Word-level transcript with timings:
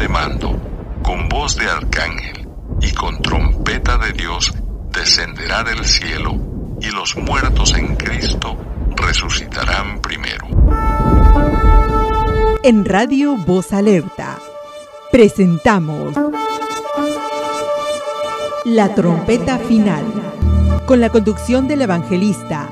de 0.00 0.08
mando, 0.08 0.58
con 1.02 1.28
voz 1.28 1.56
de 1.56 1.68
arcángel 1.68 2.48
y 2.80 2.90
con 2.92 3.20
trompeta 3.20 3.98
de 3.98 4.12
Dios, 4.12 4.50
descenderá 4.90 5.62
del 5.62 5.84
cielo, 5.84 6.38
y 6.80 6.90
los 6.90 7.16
muertos 7.16 7.74
en 7.74 7.96
Cristo 7.96 8.56
resucitarán 8.96 10.00
primero. 10.00 10.46
En 12.62 12.86
Radio 12.86 13.36
Voz 13.36 13.74
Alerta 13.74 14.38
presentamos 15.12 16.14
La 18.64 18.94
trompeta 18.94 19.58
final, 19.58 20.04
con 20.86 21.00
la 21.00 21.10
conducción 21.10 21.68
del 21.68 21.82
evangelista 21.82 22.70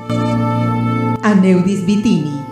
Aneudis 1.21 1.85
Vitini. 1.85 2.48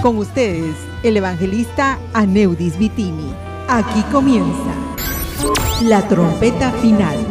Con 0.03 0.17
ustedes, 0.17 0.75
el 1.01 1.15
evangelista 1.15 1.97
Aneudis 2.13 2.77
Vitini. 2.77 3.33
Aquí 3.69 4.01
comienza 4.11 4.75
la 5.81 6.05
trompeta 6.09 6.71
final. 6.71 7.22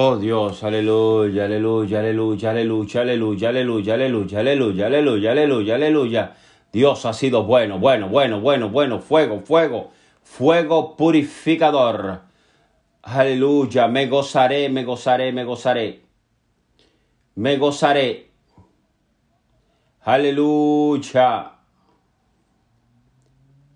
Oh 0.00 0.16
Dios, 0.16 0.62
aleluya, 0.62 1.46
aleluya, 1.46 1.98
aleluya, 1.98 2.50
aleluya, 2.50 3.00
aleluya, 3.00 3.48
aleluya, 3.48 3.94
aleluya, 3.94 4.38
aleluya, 4.38 4.86
aleluya, 4.86 5.32
aleluya, 5.32 5.74
aleluya. 5.74 6.36
Dios 6.72 7.04
ha 7.04 7.12
sido 7.12 7.42
bueno, 7.42 7.80
bueno, 7.80 8.08
bueno, 8.08 8.40
bueno, 8.40 8.68
bueno, 8.68 9.00
fuego, 9.00 9.40
fuego, 9.40 9.90
fuego 10.22 10.96
purificador. 10.96 12.20
Aleluya, 13.02 13.88
me 13.88 14.06
gozaré, 14.06 14.68
me 14.68 14.84
gozaré, 14.84 15.32
me 15.32 15.42
gozaré. 15.42 16.02
Me 17.34 17.56
gozaré. 17.56 18.30
Aleluya. 20.02 21.54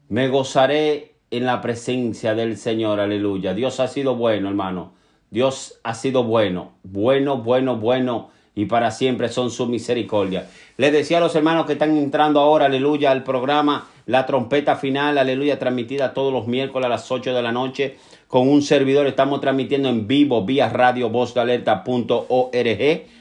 Me 0.08 0.28
gozaré 0.28 1.16
en 1.32 1.46
la 1.46 1.60
presencia 1.60 2.36
del 2.36 2.56
Señor, 2.56 3.00
aleluya. 3.00 3.54
Dios 3.54 3.80
ha 3.80 3.88
sido 3.88 4.14
bueno, 4.14 4.48
hermano. 4.48 5.01
Dios 5.32 5.80
ha 5.82 5.94
sido 5.94 6.22
bueno, 6.24 6.72
bueno, 6.82 7.38
bueno, 7.38 7.78
bueno, 7.78 8.28
y 8.54 8.66
para 8.66 8.90
siempre 8.90 9.30
son 9.30 9.50
su 9.50 9.64
misericordia. 9.64 10.46
Les 10.76 10.92
decía 10.92 11.16
a 11.16 11.22
los 11.22 11.34
hermanos 11.34 11.64
que 11.64 11.72
están 11.72 11.96
entrando 11.96 12.38
ahora, 12.38 12.66
aleluya, 12.66 13.10
al 13.10 13.24
programa 13.24 13.88
La 14.04 14.26
Trompeta 14.26 14.76
Final, 14.76 15.16
aleluya, 15.16 15.58
transmitida 15.58 16.12
todos 16.12 16.34
los 16.34 16.46
miércoles 16.46 16.84
a 16.84 16.90
las 16.90 17.10
8 17.10 17.32
de 17.32 17.40
la 17.40 17.50
noche 17.50 17.96
con 18.28 18.46
un 18.46 18.60
servidor. 18.60 19.06
Estamos 19.06 19.40
transmitiendo 19.40 19.88
en 19.88 20.06
vivo 20.06 20.44
vía 20.44 20.68
radio 20.68 21.10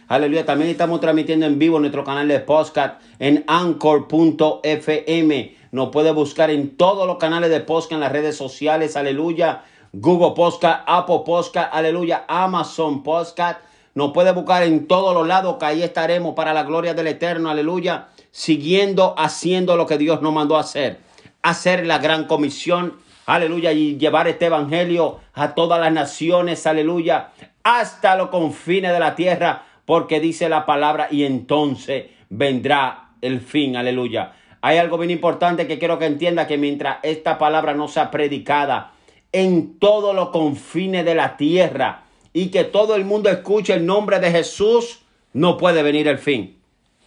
Aleluya, 0.09 0.45
también 0.45 0.69
estamos 0.69 0.99
transmitiendo 0.99 1.45
en 1.45 1.59
vivo 1.59 1.79
nuestro 1.79 2.03
canal 2.03 2.27
de 2.27 2.41
podcast 2.41 3.01
en 3.19 3.45
anchor.fm. 3.47 5.55
Nos 5.71 5.89
puede 5.91 6.11
buscar 6.11 6.49
en 6.49 6.75
todos 6.75 7.07
los 7.07 7.15
canales 7.15 7.49
de 7.49 7.61
podcast 7.61 7.93
en 7.93 8.01
las 8.01 8.11
redes 8.11 8.35
sociales, 8.35 8.97
aleluya 8.97 9.63
Google 9.93 10.31
Podcast, 10.33 10.83
Apple 10.87 11.23
Podcast, 11.25 11.73
aleluya, 11.73 12.23
Amazon 12.29 13.03
Podcast. 13.03 13.59
Nos 13.93 14.13
puede 14.13 14.31
buscar 14.31 14.63
en 14.63 14.87
todos 14.87 15.13
los 15.13 15.27
lados, 15.27 15.57
que 15.59 15.65
ahí 15.65 15.83
estaremos 15.83 16.33
para 16.33 16.53
la 16.53 16.63
gloria 16.63 16.93
del 16.93 17.07
Eterno, 17.07 17.49
aleluya, 17.49 18.07
siguiendo 18.31 19.13
haciendo 19.17 19.75
lo 19.75 19.85
que 19.85 19.97
Dios 19.97 20.21
nos 20.21 20.31
mandó 20.31 20.55
a 20.55 20.61
hacer. 20.61 20.99
Hacer 21.41 21.85
la 21.85 21.97
gran 21.97 22.23
comisión, 22.23 22.93
aleluya, 23.25 23.73
y 23.73 23.97
llevar 23.97 24.29
este 24.29 24.45
evangelio 24.45 25.19
a 25.33 25.55
todas 25.55 25.81
las 25.81 25.91
naciones, 25.91 26.65
aleluya, 26.65 27.31
hasta 27.63 28.15
los 28.15 28.29
confines 28.29 28.93
de 28.93 28.99
la 28.99 29.15
tierra, 29.15 29.65
porque 29.83 30.21
dice 30.21 30.47
la 30.47 30.65
palabra, 30.65 31.09
y 31.11 31.25
entonces 31.25 32.05
vendrá 32.29 33.09
el 33.19 33.41
fin, 33.41 33.75
aleluya. 33.75 34.35
Hay 34.61 34.77
algo 34.77 34.97
bien 34.97 35.11
importante 35.11 35.67
que 35.67 35.79
quiero 35.79 35.99
que 35.99 36.05
entienda 36.05 36.47
que 36.47 36.57
mientras 36.57 36.99
esta 37.03 37.37
palabra 37.37 37.73
no 37.73 37.89
sea 37.89 38.09
predicada, 38.09 38.93
en 39.31 39.79
todos 39.79 40.15
los 40.15 40.29
confines 40.29 41.05
de 41.05 41.15
la 41.15 41.37
tierra 41.37 42.03
y 42.33 42.47
que 42.47 42.63
todo 42.63 42.95
el 42.95 43.05
mundo 43.05 43.29
escuche 43.29 43.73
el 43.73 43.85
nombre 43.85 44.19
de 44.19 44.31
Jesús, 44.31 44.99
no 45.33 45.57
puede 45.57 45.83
venir 45.83 46.07
el 46.07 46.17
fin. 46.17 46.57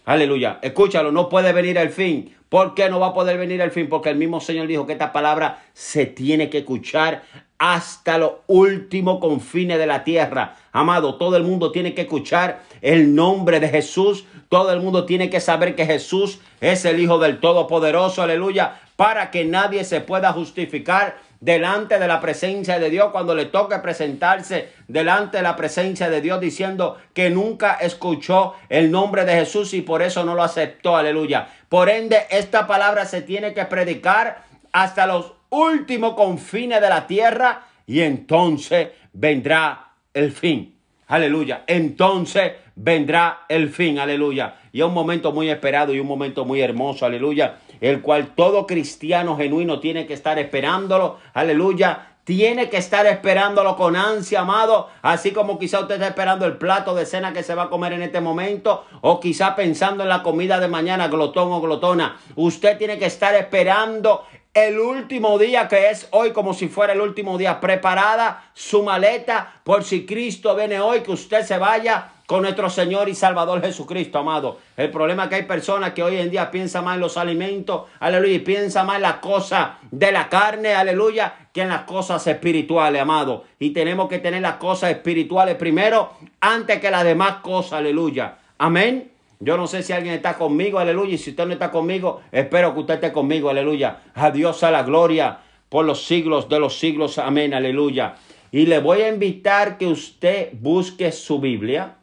Aleluya. 0.05 0.59
Escúchalo, 0.61 1.11
no 1.11 1.29
puede 1.29 1.51
venir 1.51 1.77
el 1.77 1.89
fin. 1.89 2.35
¿Por 2.49 2.75
qué 2.75 2.89
no 2.89 2.99
va 2.99 3.07
a 3.07 3.13
poder 3.13 3.37
venir 3.37 3.59
el 3.59 3.71
fin? 3.71 3.89
Porque 3.89 4.09
el 4.09 4.17
mismo 4.17 4.39
Señor 4.39 4.67
dijo 4.67 4.85
que 4.85 4.93
esta 4.93 5.11
palabra 5.11 5.63
se 5.73 6.05
tiene 6.05 6.49
que 6.49 6.59
escuchar 6.59 7.23
hasta 7.57 8.17
los 8.17 8.31
últimos 8.47 9.19
confines 9.19 9.79
de 9.79 9.87
la 9.87 10.03
tierra. 10.03 10.55
Amado, 10.71 11.15
todo 11.15 11.37
el 11.37 11.43
mundo 11.43 11.71
tiene 11.71 11.95
que 11.95 12.01
escuchar 12.01 12.61
el 12.81 13.15
nombre 13.15 13.59
de 13.59 13.69
Jesús. 13.69 14.25
Todo 14.47 14.71
el 14.71 14.79
mundo 14.79 15.05
tiene 15.05 15.29
que 15.29 15.39
saber 15.39 15.75
que 15.75 15.85
Jesús 15.85 16.39
es 16.61 16.85
el 16.85 16.99
Hijo 16.99 17.17
del 17.17 17.39
Todopoderoso. 17.39 18.21
Aleluya. 18.21 18.79
Para 18.95 19.31
que 19.31 19.43
nadie 19.43 19.83
se 19.83 20.01
pueda 20.01 20.31
justificar 20.31 21.17
delante 21.45 21.99
de 21.99 22.07
la 22.07 22.19
presencia 22.19 22.79
de 22.79 22.89
Dios 22.89 23.11
cuando 23.11 23.35
le 23.35 23.45
toque 23.45 23.77
presentarse 23.77 24.69
delante 24.87 25.37
de 25.37 25.43
la 25.43 25.55
presencia 25.55 26.09
de 26.09 26.19
Dios 26.19 26.41
diciendo 26.41 26.97
que 27.13 27.29
nunca 27.29 27.75
escuchó 27.75 28.55
el 28.67 28.89
nombre 28.89 29.25
de 29.25 29.35
Jesús 29.35 29.75
y 29.75 29.83
por 29.83 30.01
eso 30.01 30.25
no 30.25 30.33
lo 30.33 30.41
aceptó. 30.41 30.97
Aleluya. 30.97 31.47
Por 31.69 31.87
ende, 31.87 32.17
esta 32.31 32.65
palabra 32.65 33.05
se 33.05 33.21
tiene 33.21 33.53
que 33.53 33.63
predicar 33.65 34.43
hasta 34.71 35.05
los 35.05 35.33
últimos 35.51 36.15
confines 36.15 36.81
de 36.81 36.89
la 36.89 37.05
tierra 37.05 37.61
y 37.85 38.01
entonces 38.01 38.87
vendrá 39.13 39.91
el 40.15 40.31
fin. 40.31 40.75
Aleluya. 41.07 41.63
Entonces 41.67 42.53
vendrá 42.73 43.45
el 43.49 43.69
fin. 43.69 43.99
Aleluya. 43.99 44.55
Y 44.73 44.79
es 44.79 44.85
un 44.87 44.95
momento 44.95 45.31
muy 45.31 45.51
esperado 45.51 45.93
y 45.93 45.99
un 45.99 46.07
momento 46.07 46.43
muy 46.43 46.61
hermoso. 46.61 47.05
Aleluya 47.05 47.59
el 47.81 48.01
cual 48.01 48.35
todo 48.35 48.67
cristiano 48.67 49.37
genuino 49.37 49.79
tiene 49.79 50.05
que 50.05 50.13
estar 50.13 50.39
esperándolo. 50.39 51.17
Aleluya. 51.33 52.11
Tiene 52.25 52.71
que 52.71 52.77
estar 52.77 53.05
esperándolo 53.05 53.75
con 53.75 53.95
ansia, 53.95 54.41
amado. 54.41 54.89
Así 55.03 55.31
como 55.31 55.59
quizá 55.59 55.81
usted 55.81 55.95
está 55.95 56.07
esperando 56.07 56.47
el 56.47 56.57
plato 56.57 56.95
de 56.95 57.05
cena 57.05 57.33
que 57.33 57.43
se 57.43 57.53
va 57.53 57.63
a 57.63 57.69
comer 57.69 57.93
en 57.93 58.01
este 58.01 58.19
momento. 58.19 58.83
O 59.01 59.19
quizá 59.19 59.55
pensando 59.55 60.01
en 60.01 60.09
la 60.09 60.23
comida 60.23 60.59
de 60.59 60.67
mañana, 60.67 61.07
glotón 61.07 61.51
o 61.51 61.61
glotona. 61.61 62.17
Usted 62.35 62.79
tiene 62.79 62.97
que 62.97 63.05
estar 63.05 63.35
esperando 63.35 64.23
el 64.55 64.79
último 64.79 65.37
día 65.37 65.67
que 65.67 65.89
es 65.89 66.07
hoy 66.11 66.31
como 66.31 66.53
si 66.53 66.69
fuera 66.69 66.93
el 66.93 67.01
último 67.01 67.37
día. 67.37 67.59
Preparada 67.59 68.49
su 68.53 68.83
maleta 68.83 69.59
por 69.63 69.83
si 69.83 70.05
Cristo 70.05 70.55
viene 70.55 70.79
hoy, 70.79 71.01
que 71.01 71.11
usted 71.11 71.43
se 71.43 71.57
vaya 71.57 72.11
con 72.25 72.41
nuestro 72.41 72.69
Señor 72.69 73.09
y 73.09 73.15
Salvador 73.15 73.61
Jesucristo, 73.61 74.17
amado. 74.17 74.57
El 74.77 74.89
problema 74.91 75.23
es 75.23 75.29
que 75.29 75.35
hay 75.35 75.43
personas 75.43 75.91
que 75.91 76.01
hoy 76.01 76.17
en 76.17 76.31
día 76.31 76.49
piensan 76.49 76.85
más 76.85 76.95
en 76.95 77.01
los 77.01 77.17
alimentos, 77.17 77.83
aleluya, 77.99 78.33
y 78.33 78.39
piensan 78.39 78.87
más 78.87 78.95
en 78.95 79.01
las 79.03 79.15
cosas 79.17 79.71
de 79.91 80.11
la 80.13 80.29
carne, 80.29 80.73
aleluya, 80.73 81.49
que 81.51 81.61
en 81.61 81.69
las 81.69 81.81
cosas 81.81 82.25
espirituales, 82.25 83.01
amado. 83.01 83.43
Y 83.59 83.71
tenemos 83.71 84.07
que 84.07 84.19
tener 84.19 84.41
las 84.41 84.55
cosas 84.55 84.91
espirituales 84.91 85.55
primero 85.55 86.13
antes 86.39 86.79
que 86.79 86.89
las 86.89 87.03
demás 87.03 87.41
cosas, 87.43 87.73
aleluya. 87.73 88.37
Amén. 88.57 89.14
Yo 89.39 89.57
no 89.57 89.67
sé 89.67 89.83
si 89.83 89.93
alguien 89.93 90.15
está 90.15 90.37
conmigo, 90.37 90.79
aleluya. 90.79 91.15
Y 91.15 91.17
si 91.17 91.31
usted 91.31 91.45
no 91.45 91.53
está 91.53 91.71
conmigo, 91.71 92.21
espero 92.31 92.73
que 92.73 92.79
usted 92.81 92.93
esté 92.95 93.11
conmigo, 93.11 93.49
aleluya. 93.49 94.01
A 94.13 94.31
Dios 94.31 94.63
a 94.63 94.71
la 94.71 94.83
gloria 94.83 95.39
por 95.69 95.85
los 95.85 96.05
siglos 96.05 96.47
de 96.49 96.59
los 96.59 96.79
siglos, 96.79 97.17
amén, 97.17 97.53
aleluya. 97.53 98.15
Y 98.51 98.65
le 98.67 98.79
voy 98.79 99.01
a 99.01 99.09
invitar 99.09 99.77
que 99.77 99.87
usted 99.87 100.49
busque 100.53 101.11
su 101.11 101.39
Biblia 101.39 101.97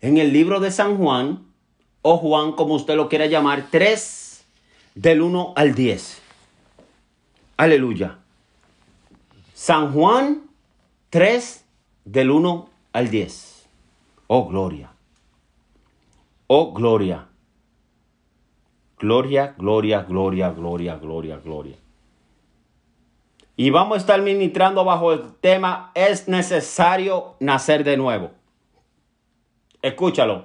en 0.00 0.18
el 0.18 0.32
libro 0.32 0.60
de 0.60 0.70
San 0.70 0.96
Juan, 0.96 1.46
o 2.02 2.18
Juan 2.18 2.52
como 2.52 2.74
usted 2.74 2.96
lo 2.96 3.08
quiera 3.08 3.26
llamar, 3.26 3.68
3 3.70 4.44
del 4.94 5.22
1 5.22 5.54
al 5.56 5.74
10. 5.74 6.20
Aleluya. 7.56 8.18
San 9.54 9.92
Juan 9.92 10.42
3 11.10 11.64
del 12.04 12.30
1 12.30 12.68
al 12.92 13.10
10. 13.10 13.66
Oh, 14.26 14.48
gloria. 14.48 14.93
Oh, 16.56 16.72
gloria. 16.72 17.26
Gloria, 18.96 19.56
gloria, 19.58 20.02
gloria, 20.02 20.50
gloria, 20.50 20.94
gloria, 20.94 21.36
gloria. 21.38 21.76
Y 23.56 23.70
vamos 23.70 23.96
a 23.96 23.98
estar 23.98 24.22
ministrando 24.22 24.84
bajo 24.84 25.12
el 25.12 25.34
tema, 25.40 25.90
es 25.96 26.28
necesario 26.28 27.34
nacer 27.40 27.82
de 27.82 27.96
nuevo. 27.96 28.30
Escúchalo. 29.82 30.44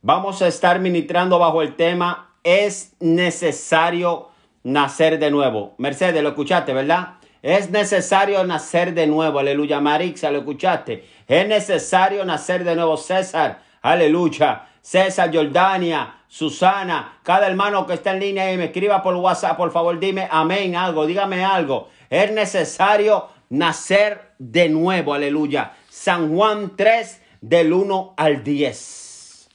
Vamos 0.00 0.40
a 0.40 0.48
estar 0.48 0.80
ministrando 0.80 1.38
bajo 1.38 1.60
el 1.60 1.76
tema, 1.76 2.34
es 2.42 2.96
necesario 3.00 4.30
nacer 4.62 5.18
de 5.18 5.30
nuevo. 5.30 5.74
Mercedes, 5.76 6.22
lo 6.22 6.30
escuchaste, 6.30 6.72
¿verdad? 6.72 7.16
Es 7.42 7.70
necesario 7.70 8.42
nacer 8.44 8.94
de 8.94 9.06
nuevo. 9.06 9.38
Aleluya. 9.38 9.80
Marixa, 9.80 10.30
lo 10.30 10.38
escuchaste. 10.38 11.04
Es 11.28 11.46
necesario 11.46 12.24
nacer 12.24 12.64
de 12.64 12.74
nuevo. 12.74 12.96
César, 12.96 13.60
aleluya. 13.82 14.68
César, 14.86 15.34
Jordania, 15.34 16.20
Susana, 16.28 17.18
cada 17.24 17.48
hermano 17.48 17.88
que 17.88 17.94
está 17.94 18.12
en 18.12 18.20
línea 18.20 18.52
y 18.52 18.56
me 18.56 18.66
escriba 18.66 19.02
por 19.02 19.16
WhatsApp, 19.16 19.56
por 19.56 19.72
favor, 19.72 19.98
dime 19.98 20.28
amén, 20.30 20.76
algo, 20.76 21.06
dígame 21.06 21.44
algo. 21.44 21.88
Es 22.08 22.30
necesario 22.30 23.26
nacer 23.50 24.34
de 24.38 24.68
nuevo, 24.68 25.12
aleluya. 25.12 25.72
San 25.88 26.32
Juan 26.32 26.76
3, 26.76 27.20
del 27.40 27.72
1 27.72 28.14
al 28.16 28.44
10. 28.44 29.48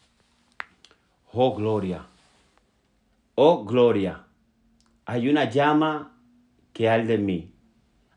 Oh, 1.31 1.55
gloria. 1.55 2.07
Oh, 3.35 3.63
gloria. 3.63 4.25
Hay 5.05 5.29
una 5.29 5.49
llama 5.49 6.11
que 6.73 6.89
arde 6.89 7.13
en 7.13 7.25
mí. 7.25 7.53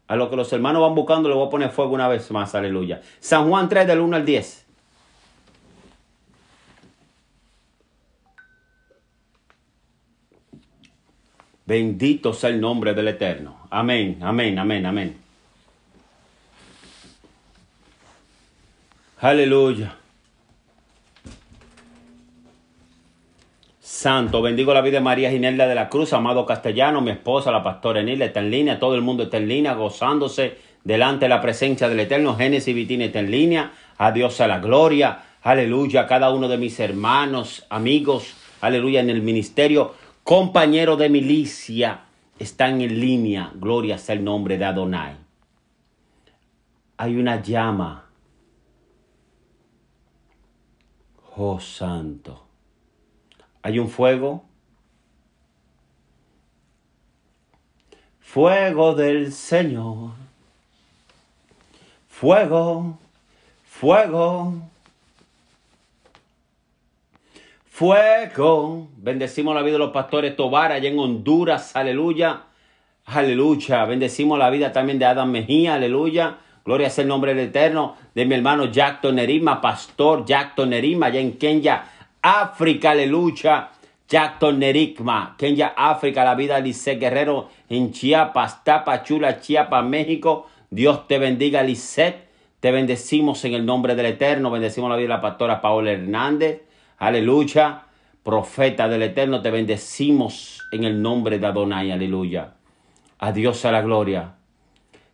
A 0.09 0.17
lo 0.17 0.31
que 0.31 0.35
los 0.35 0.53
hermanos 0.53 0.83
van 0.83 0.97
buscando, 0.97 1.29
le 1.29 1.37
voy 1.37 1.47
a 1.47 1.51
poner 1.51 1.71
fuego 1.71 1.95
una 1.95 2.09
vez 2.09 2.29
más, 2.33 2.57
aleluya. 2.57 3.03
San 3.21 3.49
Juan 3.49 3.69
3, 3.69 3.87
del 3.87 4.01
1 4.01 4.17
al 4.17 4.25
10. 4.25 4.64
Bendito 11.67 12.33
sea 12.35 12.51
el 12.51 12.61
nombre 12.61 12.93
del 12.93 13.09
Eterno. 13.09 13.67
Amén, 13.71 14.19
amén, 14.21 14.59
amén, 14.59 14.85
amén. 14.85 15.17
Aleluya. 19.21 19.97
Santo, 23.81 24.43
bendigo 24.43 24.75
la 24.75 24.83
vida 24.83 24.99
de 24.99 25.01
María 25.01 25.31
Ginelda 25.31 25.67
de 25.67 25.75
la 25.75 25.89
Cruz, 25.89 26.13
amado 26.13 26.45
castellano, 26.45 27.01
mi 27.01 27.11
esposa, 27.11 27.51
la 27.51 27.63
pastora 27.63 28.01
Enila, 28.01 28.27
está 28.27 28.41
en 28.41 28.51
línea, 28.51 28.79
todo 28.79 28.95
el 28.97 29.01
mundo 29.01 29.23
está 29.23 29.39
en 29.39 29.49
línea, 29.49 29.73
gozándose 29.73 30.59
delante 30.85 31.25
de 31.25 31.31
la 31.31 31.41
presencia 31.41 31.89
del 31.89 32.01
Eterno. 32.01 32.37
Génesis 32.37 32.75
Vitina 32.75 33.07
está 33.07 33.21
en 33.21 33.31
línea, 33.31 33.73
a 33.97 34.13
Dios 34.13 34.43
a 34.43 34.47
la 34.47 34.59
gloria, 34.59 35.21
aleluya, 35.43 36.07
cada 36.07 36.31
uno 36.35 36.49
de 36.49 36.59
mis 36.59 36.79
hermanos, 36.81 37.65
amigos, 37.71 38.35
aleluya, 38.61 39.01
en 39.01 39.09
el 39.09 39.23
ministerio 39.23 39.95
compañero 40.25 40.97
de 40.97 41.09
milicia, 41.11 42.07
están 42.39 42.81
en 42.81 42.99
línea. 42.99 43.53
Gloria 43.55 43.99
sea 43.99 44.17
el 44.17 44.25
nombre 44.25 44.59
de 44.59 44.65
Adonai. 44.65 45.17
Hay 46.97 47.17
una 47.17 47.41
llama. 47.41 48.07
Oh 51.37 51.61
santo. 51.61 52.47
Hay 53.63 53.79
un 53.79 53.89
fuego. 53.89 54.45
Fuego 58.21 58.95
del 58.95 59.33
Señor. 59.33 60.13
Fuego, 62.09 62.99
fuego, 63.65 64.55
Fuego. 67.77 68.87
Bendecimos 68.99 69.53
la 69.53 69.63
vida 69.63 69.73
de 69.73 69.79
los 69.81 69.91
pastores 69.91 70.37
Tobar 70.37 70.71
allá 70.71 70.89
en 70.89 70.97
Honduras. 70.97 71.75
Aleluya. 71.75 72.43
Aleluya. 73.05 73.85
Bendecimos 73.85 74.39
la 74.39 74.49
vida 74.49 74.71
también 74.71 75.01
de 75.01 75.07
Adam 75.07 75.29
Mejía. 75.29 75.75
Aleluya. 75.75 76.37
Gloria 76.65 76.89
sea 76.89 77.03
el 77.03 77.09
nombre 77.09 77.35
del 77.35 77.49
Eterno. 77.49 77.97
De 78.15 78.27
mi 78.27 78.37
hermano 78.37 78.67
Jackton 78.67 79.17
Nerima, 79.17 79.61
pastor 79.61 80.25
Jackton 80.25 80.71
Nerima, 80.71 81.07
allá 81.07 81.19
en 81.19 81.33
Kenya, 81.33 81.85
África. 82.23 82.93
Aleluya. 82.93 83.71
Jackton 84.09 84.61
Nerigma, 84.61 85.35
Kenya, 85.37 85.75
África, 85.77 86.25
la 86.25 86.37
vida 86.37 86.55
de 86.55 86.63
Lice 86.63 86.95
Guerrero 86.95 87.49
en 87.69 87.91
Chiapas, 87.91 88.63
Tapachula, 88.63 89.41
Chiapas, 89.41 89.85
México. 89.85 90.47
Dios 90.71 91.09
te 91.09 91.19
bendiga, 91.19 91.65
Lisset. 91.65 92.29
Te 92.61 92.71
bendecimos 92.71 93.45
en 93.45 93.55
el 93.55 93.67
nombre 93.67 93.97
del 93.97 94.07
Eterno. 94.07 94.53
Bendecimos 94.53 94.89
la 94.89 94.95
vida 94.95 95.09
de 95.09 95.15
la 95.15 95.21
pastora 95.21 95.61
Paola 95.61 95.91
Hernández. 95.91 96.64
Aleluya. 96.99 97.83
Profeta 98.23 98.89
del 98.89 99.03
Eterno, 99.03 99.43
te 99.43 99.51
bendecimos 99.51 100.67
en 100.73 100.85
el 100.85 101.03
nombre 101.03 101.39
de 101.39 101.47
Adonai. 101.47 101.91
Aleluya. 101.91 102.55
A 103.19 103.33
Dios 103.33 103.65
a 103.65 103.73
la 103.73 103.83
gloria. 103.83 104.35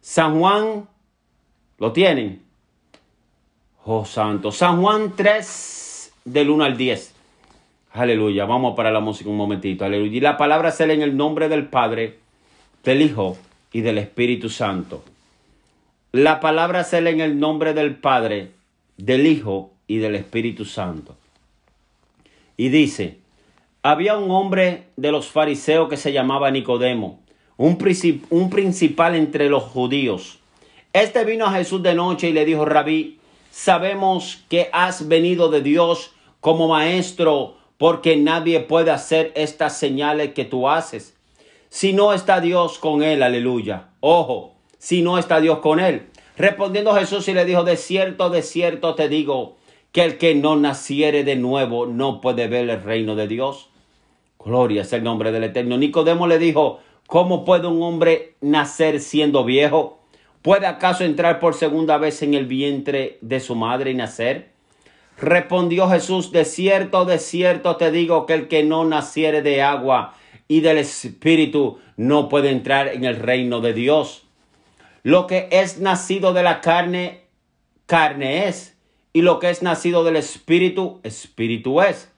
San 0.01 0.39
Juan, 0.39 0.89
¿lo 1.79 1.93
tienen? 1.93 2.43
Oh 3.85 4.05
Santo. 4.05 4.53
San 4.53 4.81
Juan 4.81 5.15
3, 5.17 6.13
del 6.25 6.51
1 6.51 6.65
al 6.65 6.77
10. 6.77 7.15
Aleluya. 7.93 8.45
Vamos 8.45 8.77
para 8.77 8.93
la 8.93 9.01
música 9.01 9.29
un 9.29 9.37
momentito. 9.37 9.85
Aleluya. 9.85 10.17
Y 10.17 10.21
la 10.21 10.37
palabra 10.37 10.71
se 10.71 10.87
lee 10.87 10.95
en 10.95 11.03
el 11.03 11.17
nombre 11.17 11.49
del 11.49 11.67
Padre, 11.67 12.19
del 12.85 13.03
Hijo 13.03 13.37
y 13.73 13.81
del 13.81 13.99
Espíritu 13.99 14.49
Santo. 14.49 15.03
La 16.13 16.41
palabra 16.41 16.85
se 16.85 17.01
lee 17.01 17.11
en 17.11 17.21
el 17.21 17.41
nombre 17.41 17.75
del 17.75 17.97
Padre, 17.97 18.53
del 18.97 19.27
Hijo 19.27 19.73
y 19.87 19.99
del 19.99 20.15
Espíritu 20.15 20.65
Santo. 20.65 21.17
Y 22.61 22.69
dice, 22.69 23.17
había 23.83 24.19
un 24.19 24.31
hombre 24.31 24.89
de 24.99 25.13
los 25.13 25.29
fariseos 25.29 25.89
que 25.89 25.97
se 25.97 26.13
llamaba 26.13 26.51
Nicodemo, 26.51 27.21
un, 27.57 27.79
un 28.29 28.51
principal 28.51 29.15
entre 29.15 29.49
los 29.49 29.63
judíos. 29.63 30.41
Este 30.93 31.25
vino 31.25 31.47
a 31.47 31.53
Jesús 31.53 31.83
de 31.83 31.95
noche 31.95 32.29
y 32.29 32.33
le 32.35 32.45
dijo, 32.45 32.67
Rabí, 32.67 33.19
sabemos 33.51 34.45
que 34.51 34.69
has 34.75 35.09
venido 35.09 35.49
de 35.49 35.63
Dios 35.63 36.13
como 36.41 36.69
maestro, 36.69 37.57
porque 37.79 38.19
nadie 38.19 38.61
puede 38.61 38.91
hacer 38.91 39.33
estas 39.37 39.79
señales 39.79 40.35
que 40.35 40.45
tú 40.45 40.69
haces. 40.69 41.17
Si 41.71 41.95
no 41.95 42.13
está 42.13 42.43
Dios 42.43 42.79
con 42.79 43.03
él, 43.03 43.23
aleluya. 43.23 43.89
Ojo, 44.01 44.53
si 44.77 45.01
no 45.01 45.17
está 45.17 45.41
Dios 45.41 45.61
con 45.61 45.81
él. 45.81 46.11
Respondiendo 46.37 46.95
Jesús 46.95 47.27
y 47.29 47.33
le 47.33 47.47
dijo, 47.47 47.65
de 47.65 47.79
cierto, 47.79 48.29
de 48.29 48.43
cierto 48.43 48.97
te 48.97 49.09
digo, 49.09 49.57
que 49.93 50.05
el 50.05 50.19
que 50.19 50.35
no 50.35 50.57
naciere 50.57 51.25
de 51.25 51.37
nuevo 51.37 51.87
no 51.87 52.21
puede 52.21 52.49
ver 52.49 52.69
el 52.71 52.83
reino 52.83 53.17
de 53.17 53.27
Dios. 53.27 53.71
Gloria 54.39 54.83
es 54.83 54.93
el 54.93 55.03
nombre 55.03 55.33
del 55.33 55.45
Eterno. 55.45 55.77
Nicodemo 55.77 56.27
le 56.27 56.39
dijo, 56.39 56.81
¿cómo 57.07 57.45
puede 57.45 57.67
un 57.67 57.83
hombre 57.83 58.35
nacer 58.41 59.01
siendo 59.01 59.45
viejo? 59.45 59.99
¿Puede 60.43 60.67
acaso 60.67 61.05
entrar 61.05 61.39
por 61.39 61.55
segunda 61.55 61.99
vez 61.99 62.23
en 62.23 62.35
el 62.35 62.47
vientre 62.47 63.19
de 63.21 63.41
su 63.41 63.55
madre 63.55 63.91
y 63.91 63.95
nacer? 63.95 64.51
Respondió 65.19 65.89
Jesús, 65.89 66.33
de 66.33 66.47
cierto, 66.47 67.05
de 67.05 67.19
cierto 67.19 67.77
te 67.77 67.91
digo 67.91 68.25
que 68.25 68.33
el 68.33 68.49
que 68.49 68.63
no 68.63 68.87
naciere 68.87 69.43
de 69.43 69.61
agua 69.61 70.15
y 70.49 70.61
del 70.61 70.79
Espíritu 70.79 71.79
no 71.99 72.31
puede 72.31 72.51
entrar 72.51 72.89
en 72.89 73.05
el 73.05 73.17
reino 73.17 73.61
de 73.61 73.75
Dios. 73.75 74.23
Lo 75.03 75.27
que 75.27 75.49
es 75.51 75.79
nacido 75.79 76.33
de 76.33 76.43
la 76.43 76.63
carne, 76.63 77.25
carne 77.85 78.49
es 78.49 78.79
y 79.13 79.23
lo 79.23 79.39
que 79.39 79.51
es 79.51 79.63
nacido 79.63 80.05
del 80.05 80.17
Espíritu, 80.17 81.01
Espíritu 81.03 81.81
es. 81.81 82.11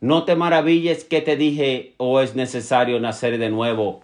No 0.00 0.24
te 0.24 0.36
maravilles 0.36 1.04
que 1.04 1.20
te 1.20 1.36
dije, 1.36 1.94
o 1.96 2.12
oh, 2.12 2.20
es 2.20 2.36
necesario 2.36 3.00
nacer 3.00 3.38
de 3.38 3.50
nuevo. 3.50 4.00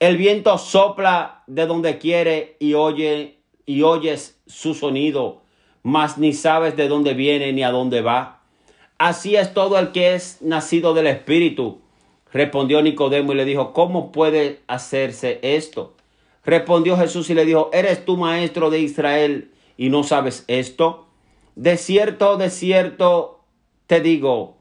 El 0.00 0.16
viento 0.16 0.56
sopla 0.56 1.42
de 1.46 1.66
donde 1.66 1.98
quiere 1.98 2.56
y 2.58 2.74
oye 2.74 3.38
y 3.66 3.82
oyes 3.82 4.38
su 4.46 4.74
sonido, 4.74 5.42
mas 5.82 6.18
ni 6.18 6.32
sabes 6.32 6.76
de 6.76 6.88
dónde 6.88 7.14
viene 7.14 7.52
ni 7.52 7.62
a 7.62 7.70
dónde 7.70 8.00
va. 8.00 8.40
Así 8.98 9.36
es 9.36 9.52
todo 9.52 9.78
el 9.78 9.92
que 9.92 10.14
es 10.14 10.40
nacido 10.40 10.94
del 10.94 11.06
Espíritu. 11.06 11.80
Respondió 12.32 12.80
Nicodemo 12.82 13.32
y 13.32 13.36
le 13.36 13.44
dijo, 13.44 13.72
¿cómo 13.72 14.10
puede 14.10 14.60
hacerse 14.66 15.38
esto? 15.42 15.94
Respondió 16.44 16.96
Jesús 16.96 17.30
y 17.30 17.34
le 17.34 17.44
dijo, 17.44 17.70
¿eres 17.72 18.04
tú 18.04 18.16
maestro 18.16 18.70
de 18.70 18.80
Israel 18.80 19.50
y 19.76 19.90
no 19.90 20.02
sabes 20.02 20.44
esto? 20.48 21.03
De 21.56 21.76
cierto, 21.76 22.36
de 22.36 22.50
cierto, 22.50 23.40
te 23.86 24.00
digo 24.00 24.56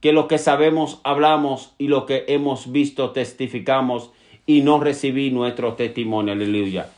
que 0.00 0.12
lo 0.12 0.28
que 0.28 0.38
sabemos 0.38 1.00
hablamos 1.02 1.74
y 1.78 1.88
lo 1.88 2.04
que 2.04 2.24
hemos 2.28 2.70
visto 2.70 3.10
testificamos 3.10 4.10
y 4.44 4.60
no 4.60 4.78
recibí 4.78 5.30
nuestro 5.30 5.74
testimonio. 5.74 6.32
Aleluya. 6.32 6.88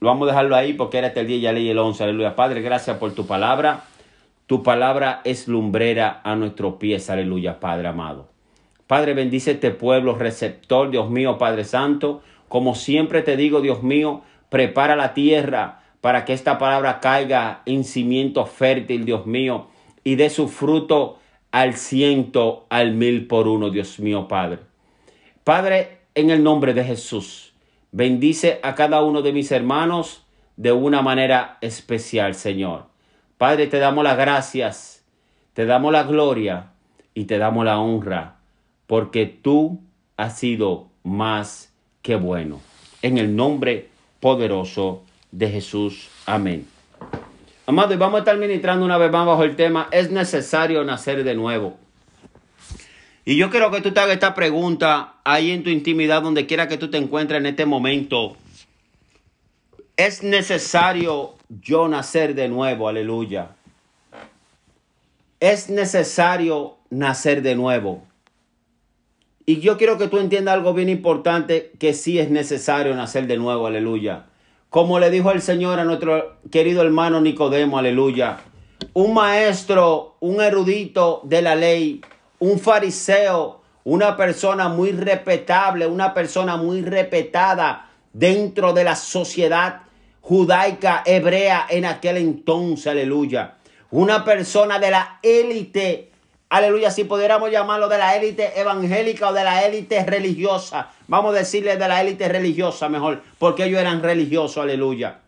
Lo 0.00 0.08
vamos 0.08 0.28
a 0.28 0.32
dejarlo 0.32 0.56
ahí 0.56 0.72
porque 0.72 0.98
era 0.98 1.08
este 1.08 1.20
el 1.20 1.26
día 1.26 1.38
ya 1.38 1.52
leí 1.52 1.68
el 1.68 1.78
11. 1.78 2.04
Aleluya. 2.04 2.36
Padre, 2.36 2.62
gracias 2.62 2.98
por 2.98 3.12
tu 3.12 3.26
palabra. 3.26 3.84
Tu 4.46 4.62
palabra 4.62 5.20
es 5.24 5.48
lumbrera 5.48 6.20
a 6.22 6.36
nuestros 6.36 6.74
pies. 6.74 7.10
Aleluya, 7.10 7.58
Padre 7.58 7.88
amado. 7.88 8.28
Padre, 8.86 9.14
bendice 9.14 9.52
este 9.52 9.72
pueblo 9.72 10.14
receptor, 10.14 10.90
Dios 10.90 11.10
mío, 11.10 11.38
Padre 11.38 11.64
Santo. 11.64 12.22
Como 12.48 12.76
siempre 12.76 13.22
te 13.22 13.36
digo, 13.36 13.60
Dios 13.60 13.82
mío, 13.82 14.22
prepara 14.48 14.94
la 14.94 15.12
tierra 15.12 15.82
para 16.00 16.24
que 16.24 16.32
esta 16.32 16.58
palabra 16.58 17.00
caiga 17.00 17.62
en 17.66 17.84
cimiento 17.84 18.46
fértil, 18.46 19.04
Dios 19.04 19.26
mío, 19.26 19.68
y 20.04 20.14
dé 20.14 20.30
su 20.30 20.48
fruto 20.48 21.18
al 21.50 21.74
ciento, 21.74 22.66
al 22.68 22.92
mil 22.92 23.26
por 23.26 23.48
uno, 23.48 23.70
Dios 23.70 23.98
mío, 23.98 24.28
Padre. 24.28 24.58
Padre, 25.42 25.98
en 26.14 26.30
el 26.30 26.42
nombre 26.42 26.74
de 26.74 26.84
Jesús, 26.84 27.54
bendice 27.92 28.60
a 28.62 28.74
cada 28.74 29.02
uno 29.02 29.22
de 29.22 29.32
mis 29.32 29.50
hermanos 29.52 30.24
de 30.56 30.72
una 30.72 31.02
manera 31.02 31.58
especial, 31.60 32.34
Señor. 32.34 32.86
Padre, 33.38 33.66
te 33.66 33.78
damos 33.78 34.04
las 34.04 34.16
gracias, 34.16 35.04
te 35.52 35.66
damos 35.66 35.92
la 35.92 36.04
gloria 36.04 36.72
y 37.14 37.24
te 37.24 37.38
damos 37.38 37.64
la 37.64 37.78
honra, 37.78 38.36
porque 38.86 39.26
tú 39.26 39.80
has 40.16 40.38
sido 40.38 40.88
más 41.02 41.74
que 42.02 42.16
bueno. 42.16 42.60
En 43.02 43.18
el 43.18 43.36
nombre 43.36 43.88
poderoso 44.20 45.02
de 45.36 45.50
Jesús. 45.50 46.08
Amén. 46.24 46.66
Amado, 47.66 47.92
y 47.92 47.96
vamos 47.96 48.16
a 48.16 48.18
estar 48.20 48.38
ministrando 48.38 48.86
una 48.86 48.96
vez 48.96 49.10
más 49.10 49.26
bajo 49.26 49.44
el 49.44 49.54
tema, 49.54 49.88
es 49.90 50.10
necesario 50.10 50.82
nacer 50.84 51.24
de 51.24 51.34
nuevo. 51.34 51.76
Y 53.26 53.36
yo 53.36 53.50
quiero 53.50 53.70
que 53.70 53.82
tú 53.82 53.92
te 53.92 54.00
hagas 54.00 54.14
esta 54.14 54.34
pregunta 54.34 55.16
ahí 55.24 55.50
en 55.50 55.62
tu 55.62 55.68
intimidad, 55.68 56.22
donde 56.22 56.46
quiera 56.46 56.68
que 56.68 56.78
tú 56.78 56.90
te 56.90 56.96
encuentres 56.96 57.40
en 57.40 57.46
este 57.46 57.66
momento. 57.66 58.36
Es 59.96 60.22
necesario 60.22 61.34
yo 61.60 61.88
nacer 61.88 62.34
de 62.34 62.48
nuevo, 62.48 62.88
aleluya. 62.88 63.50
Es 65.40 65.68
necesario 65.68 66.76
nacer 66.88 67.42
de 67.42 67.56
nuevo. 67.56 68.04
Y 69.44 69.60
yo 69.60 69.76
quiero 69.76 69.98
que 69.98 70.08
tú 70.08 70.18
entiendas 70.18 70.54
algo 70.54 70.72
bien 70.72 70.88
importante, 70.88 71.72
que 71.78 71.92
sí 71.92 72.18
es 72.18 72.30
necesario 72.30 72.94
nacer 72.94 73.26
de 73.26 73.36
nuevo, 73.36 73.66
aleluya. 73.66 74.26
Como 74.76 75.00
le 75.00 75.10
dijo 75.10 75.30
el 75.30 75.40
Señor 75.40 75.80
a 75.80 75.84
nuestro 75.84 76.36
querido 76.50 76.82
hermano 76.82 77.18
Nicodemo, 77.18 77.78
aleluya. 77.78 78.40
Un 78.92 79.14
maestro, 79.14 80.18
un 80.20 80.42
erudito 80.42 81.22
de 81.24 81.40
la 81.40 81.54
ley, 81.54 82.02
un 82.40 82.58
fariseo, 82.58 83.62
una 83.84 84.18
persona 84.18 84.68
muy 84.68 84.92
respetable, 84.92 85.86
una 85.86 86.12
persona 86.12 86.58
muy 86.58 86.82
respetada 86.82 87.88
dentro 88.12 88.74
de 88.74 88.84
la 88.84 88.96
sociedad 88.96 89.80
judaica 90.20 91.02
hebrea 91.06 91.64
en 91.70 91.86
aquel 91.86 92.18
entonces, 92.18 92.88
aleluya. 92.88 93.54
Una 93.90 94.26
persona 94.26 94.78
de 94.78 94.90
la 94.90 95.20
élite 95.22 96.12
aleluya, 96.48 96.90
si 96.90 97.04
pudiéramos 97.04 97.50
llamarlo 97.50 97.88
de 97.88 97.98
la 97.98 98.16
élite 98.16 98.58
evangélica 98.60 99.30
o 99.30 99.32
de 99.32 99.44
la 99.44 99.64
élite 99.64 100.04
religiosa, 100.04 100.90
vamos 101.08 101.34
a 101.34 101.38
decirle 101.38 101.76
de 101.76 101.88
la 101.88 102.00
élite 102.00 102.28
religiosa 102.28 102.88
mejor, 102.88 103.22
porque 103.38 103.64
ellos 103.64 103.80
eran 103.80 104.02
religiosos, 104.02 104.62
aleluya. 104.62 105.20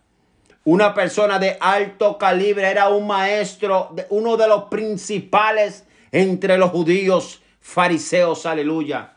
Una 0.64 0.92
persona 0.92 1.38
de 1.38 1.56
alto 1.60 2.18
calibre, 2.18 2.68
era 2.68 2.88
un 2.88 3.06
maestro, 3.06 3.94
uno 4.10 4.36
de 4.36 4.48
los 4.48 4.64
principales 4.64 5.84
entre 6.12 6.58
los 6.58 6.70
judíos 6.70 7.40
fariseos, 7.60 8.44
aleluya. 8.46 9.14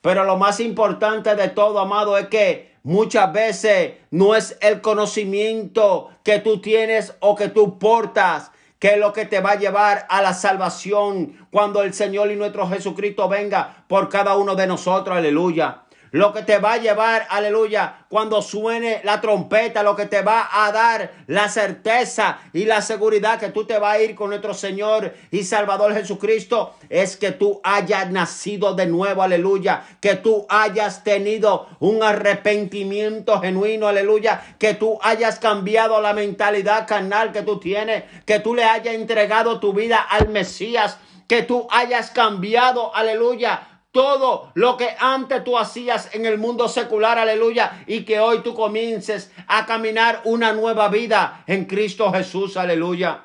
Pero 0.00 0.24
lo 0.24 0.36
más 0.36 0.60
importante 0.60 1.34
de 1.34 1.48
todo, 1.48 1.78
amado, 1.78 2.16
es 2.16 2.28
que 2.28 2.72
muchas 2.82 3.32
veces 3.32 3.92
no 4.10 4.34
es 4.34 4.56
el 4.62 4.80
conocimiento 4.80 6.10
que 6.22 6.38
tú 6.38 6.60
tienes 6.60 7.14
o 7.20 7.34
que 7.34 7.48
tú 7.48 7.78
portas, 7.78 8.50
que 8.80 8.94
es 8.94 8.98
lo 8.98 9.12
que 9.12 9.26
te 9.26 9.40
va 9.40 9.52
a 9.52 9.58
llevar 9.58 10.06
a 10.08 10.20
la 10.22 10.34
salvación 10.34 11.46
cuando 11.52 11.84
el 11.84 11.94
Señor 11.94 12.32
y 12.32 12.36
nuestro 12.36 12.66
Jesucristo 12.68 13.28
venga 13.28 13.84
por 13.86 14.08
cada 14.08 14.36
uno 14.36 14.56
de 14.56 14.66
nosotros. 14.66 15.16
Aleluya 15.16 15.82
lo 16.12 16.32
que 16.32 16.42
te 16.42 16.58
va 16.58 16.74
a 16.74 16.78
llevar, 16.78 17.26
aleluya, 17.30 18.04
cuando 18.08 18.42
suene 18.42 19.00
la 19.04 19.20
trompeta, 19.20 19.82
lo 19.82 19.94
que 19.94 20.06
te 20.06 20.22
va 20.22 20.48
a 20.52 20.72
dar 20.72 21.12
la 21.26 21.48
certeza 21.48 22.38
y 22.52 22.64
la 22.64 22.82
seguridad 22.82 23.38
que 23.38 23.50
tú 23.50 23.64
te 23.64 23.78
vas 23.78 23.94
a 23.94 24.00
ir 24.00 24.14
con 24.14 24.30
nuestro 24.30 24.54
Señor 24.54 25.14
y 25.30 25.44
Salvador 25.44 25.94
Jesucristo, 25.94 26.74
es 26.88 27.16
que 27.16 27.30
tú 27.30 27.60
hayas 27.62 28.10
nacido 28.10 28.74
de 28.74 28.86
nuevo, 28.86 29.22
aleluya, 29.22 29.84
que 30.00 30.16
tú 30.16 30.46
hayas 30.48 31.04
tenido 31.04 31.68
un 31.78 32.02
arrepentimiento 32.02 33.40
genuino, 33.40 33.86
aleluya, 33.86 34.56
que 34.58 34.74
tú 34.74 34.98
hayas 35.02 35.38
cambiado 35.38 36.00
la 36.00 36.12
mentalidad 36.12 36.88
carnal 36.88 37.32
que 37.32 37.42
tú 37.42 37.60
tienes, 37.60 38.04
que 38.26 38.40
tú 38.40 38.54
le 38.54 38.64
hayas 38.64 38.94
entregado 38.94 39.60
tu 39.60 39.72
vida 39.72 40.00
al 40.00 40.28
Mesías, 40.28 40.98
que 41.28 41.44
tú 41.44 41.68
hayas 41.70 42.10
cambiado, 42.10 42.92
aleluya, 42.92 43.69
todo 43.92 44.52
lo 44.54 44.76
que 44.76 44.94
antes 44.98 45.42
tú 45.42 45.58
hacías 45.58 46.14
en 46.14 46.24
el 46.24 46.38
mundo 46.38 46.68
secular, 46.68 47.18
aleluya, 47.18 47.82
y 47.86 48.04
que 48.04 48.20
hoy 48.20 48.40
tú 48.40 48.54
comiences 48.54 49.32
a 49.48 49.66
caminar 49.66 50.20
una 50.24 50.52
nueva 50.52 50.88
vida 50.88 51.42
en 51.46 51.64
Cristo 51.64 52.12
Jesús, 52.12 52.56
aleluya. 52.56 53.24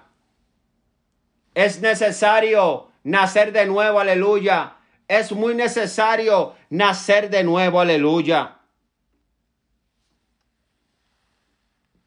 Es 1.54 1.82
necesario 1.82 2.90
nacer 3.04 3.52
de 3.52 3.66
nuevo, 3.68 4.00
aleluya. 4.00 4.78
Es 5.08 5.32
muy 5.32 5.54
necesario 5.54 6.56
nacer 6.70 7.30
de 7.30 7.44
nuevo, 7.44 7.80
aleluya. 7.80 8.58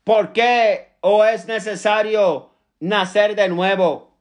¿Por 0.02 0.32
qué 0.32 0.96
o 1.00 1.24
es 1.24 1.46
necesario 1.46 2.50
nacer 2.80 3.36
de 3.36 3.48
nuevo? 3.48 4.16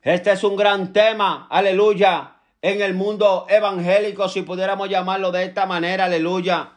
Este 0.00 0.30
es 0.30 0.44
un 0.44 0.54
gran 0.54 0.92
tema, 0.92 1.48
aleluya 1.50 2.35
en 2.62 2.82
el 2.82 2.94
mundo 2.94 3.46
evangélico, 3.48 4.28
si 4.28 4.42
pudiéramos 4.42 4.88
llamarlo 4.88 5.30
de 5.32 5.44
esta 5.44 5.66
manera, 5.66 6.06
aleluya. 6.06 6.72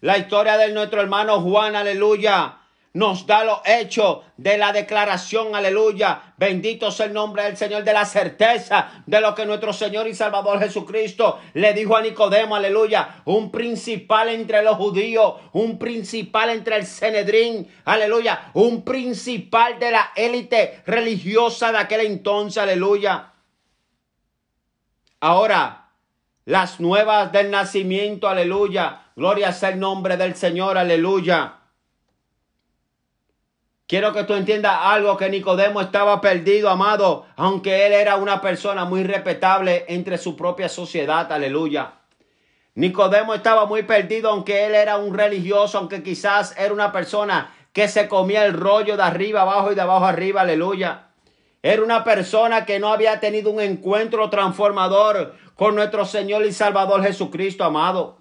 La 0.00 0.18
historia 0.18 0.56
de 0.56 0.72
nuestro 0.72 1.00
hermano 1.00 1.40
Juan, 1.40 1.76
aleluya, 1.76 2.56
nos 2.92 3.24
da 3.24 3.44
lo 3.44 3.62
hecho 3.64 4.24
de 4.36 4.58
la 4.58 4.72
declaración, 4.72 5.54
aleluya. 5.54 6.34
Bendito 6.36 6.90
sea 6.90 7.06
el 7.06 7.12
nombre 7.12 7.44
del 7.44 7.56
Señor, 7.56 7.84
de 7.84 7.92
la 7.92 8.04
certeza 8.04 9.04
de 9.06 9.20
lo 9.20 9.32
que 9.34 9.46
nuestro 9.46 9.72
Señor 9.72 10.08
y 10.08 10.14
Salvador 10.14 10.58
Jesucristo 10.58 11.38
le 11.54 11.72
dijo 11.72 11.94
a 11.94 12.02
Nicodemo, 12.02 12.56
aleluya. 12.56 13.22
Un 13.26 13.52
principal 13.52 14.30
entre 14.30 14.62
los 14.62 14.76
judíos, 14.76 15.34
un 15.52 15.78
principal 15.78 16.50
entre 16.50 16.76
el 16.76 16.86
Cenedrín, 16.86 17.68
aleluya. 17.84 18.50
Un 18.54 18.82
principal 18.82 19.78
de 19.78 19.92
la 19.92 20.10
élite 20.16 20.82
religiosa 20.84 21.70
de 21.70 21.78
aquel 21.78 22.00
entonces, 22.00 22.60
aleluya. 22.60 23.29
Ahora, 25.20 25.90
las 26.46 26.80
nuevas 26.80 27.30
del 27.30 27.50
nacimiento, 27.50 28.26
aleluya. 28.26 29.02
Gloria 29.14 29.52
sea 29.52 29.68
el 29.68 29.78
nombre 29.78 30.16
del 30.16 30.34
Señor, 30.34 30.78
aleluya. 30.78 31.56
Quiero 33.86 34.12
que 34.14 34.24
tú 34.24 34.34
entiendas 34.34 34.78
algo 34.82 35.16
que 35.18 35.28
Nicodemo 35.28 35.80
estaba 35.80 36.20
perdido, 36.20 36.70
amado, 36.70 37.26
aunque 37.36 37.86
él 37.86 37.92
era 37.92 38.16
una 38.16 38.40
persona 38.40 38.84
muy 38.86 39.02
respetable 39.04 39.84
entre 39.88 40.16
su 40.16 40.36
propia 40.36 40.68
sociedad, 40.68 41.30
aleluya. 41.30 41.94
Nicodemo 42.76 43.34
estaba 43.34 43.66
muy 43.66 43.82
perdido, 43.82 44.30
aunque 44.30 44.64
él 44.64 44.74
era 44.74 44.96
un 44.96 45.12
religioso, 45.12 45.76
aunque 45.76 46.02
quizás 46.02 46.56
era 46.56 46.72
una 46.72 46.92
persona 46.92 47.52
que 47.72 47.88
se 47.88 48.08
comía 48.08 48.46
el 48.46 48.54
rollo 48.54 48.96
de 48.96 49.02
arriba 49.02 49.42
abajo 49.42 49.72
y 49.72 49.74
de 49.74 49.80
abajo 49.82 50.06
arriba, 50.06 50.42
aleluya. 50.42 51.09
Era 51.62 51.82
una 51.82 52.04
persona 52.04 52.64
que 52.64 52.78
no 52.78 52.92
había 52.92 53.20
tenido 53.20 53.50
un 53.50 53.60
encuentro 53.60 54.30
transformador 54.30 55.34
con 55.54 55.74
nuestro 55.74 56.06
Señor 56.06 56.44
y 56.46 56.52
Salvador 56.52 57.02
Jesucristo, 57.02 57.64
amado. 57.64 58.18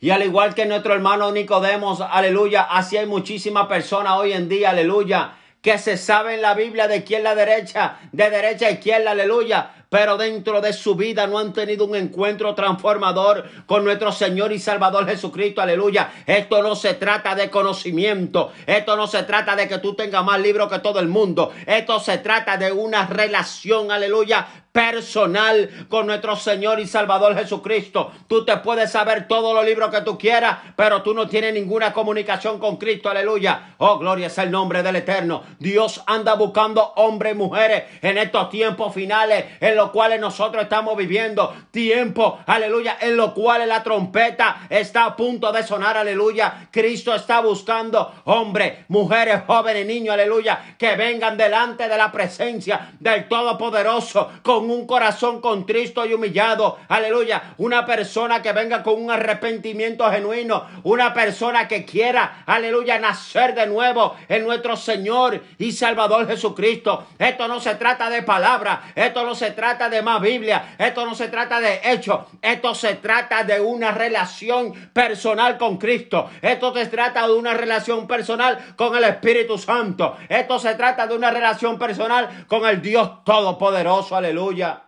Y 0.00 0.10
al 0.10 0.22
igual 0.22 0.54
que 0.54 0.66
nuestro 0.66 0.94
hermano 0.94 1.32
Nicodemos, 1.32 2.00
aleluya, 2.00 2.62
así 2.62 2.96
hay 2.96 3.06
muchísimas 3.06 3.66
personas 3.66 4.12
hoy 4.18 4.32
en 4.32 4.48
día, 4.48 4.70
aleluya, 4.70 5.36
que 5.60 5.76
se 5.78 5.96
sabe 5.96 6.34
en 6.34 6.42
la 6.42 6.54
Biblia 6.54 6.86
de 6.86 6.98
izquierda 6.98 7.30
a 7.30 7.34
derecha, 7.34 7.98
de 8.12 8.30
derecha 8.30 8.66
a 8.66 8.70
izquierda, 8.70 9.10
aleluya, 9.10 9.77
pero 9.88 10.16
dentro 10.16 10.60
de 10.60 10.72
su 10.72 10.94
vida 10.94 11.26
no 11.26 11.38
han 11.38 11.52
tenido 11.52 11.84
un 11.84 11.96
encuentro 11.96 12.54
transformador 12.54 13.44
con 13.66 13.84
nuestro 13.84 14.12
Señor 14.12 14.52
y 14.52 14.58
Salvador 14.58 15.06
Jesucristo. 15.06 15.60
Aleluya. 15.60 16.12
Esto 16.26 16.62
no 16.62 16.76
se 16.76 16.94
trata 16.94 17.34
de 17.34 17.50
conocimiento. 17.50 18.52
Esto 18.66 18.96
no 18.96 19.06
se 19.06 19.22
trata 19.22 19.56
de 19.56 19.68
que 19.68 19.78
tú 19.78 19.94
tengas 19.94 20.24
más 20.24 20.40
libros 20.40 20.70
que 20.70 20.80
todo 20.80 21.00
el 21.00 21.08
mundo. 21.08 21.52
Esto 21.66 22.00
se 22.00 22.18
trata 22.18 22.56
de 22.56 22.72
una 22.72 23.06
relación, 23.06 23.90
aleluya, 23.90 24.46
personal 24.72 25.86
con 25.88 26.06
nuestro 26.06 26.36
Señor 26.36 26.78
y 26.78 26.86
Salvador 26.86 27.34
Jesucristo. 27.34 28.12
Tú 28.28 28.44
te 28.44 28.58
puedes 28.58 28.92
saber 28.92 29.26
todos 29.26 29.52
los 29.52 29.64
libros 29.64 29.90
que 29.90 30.02
tú 30.02 30.16
quieras, 30.16 30.58
pero 30.76 31.02
tú 31.02 31.14
no 31.14 31.26
tienes 31.26 31.54
ninguna 31.54 31.92
comunicación 31.92 32.60
con 32.60 32.76
Cristo. 32.76 33.08
Aleluya. 33.08 33.74
Oh, 33.78 33.98
gloria 33.98 34.28
es 34.28 34.38
el 34.38 34.50
nombre 34.52 34.82
del 34.82 34.96
Eterno. 34.96 35.42
Dios 35.58 36.02
anda 36.06 36.34
buscando 36.34 36.92
hombres 36.96 37.32
y 37.32 37.36
mujeres 37.36 37.84
en 38.02 38.18
estos 38.18 38.50
tiempos 38.50 38.94
finales, 38.94 39.46
en 39.60 39.74
los 39.78 39.90
cuales 39.90 40.20
nosotros 40.20 40.64
estamos 40.64 40.96
viviendo. 40.96 41.54
Tiempo, 41.70 42.40
aleluya, 42.46 42.98
en 43.00 43.16
los 43.16 43.32
cuales 43.32 43.66
la 43.66 43.82
trompeta 43.82 44.66
está 44.68 45.04
a 45.06 45.16
punto 45.16 45.50
de 45.52 45.62
sonar, 45.62 45.96
aleluya. 45.96 46.68
Cristo 46.70 47.14
está 47.14 47.40
buscando 47.40 48.22
hombres, 48.24 48.84
mujeres, 48.88 49.42
jóvenes, 49.46 49.86
niños, 49.86 50.12
aleluya, 50.12 50.74
que 50.76 50.96
vengan 50.96 51.36
delante 51.36 51.88
de 51.88 51.96
la 51.96 52.10
presencia 52.10 52.90
del 52.98 53.28
Todopoderoso 53.28 54.30
con 54.42 54.68
un 54.70 54.86
corazón 54.86 55.40
contristo 55.40 56.04
y 56.04 56.12
humillado, 56.12 56.78
aleluya. 56.88 57.54
Una 57.58 57.86
persona 57.86 58.42
que 58.42 58.52
venga 58.52 58.82
con 58.82 59.00
un 59.00 59.10
arrepentimiento 59.10 60.10
genuino, 60.10 60.66
una 60.82 61.14
persona 61.14 61.68
que 61.68 61.84
quiera, 61.84 62.42
aleluya, 62.46 62.98
nacer 62.98 63.54
de 63.54 63.66
nuevo 63.66 64.16
en 64.28 64.44
nuestro 64.44 64.76
Señor 64.76 65.40
y 65.58 65.70
Salvador 65.70 66.26
Jesucristo. 66.26 67.06
Esto 67.18 67.46
no 67.46 67.60
se 67.60 67.76
trata 67.76 68.10
de 68.10 68.22
palabras, 68.22 68.80
esto 68.96 69.24
no 69.24 69.36
se 69.36 69.52
trata 69.52 69.67
de 69.74 70.02
más 70.02 70.20
Biblia, 70.22 70.76
esto 70.78 71.04
no 71.04 71.14
se 71.14 71.28
trata 71.28 71.60
de 71.60 71.80
hechos, 71.84 72.20
esto 72.40 72.74
se 72.74 72.94
trata 72.94 73.44
de 73.44 73.60
una 73.60 73.90
relación 73.90 74.72
personal 74.92 75.58
con 75.58 75.76
Cristo. 75.76 76.30
Esto 76.40 76.72
se 76.74 76.86
trata 76.86 77.26
de 77.26 77.34
una 77.34 77.54
relación 77.54 78.06
personal 78.06 78.74
con 78.76 78.96
el 78.96 79.04
Espíritu 79.04 79.58
Santo. 79.58 80.16
Esto 80.28 80.58
se 80.58 80.74
trata 80.74 81.06
de 81.06 81.16
una 81.16 81.30
relación 81.30 81.78
personal 81.78 82.46
con 82.46 82.66
el 82.66 82.80
Dios 82.80 83.24
Todopoderoso. 83.24 84.16
Aleluya. 84.16 84.84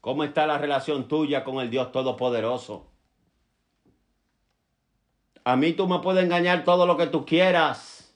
¿Cómo 0.00 0.24
está 0.24 0.46
la 0.46 0.58
relación 0.58 1.08
tuya 1.08 1.44
con 1.44 1.60
el 1.60 1.70
Dios 1.70 1.90
Todopoderoso? 1.92 2.86
A 5.44 5.56
mí 5.56 5.72
tú 5.72 5.86
me 5.86 5.98
puedes 5.98 6.24
engañar 6.24 6.64
todo 6.64 6.86
lo 6.86 6.96
que 6.96 7.06
tú 7.06 7.26
quieras. 7.26 8.14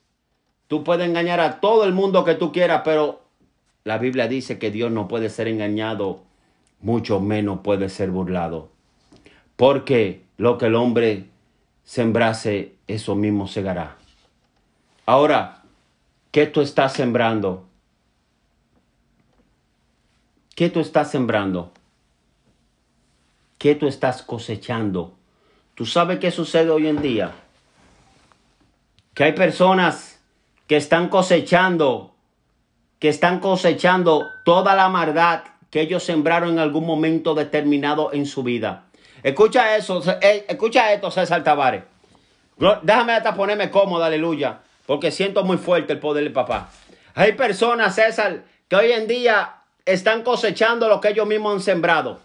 Tú 0.67 0.83
puedes 0.83 1.07
engañar 1.07 1.39
a 1.39 1.59
todo 1.59 1.83
el 1.83 1.93
mundo 1.93 2.23
que 2.23 2.35
tú 2.35 2.51
quieras, 2.51 2.81
pero 2.85 3.21
la 3.89 3.97
Biblia 3.97 4.27
dice 4.27 4.59
que 4.59 4.69
Dios 4.69 4.91
no 4.91 5.07
puede 5.07 5.31
ser 5.31 5.47
engañado, 5.47 6.21
mucho 6.79 7.19
menos 7.19 7.61
puede 7.63 7.89
ser 7.89 8.11
burlado. 8.11 8.69
Porque 9.55 10.25
lo 10.37 10.59
que 10.59 10.67
el 10.67 10.75
hombre 10.75 11.25
sembrase, 11.85 12.75
eso 12.85 13.15
mismo 13.15 13.47
segará. 13.47 13.97
Ahora, 15.07 15.63
¿qué 16.29 16.45
tú 16.45 16.61
estás 16.61 16.93
sembrando? 16.93 17.65
¿Qué 20.55 20.69
tú 20.69 20.81
estás 20.81 21.09
sembrando? 21.09 21.71
¿Qué 23.57 23.73
tú 23.73 23.87
estás 23.87 24.21
cosechando? 24.21 25.15
¿Tú 25.73 25.87
sabes 25.87 26.19
qué 26.19 26.29
sucede 26.29 26.69
hoy 26.69 26.85
en 26.85 27.01
día? 27.01 27.31
Que 29.15 29.23
hay 29.23 29.33
personas 29.33 30.21
que 30.67 30.77
están 30.77 31.09
cosechando, 31.09 32.13
que 32.99 33.09
están 33.09 33.39
cosechando 33.39 34.33
toda 34.43 34.75
la 34.75 34.89
maldad 34.89 35.41
que 35.69 35.81
ellos 35.81 36.03
sembraron 36.03 36.51
en 36.51 36.59
algún 36.59 36.85
momento 36.85 37.33
determinado 37.33 38.11
en 38.13 38.25
su 38.25 38.43
vida. 38.43 38.85
Escucha 39.23 39.75
eso, 39.75 40.03
eh, 40.21 40.45
escucha 40.47 40.93
esto, 40.93 41.11
César 41.11 41.43
Tavares. 41.43 41.83
Déjame 42.81 43.13
hasta 43.13 43.33
ponerme 43.35 43.69
cómodo, 43.69 44.03
aleluya, 44.03 44.59
porque 44.85 45.11
siento 45.11 45.43
muy 45.43 45.57
fuerte 45.57 45.93
el 45.93 45.99
poder 45.99 46.23
del 46.23 46.33
papá. 46.33 46.69
Hay 47.15 47.33
personas, 47.33 47.95
César, 47.95 48.43
que 48.67 48.75
hoy 48.75 48.91
en 48.91 49.07
día 49.07 49.55
están 49.85 50.23
cosechando 50.23 50.87
lo 50.87 50.99
que 50.99 51.09
ellos 51.09 51.27
mismos 51.27 51.53
han 51.53 51.61
sembrado. 51.61 52.19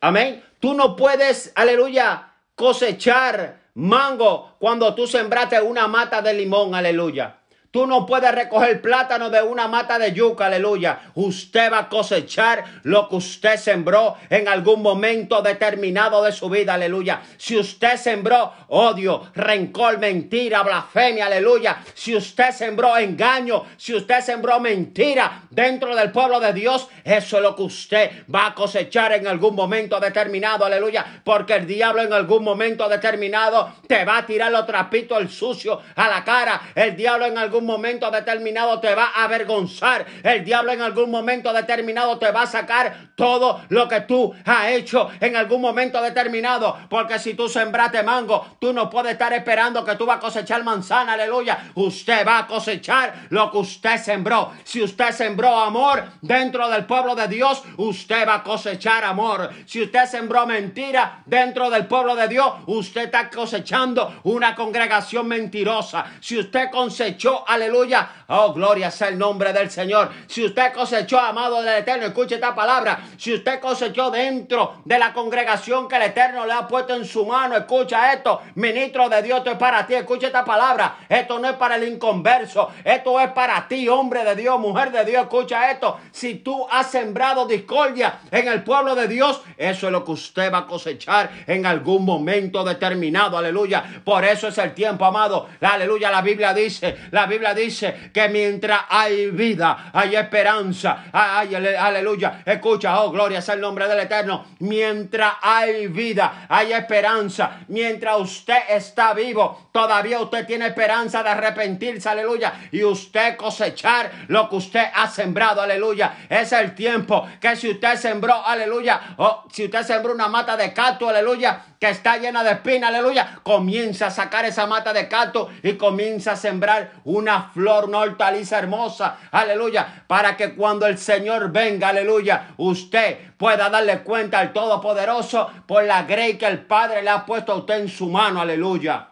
Amén. 0.00 0.42
Tú 0.60 0.74
no 0.74 0.94
puedes, 0.94 1.52
aleluya, 1.54 2.30
cosechar 2.54 3.60
mango 3.74 4.54
cuando 4.58 4.94
tú 4.94 5.06
sembraste 5.06 5.60
una 5.60 5.88
mata 5.88 6.22
de 6.22 6.34
limón, 6.34 6.74
aleluya. 6.74 7.36
Tú 7.72 7.86
no 7.86 8.04
puedes 8.04 8.30
recoger 8.34 8.82
plátano 8.82 9.30
de 9.30 9.40
una 9.40 9.66
mata 9.66 9.98
de 9.98 10.12
yuca, 10.12 10.44
aleluya. 10.44 11.00
Usted 11.14 11.72
va 11.72 11.78
a 11.78 11.88
cosechar 11.88 12.62
lo 12.82 13.08
que 13.08 13.16
usted 13.16 13.56
sembró 13.56 14.18
en 14.28 14.46
algún 14.46 14.82
momento 14.82 15.40
determinado 15.40 16.22
de 16.22 16.32
su 16.32 16.50
vida, 16.50 16.74
aleluya. 16.74 17.22
Si 17.38 17.56
usted 17.56 17.96
sembró 17.96 18.52
odio, 18.68 19.30
rencor, 19.34 19.98
mentira, 19.98 20.62
blasfemia, 20.62 21.24
aleluya. 21.24 21.78
Si 21.94 22.14
usted 22.14 22.50
sembró 22.50 22.98
engaño, 22.98 23.64
si 23.78 23.94
usted 23.94 24.20
sembró 24.20 24.60
mentira 24.60 25.44
dentro 25.48 25.96
del 25.96 26.12
pueblo 26.12 26.40
de 26.40 26.52
Dios, 26.52 26.88
eso 27.04 27.36
es 27.38 27.42
lo 27.42 27.56
que 27.56 27.62
usted 27.62 28.10
va 28.32 28.48
a 28.48 28.54
cosechar 28.54 29.12
en 29.12 29.26
algún 29.26 29.54
momento 29.54 29.98
determinado, 29.98 30.66
aleluya. 30.66 31.22
Porque 31.24 31.54
el 31.54 31.66
diablo 31.66 32.02
en 32.02 32.12
algún 32.12 32.44
momento 32.44 32.86
determinado 32.86 33.72
te 33.86 34.04
va 34.04 34.18
a 34.18 34.26
tirar 34.26 34.52
los 34.52 34.66
trapitos 34.66 35.18
el 35.18 35.30
sucio 35.30 35.80
a 35.96 36.08
la 36.10 36.22
cara. 36.22 36.60
El 36.74 36.94
diablo 36.94 37.24
en 37.24 37.38
algún 37.38 37.61
momento 37.66 38.10
determinado 38.10 38.80
te 38.80 38.94
va 38.94 39.12
a 39.14 39.24
avergonzar. 39.24 40.06
El 40.22 40.44
diablo 40.44 40.72
en 40.72 40.82
algún 40.82 41.10
momento 41.10 41.52
determinado 41.52 42.18
te 42.18 42.30
va 42.30 42.42
a 42.42 42.46
sacar 42.46 43.10
todo 43.14 43.62
lo 43.68 43.88
que 43.88 44.00
tú 44.02 44.34
has 44.44 44.68
hecho 44.68 45.10
en 45.20 45.36
algún 45.36 45.60
momento 45.60 46.00
determinado. 46.02 46.76
Porque 46.88 47.18
si 47.18 47.34
tú 47.34 47.48
sembraste 47.48 48.02
mango, 48.02 48.56
tú 48.60 48.72
no 48.72 48.88
puedes 48.90 49.12
estar 49.12 49.32
esperando 49.32 49.84
que 49.84 49.96
tú 49.96 50.06
vas 50.06 50.18
a 50.18 50.20
cosechar 50.20 50.62
manzana, 50.64 51.14
aleluya. 51.14 51.70
Usted 51.74 52.26
va 52.26 52.38
a 52.38 52.46
cosechar 52.46 53.26
lo 53.30 53.50
que 53.50 53.58
usted 53.58 53.96
sembró. 53.98 54.52
Si 54.64 54.82
usted 54.82 55.10
sembró 55.12 55.56
amor 55.58 56.04
dentro 56.20 56.68
del 56.68 56.84
pueblo 56.84 57.14
de 57.14 57.28
Dios, 57.28 57.62
usted 57.76 58.26
va 58.26 58.36
a 58.36 58.42
cosechar 58.42 59.04
amor. 59.04 59.50
Si 59.66 59.82
usted 59.82 60.06
sembró 60.06 60.46
mentira 60.46 61.22
dentro 61.26 61.70
del 61.70 61.86
pueblo 61.86 62.14
de 62.14 62.28
Dios, 62.28 62.52
usted 62.66 63.04
está 63.04 63.30
cosechando 63.30 64.20
una 64.24 64.54
congregación 64.54 65.26
mentirosa. 65.28 66.04
Si 66.20 66.38
usted 66.38 66.70
cosechó 66.70 67.44
aleluya. 67.54 68.08
Oh, 68.28 68.52
gloria 68.52 68.90
sea 68.90 69.08
el 69.08 69.18
nombre 69.18 69.52
del 69.52 69.70
Señor. 69.70 70.10
Si 70.26 70.44
usted 70.44 70.72
cosechó, 70.72 71.18
amado 71.18 71.62
del 71.62 71.78
Eterno, 71.78 72.06
escuche 72.06 72.36
esta 72.36 72.54
palabra. 72.54 73.00
Si 73.16 73.34
usted 73.34 73.60
cosechó 73.60 74.10
dentro 74.10 74.82
de 74.84 74.98
la 74.98 75.12
congregación 75.12 75.88
que 75.88 75.96
el 75.96 76.02
Eterno 76.02 76.46
le 76.46 76.52
ha 76.52 76.66
puesto 76.66 76.94
en 76.94 77.04
su 77.04 77.26
mano, 77.26 77.56
escucha 77.56 78.12
esto. 78.12 78.40
Ministro 78.54 79.08
de 79.08 79.22
Dios, 79.22 79.38
esto 79.38 79.50
es 79.50 79.58
para 79.58 79.86
ti. 79.86 79.94
Escucha 79.94 80.28
esta 80.28 80.44
palabra. 80.44 80.96
Esto 81.08 81.38
no 81.38 81.48
es 81.48 81.56
para 81.56 81.76
el 81.76 81.86
inconverso. 81.88 82.70
Esto 82.84 83.20
es 83.20 83.30
para 83.32 83.68
ti, 83.68 83.88
hombre 83.88 84.24
de 84.24 84.34
Dios, 84.36 84.58
mujer 84.58 84.90
de 84.92 85.04
Dios. 85.04 85.24
Escucha 85.24 85.70
esto. 85.70 85.98
Si 86.10 86.36
tú 86.36 86.66
has 86.70 86.90
sembrado 86.90 87.46
discordia 87.46 88.20
en 88.30 88.48
el 88.48 88.62
pueblo 88.62 88.94
de 88.94 89.08
Dios, 89.08 89.42
eso 89.56 89.86
es 89.86 89.92
lo 89.92 90.04
que 90.04 90.12
usted 90.12 90.52
va 90.52 90.58
a 90.58 90.66
cosechar 90.66 91.30
en 91.46 91.66
algún 91.66 92.04
momento 92.04 92.64
determinado. 92.64 93.36
Aleluya. 93.36 93.84
Por 94.04 94.24
eso 94.24 94.48
es 94.48 94.56
el 94.58 94.72
tiempo, 94.72 95.04
amado. 95.04 95.48
Aleluya. 95.60 96.10
La 96.10 96.22
Biblia 96.22 96.54
dice, 96.54 96.96
la 97.10 97.26
Biblia 97.26 97.41
dice 97.54 98.10
que 98.12 98.28
mientras 98.28 98.82
hay 98.88 99.30
vida, 99.30 99.90
hay 99.92 100.16
esperanza. 100.16 101.04
Ay, 101.12 101.54
aleluya. 101.54 102.42
Escucha, 102.44 103.00
oh, 103.02 103.10
gloria 103.10 103.42
sea 103.42 103.54
el 103.54 103.60
nombre 103.60 103.88
del 103.88 104.00
Eterno. 104.00 104.46
Mientras 104.60 105.34
hay 105.42 105.88
vida, 105.88 106.46
hay 106.48 106.72
esperanza. 106.72 107.60
Mientras 107.68 108.18
usted 108.18 108.58
está 108.70 109.12
vivo, 109.12 109.68
todavía 109.72 110.20
usted 110.20 110.46
tiene 110.46 110.66
esperanza 110.66 111.22
de 111.22 111.30
arrepentirse, 111.30 112.08
aleluya. 112.08 112.52
Y 112.70 112.84
usted 112.84 113.36
cosechar 113.36 114.10
lo 114.28 114.48
que 114.48 114.56
usted 114.56 114.84
ha 114.94 115.08
sembrado, 115.08 115.60
aleluya. 115.60 116.26
Es 116.28 116.52
el 116.52 116.74
tiempo 116.74 117.28
que 117.40 117.56
si 117.56 117.70
usted 117.70 117.96
sembró, 117.96 118.46
aleluya. 118.46 119.00
O 119.18 119.44
si 119.52 119.64
usted 119.64 119.82
sembró 119.82 120.12
una 120.12 120.28
mata 120.28 120.56
de 120.56 120.72
cactus, 120.72 121.08
aleluya, 121.08 121.64
que 121.78 121.90
está 121.90 122.16
llena 122.16 122.44
de 122.44 122.52
espina, 122.52 122.88
aleluya. 122.88 123.40
Comienza 123.42 124.06
a 124.06 124.10
sacar 124.10 124.44
esa 124.44 124.66
mata 124.66 124.92
de 124.92 125.08
cactus 125.08 125.48
y 125.62 125.74
comienza 125.74 126.32
a 126.32 126.36
sembrar 126.36 126.92
una 127.04 127.31
flor, 127.40 127.86
una 127.86 128.00
hortaliza 128.00 128.58
hermosa, 128.58 129.18
aleluya, 129.30 130.04
para 130.06 130.36
que 130.36 130.54
cuando 130.54 130.86
el 130.86 130.98
Señor 130.98 131.50
venga, 131.50 131.88
aleluya, 131.88 132.54
usted 132.58 133.32
pueda 133.36 133.70
darle 133.70 134.02
cuenta 134.02 134.38
al 134.38 134.52
Todopoderoso 134.52 135.50
por 135.66 135.84
la 135.84 136.02
grey 136.02 136.36
que 136.36 136.46
el 136.46 136.66
Padre 136.66 137.02
le 137.02 137.10
ha 137.10 137.24
puesto 137.24 137.52
a 137.52 137.56
usted 137.56 137.80
en 137.80 137.88
su 137.88 138.08
mano, 138.08 138.40
aleluya. 138.40 139.08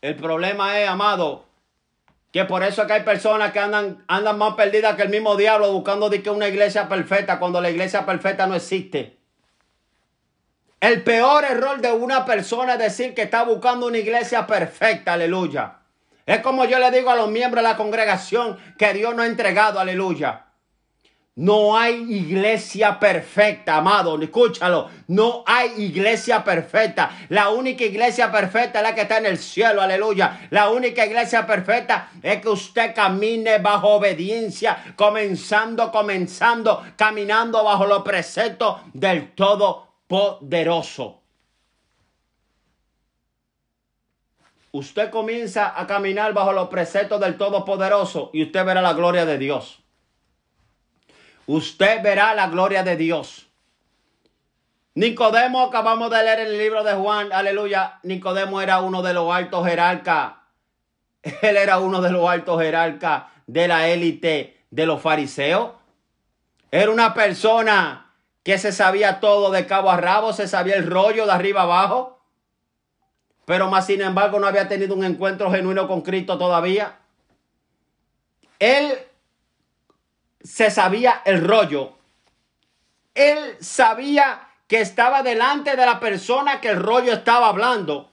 El 0.00 0.16
problema 0.16 0.78
es, 0.78 0.88
amado, 0.88 1.44
que 2.32 2.44
por 2.44 2.62
eso 2.62 2.86
hay 2.88 3.02
personas 3.02 3.52
que 3.52 3.58
andan, 3.58 4.04
andan 4.06 4.38
más 4.38 4.54
perdidas 4.54 4.96
que 4.96 5.02
el 5.02 5.08
mismo 5.08 5.36
diablo 5.36 5.72
buscando 5.72 6.08
de 6.08 6.22
que 6.22 6.30
una 6.30 6.48
iglesia 6.48 6.88
perfecta 6.88 7.38
cuando 7.38 7.60
la 7.60 7.70
iglesia 7.70 8.06
perfecta 8.06 8.46
no 8.46 8.54
existe. 8.54 9.17
El 10.80 11.02
peor 11.02 11.44
error 11.44 11.80
de 11.80 11.90
una 11.90 12.24
persona 12.24 12.74
es 12.74 12.78
decir 12.78 13.12
que 13.12 13.22
está 13.22 13.42
buscando 13.42 13.86
una 13.86 13.98
iglesia 13.98 14.46
perfecta, 14.46 15.14
aleluya. 15.14 15.78
Es 16.24 16.38
como 16.38 16.66
yo 16.66 16.78
le 16.78 16.92
digo 16.92 17.10
a 17.10 17.16
los 17.16 17.28
miembros 17.28 17.64
de 17.64 17.70
la 17.70 17.76
congregación 17.76 18.56
que 18.78 18.92
Dios 18.94 19.12
no 19.14 19.22
ha 19.22 19.26
entregado, 19.26 19.80
aleluya. 19.80 20.44
No 21.34 21.76
hay 21.76 21.94
iglesia 22.12 22.98
perfecta, 23.00 23.76
amado, 23.76 24.20
escúchalo. 24.20 24.88
No 25.08 25.42
hay 25.46 25.72
iglesia 25.78 26.44
perfecta. 26.44 27.10
La 27.28 27.50
única 27.50 27.84
iglesia 27.84 28.30
perfecta 28.30 28.78
es 28.78 28.82
la 28.84 28.94
que 28.94 29.02
está 29.02 29.18
en 29.18 29.26
el 29.26 29.38
cielo, 29.38 29.82
aleluya. 29.82 30.48
La 30.50 30.70
única 30.70 31.04
iglesia 31.06 31.44
perfecta 31.44 32.10
es 32.22 32.40
que 32.40 32.48
usted 32.48 32.94
camine 32.94 33.58
bajo 33.58 33.88
obediencia, 33.88 34.94
comenzando, 34.94 35.90
comenzando, 35.90 36.84
caminando 36.96 37.64
bajo 37.64 37.86
los 37.86 38.02
preceptos 38.02 38.80
del 38.92 39.32
todo 39.32 39.87
poderoso. 40.08 41.20
Usted 44.72 45.10
comienza 45.10 45.78
a 45.80 45.86
caminar 45.86 46.32
bajo 46.32 46.52
los 46.52 46.68
preceptos 46.68 47.20
del 47.20 47.38
Todopoderoso 47.38 48.30
y 48.32 48.42
usted 48.42 48.64
verá 48.64 48.82
la 48.82 48.92
gloria 48.94 49.24
de 49.24 49.38
Dios. 49.38 49.80
usted 51.46 52.02
verá 52.02 52.34
la 52.34 52.48
gloria 52.48 52.82
de 52.82 52.96
Dios. 52.96 53.46
Nicodemo, 54.94 55.62
acabamos 55.62 56.10
de 56.10 56.22
leer 56.22 56.40
en 56.40 56.46
el 56.48 56.58
libro 56.58 56.84
de 56.84 56.92
Juan, 56.92 57.32
aleluya. 57.32 58.00
Nicodemo 58.02 58.60
era 58.60 58.80
uno 58.80 59.00
de 59.00 59.14
los 59.14 59.32
altos 59.32 59.66
jerarcas. 59.66 60.34
Él 61.22 61.56
era 61.56 61.78
uno 61.78 62.02
de 62.02 62.10
los 62.10 62.28
altos 62.28 62.60
jerarcas 62.60 63.24
de 63.46 63.68
la 63.68 63.88
élite 63.88 64.64
de 64.70 64.86
los 64.86 65.00
fariseos. 65.00 65.70
Era 66.70 66.90
una 66.90 67.14
persona 67.14 68.07
que 68.48 68.56
se 68.56 68.72
sabía 68.72 69.20
todo 69.20 69.50
de 69.50 69.66
cabo 69.66 69.90
a 69.90 69.98
rabo, 69.98 70.32
se 70.32 70.48
sabía 70.48 70.76
el 70.76 70.86
rollo 70.86 71.26
de 71.26 71.32
arriba 71.32 71.60
abajo. 71.64 72.18
Pero 73.44 73.68
más 73.68 73.84
sin 73.84 74.00
embargo 74.00 74.40
no 74.40 74.46
había 74.46 74.68
tenido 74.68 74.94
un 74.94 75.04
encuentro 75.04 75.50
genuino 75.50 75.86
con 75.86 76.00
Cristo 76.00 76.38
todavía. 76.38 76.96
Él 78.58 78.98
se 80.42 80.70
sabía 80.70 81.20
el 81.26 81.46
rollo. 81.46 81.92
Él 83.14 83.58
sabía 83.60 84.48
que 84.66 84.80
estaba 84.80 85.22
delante 85.22 85.76
de 85.76 85.84
la 85.84 86.00
persona 86.00 86.62
que 86.62 86.70
el 86.70 86.82
rollo 86.82 87.12
estaba 87.12 87.48
hablando. 87.48 88.10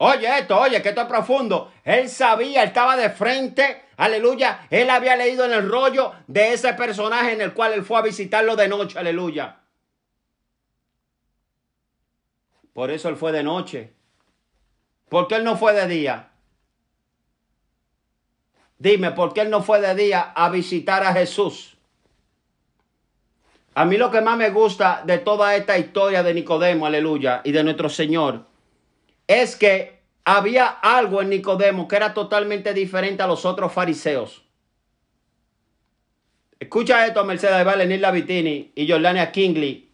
Oye 0.00 0.38
esto, 0.38 0.56
oye, 0.58 0.80
que 0.80 0.90
esto 0.90 1.02
es 1.02 1.08
profundo. 1.08 1.72
Él 1.84 2.08
sabía, 2.08 2.62
él 2.62 2.68
estaba 2.68 2.96
de 2.96 3.10
frente, 3.10 3.86
aleluya. 3.96 4.66
Él 4.70 4.88
había 4.90 5.16
leído 5.16 5.44
en 5.44 5.52
el 5.52 5.68
rollo 5.68 6.12
de 6.28 6.52
ese 6.52 6.72
personaje 6.74 7.32
en 7.32 7.40
el 7.40 7.52
cual 7.52 7.72
él 7.72 7.84
fue 7.84 7.98
a 7.98 8.02
visitarlo 8.02 8.54
de 8.54 8.68
noche, 8.68 8.98
aleluya. 8.98 9.58
Por 12.72 12.92
eso 12.92 13.08
él 13.08 13.16
fue 13.16 13.32
de 13.32 13.42
noche. 13.42 13.92
¿Por 15.08 15.26
qué 15.26 15.34
él 15.34 15.44
no 15.44 15.56
fue 15.56 15.72
de 15.72 15.88
día? 15.88 16.30
Dime, 18.78 19.10
¿por 19.10 19.34
qué 19.34 19.40
él 19.40 19.50
no 19.50 19.64
fue 19.64 19.80
de 19.80 19.96
día 19.96 20.32
a 20.32 20.48
visitar 20.48 21.02
a 21.02 21.12
Jesús? 21.12 21.76
A 23.74 23.84
mí 23.84 23.96
lo 23.96 24.12
que 24.12 24.20
más 24.20 24.36
me 24.36 24.50
gusta 24.50 25.02
de 25.04 25.18
toda 25.18 25.56
esta 25.56 25.76
historia 25.76 26.22
de 26.22 26.34
Nicodemo, 26.34 26.86
aleluya, 26.86 27.40
y 27.42 27.50
de 27.50 27.64
nuestro 27.64 27.88
Señor, 27.88 28.44
es 29.28 29.54
que 29.54 30.00
había 30.24 30.66
algo 30.66 31.22
en 31.22 31.30
Nicodemo 31.30 31.86
que 31.86 31.96
era 31.96 32.12
totalmente 32.12 32.74
diferente 32.74 33.22
a 33.22 33.26
los 33.26 33.44
otros 33.44 33.72
fariseos. 33.72 34.42
Escucha 36.58 37.06
esto, 37.06 37.24
Mercedes 37.24 37.64
Valle, 37.64 37.86
Nila 37.86 38.10
Vitini 38.10 38.72
y 38.74 38.90
Jordania 38.90 39.30
Kingley. 39.30 39.88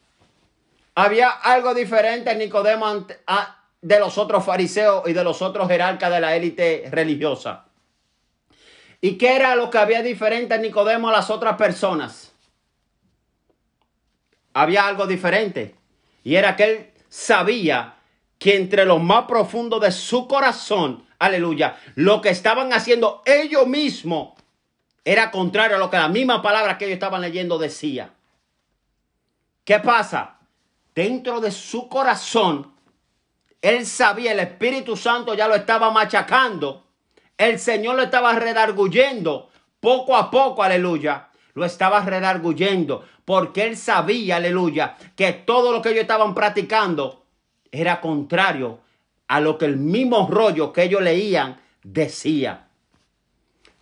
Había 0.95 1.29
algo 1.29 1.75
diferente 1.75 2.31
en 2.31 2.39
Nicodemo 2.39 3.07
de 3.83 3.99
los 3.99 4.17
otros 4.17 4.45
fariseos 4.45 5.07
y 5.07 5.13
de 5.13 5.25
los 5.25 5.43
otros 5.43 5.69
jerarcas 5.69 6.11
de 6.11 6.21
la 6.21 6.35
élite 6.35 6.89
religiosa. 6.91 7.67
¿Y 9.01 9.19
qué 9.19 9.37
era 9.37 9.55
lo 9.57 9.69
que 9.69 9.79
había 9.79 10.03
diferente 10.03 10.55
en 10.55 10.63
Nicodemo 10.63 11.11
a 11.11 11.13
las 11.13 11.29
otras 11.29 11.57
personas? 11.57 12.33
Había 14.55 14.87
algo 14.87 15.07
diferente. 15.07 15.75
Y 16.23 16.37
era 16.37 16.57
que 16.57 16.65
él 16.65 16.91
sabía 17.11 17.97
que 18.39 18.57
entre 18.57 18.85
lo 18.85 18.99
más 18.99 19.25
profundo 19.25 19.81
de 19.81 19.93
su 19.93 20.29
corazón, 20.29 21.07
aleluya, 21.19 21.77
lo 21.95 22.21
que 22.21 22.31
estaban 22.31 22.73
haciendo 22.73 23.23
ellos 23.25 23.67
mismos 23.67 24.35
era 25.05 25.31
contrario 25.31 25.77
a 25.77 25.79
lo 25.79 25.91
que 25.91 25.97
la 25.97 26.09
misma 26.09 26.43
palabra 26.43 26.79
que 26.79 26.87
ellos 26.87 26.95
estaban 26.95 27.21
leyendo 27.21 27.59
decía. 27.59 28.11
¿Qué 29.65 29.79
pasa? 29.81 30.39
Dentro 30.95 31.41
de 31.41 31.51
su 31.51 31.89
corazón, 31.89 32.73
él 33.61 33.87
sabía, 33.87 34.33
el 34.33 34.41
Espíritu 34.41 34.97
Santo 34.97 35.35
ya 35.35 35.49
lo 35.49 35.55
estaba 35.55 35.91
machacando. 35.91 36.85
El 37.37 37.59
Señor 37.59 37.97
lo 37.97 38.03
estaba 38.03 38.35
redarguyendo 38.35 39.51
poco 39.81 40.17
a 40.17 40.31
poco, 40.31 40.63
aleluya. 40.63 41.29
Lo 41.55 41.65
estaba 41.65 42.01
redarguyendo 42.01 43.05
porque 43.25 43.65
él 43.65 43.77
sabía, 43.77 44.37
aleluya, 44.37 44.97
que 45.17 45.33
todo 45.33 45.73
lo 45.73 45.81
que 45.81 45.91
ellos 45.91 46.03
estaban 46.03 46.35
practicando 46.35 47.24
era 47.81 48.01
contrario 48.01 48.81
a 49.29 49.41
lo 49.41 49.59
que 49.59 49.65
el 49.65 49.77
mismo 49.77 50.29
rollo 50.31 50.73
que 50.73 50.85
ellos 50.85 51.03
leían 51.03 51.61
decía. 51.83 52.69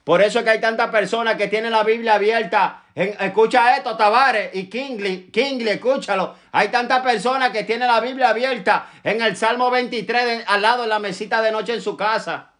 Por 0.04 0.20
eso 0.20 0.40
es 0.40 0.44
que 0.44 0.50
hay 0.50 0.60
tantas 0.60 0.90
personas 0.90 1.36
que 1.36 1.48
tienen 1.48 1.70
la 1.70 1.84
Biblia 1.84 2.14
abierta. 2.14 2.84
escucha 2.94 3.76
esto, 3.76 3.96
Tavares 3.96 4.50
y 4.54 4.68
Kingley, 4.68 5.30
Kingley, 5.30 5.74
escúchalo. 5.74 6.34
Hay 6.50 6.68
tantas 6.68 7.00
personas 7.02 7.50
que 7.50 7.64
tienen 7.64 7.88
la 7.88 8.00
Biblia 8.00 8.30
abierta 8.30 8.90
en 9.04 9.22
el 9.22 9.36
Salmo 9.36 9.70
23 9.70 10.44
al 10.46 10.62
lado 10.62 10.82
de 10.82 10.88
la 10.88 10.98
mesita 10.98 11.40
de 11.40 11.52
noche 11.52 11.74
en 11.74 11.82
su 11.82 11.96
casa. 11.96 12.50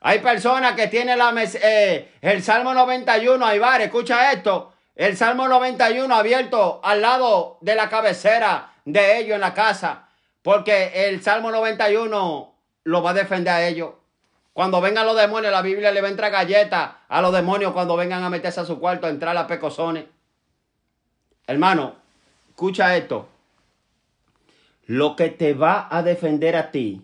Hay 0.00 0.18
personas 0.18 0.74
que 0.74 0.88
tienen 0.88 1.18
la 1.18 1.34
eh, 1.62 2.12
el 2.20 2.42
Salmo 2.42 2.74
91, 2.74 3.54
Ibar, 3.54 3.80
escucha 3.80 4.30
esto. 4.32 4.72
El 4.94 5.16
Salmo 5.16 5.48
91 5.48 6.14
abierto 6.14 6.80
al 6.84 7.02
lado 7.02 7.58
de 7.60 7.74
la 7.74 7.88
cabecera 7.88 8.72
de 8.84 9.18
ellos 9.18 9.34
en 9.34 9.40
la 9.40 9.54
casa. 9.54 10.05
Porque 10.46 11.08
el 11.08 11.24
Salmo 11.24 11.50
91 11.50 12.54
lo 12.84 13.02
va 13.02 13.10
a 13.10 13.14
defender 13.14 13.52
a 13.52 13.66
ellos. 13.66 13.94
Cuando 14.52 14.80
vengan 14.80 15.04
los 15.04 15.16
demonios, 15.16 15.50
la 15.50 15.60
Biblia 15.60 15.90
le 15.90 16.00
va 16.00 16.06
a 16.06 16.10
entrar 16.12 16.30
galletas 16.30 16.90
a 17.08 17.20
los 17.20 17.32
demonios 17.32 17.72
cuando 17.72 17.96
vengan 17.96 18.22
a 18.22 18.30
meterse 18.30 18.60
a 18.60 18.64
su 18.64 18.78
cuarto, 18.78 19.08
a 19.08 19.10
entrar 19.10 19.36
a 19.36 19.48
pecosones. 19.48 20.04
Hermano, 21.48 21.96
escucha 22.50 22.96
esto. 22.96 23.26
Lo 24.84 25.16
que 25.16 25.30
te 25.30 25.52
va 25.52 25.88
a 25.90 26.04
defender 26.04 26.54
a 26.54 26.70
ti 26.70 27.02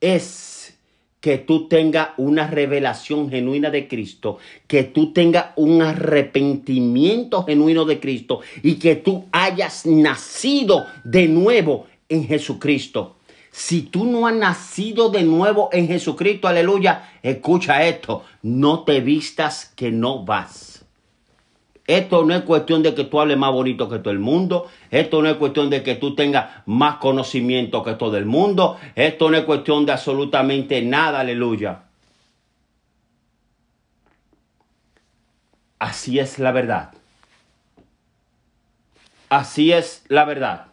es 0.00 0.78
que 1.20 1.38
tú 1.38 1.66
tengas 1.66 2.10
una 2.18 2.46
revelación 2.46 3.28
genuina 3.28 3.70
de 3.70 3.88
Cristo, 3.88 4.38
que 4.68 4.84
tú 4.84 5.12
tengas 5.12 5.46
un 5.56 5.82
arrepentimiento 5.82 7.42
genuino 7.42 7.84
de 7.84 7.98
Cristo 7.98 8.42
y 8.62 8.76
que 8.76 8.94
tú 8.94 9.26
hayas 9.32 9.86
nacido 9.86 10.86
de 11.02 11.26
nuevo 11.26 11.88
en 12.08 12.26
Jesucristo. 12.26 13.16
Si 13.50 13.82
tú 13.82 14.04
no 14.04 14.26
has 14.26 14.34
nacido 14.34 15.08
de 15.08 15.22
nuevo 15.22 15.70
en 15.72 15.88
Jesucristo, 15.88 16.46
aleluya, 16.46 17.10
escucha 17.22 17.84
esto, 17.86 18.22
no 18.42 18.84
te 18.84 19.00
vistas 19.00 19.72
que 19.74 19.90
no 19.90 20.24
vas. 20.24 20.84
Esto 21.86 22.24
no 22.24 22.34
es 22.34 22.42
cuestión 22.42 22.82
de 22.82 22.94
que 22.94 23.04
tú 23.04 23.20
hables 23.20 23.38
más 23.38 23.52
bonito 23.52 23.88
que 23.88 24.00
todo 24.00 24.10
el 24.10 24.18
mundo. 24.18 24.68
Esto 24.90 25.22
no 25.22 25.28
es 25.28 25.36
cuestión 25.36 25.70
de 25.70 25.82
que 25.82 25.94
tú 25.94 26.14
tengas 26.14 26.50
más 26.66 26.96
conocimiento 26.96 27.82
que 27.84 27.94
todo 27.94 28.16
el 28.16 28.26
mundo. 28.26 28.76
Esto 28.96 29.30
no 29.30 29.36
es 29.36 29.44
cuestión 29.44 29.86
de 29.86 29.92
absolutamente 29.92 30.82
nada, 30.82 31.20
aleluya. 31.20 31.84
Así 35.78 36.18
es 36.18 36.38
la 36.38 36.50
verdad. 36.52 36.92
Así 39.28 39.72
es 39.72 40.04
la 40.08 40.24
verdad. 40.24 40.66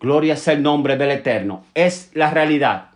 Gloria 0.00 0.36
sea 0.36 0.54
el 0.54 0.62
nombre 0.62 0.96
del 0.96 1.10
Eterno. 1.10 1.66
Es 1.74 2.10
la 2.14 2.30
realidad. 2.30 2.90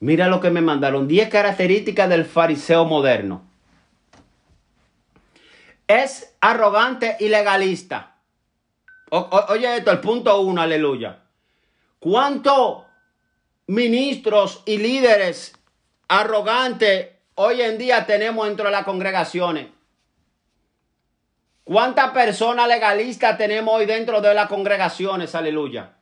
Mira 0.00 0.28
lo 0.28 0.40
que 0.40 0.50
me 0.50 0.60
mandaron. 0.62 1.06
10 1.06 1.28
características 1.28 2.08
del 2.08 2.24
fariseo 2.24 2.84
moderno. 2.84 3.44
Es 5.86 6.34
arrogante 6.40 7.16
y 7.20 7.28
legalista. 7.28 8.16
oye 9.10 9.76
esto, 9.76 9.92
el 9.92 10.00
punto 10.00 10.40
uno, 10.40 10.62
aleluya. 10.62 11.20
¿Cuántos 11.98 12.84
ministros 13.66 14.62
y 14.66 14.78
líderes 14.78 15.54
arrogantes 16.08 17.10
hoy 17.36 17.60
en 17.60 17.78
día 17.78 18.06
tenemos 18.06 18.46
dentro 18.46 18.64
de 18.64 18.72
las 18.72 18.84
congregaciones? 18.84 19.68
¿Cuántas 21.64 22.10
personas 22.10 22.66
legalistas 22.66 23.38
tenemos 23.38 23.74
hoy 23.74 23.86
dentro 23.86 24.20
de 24.20 24.34
las 24.34 24.48
congregaciones? 24.48 25.34
Aleluya. 25.34 25.94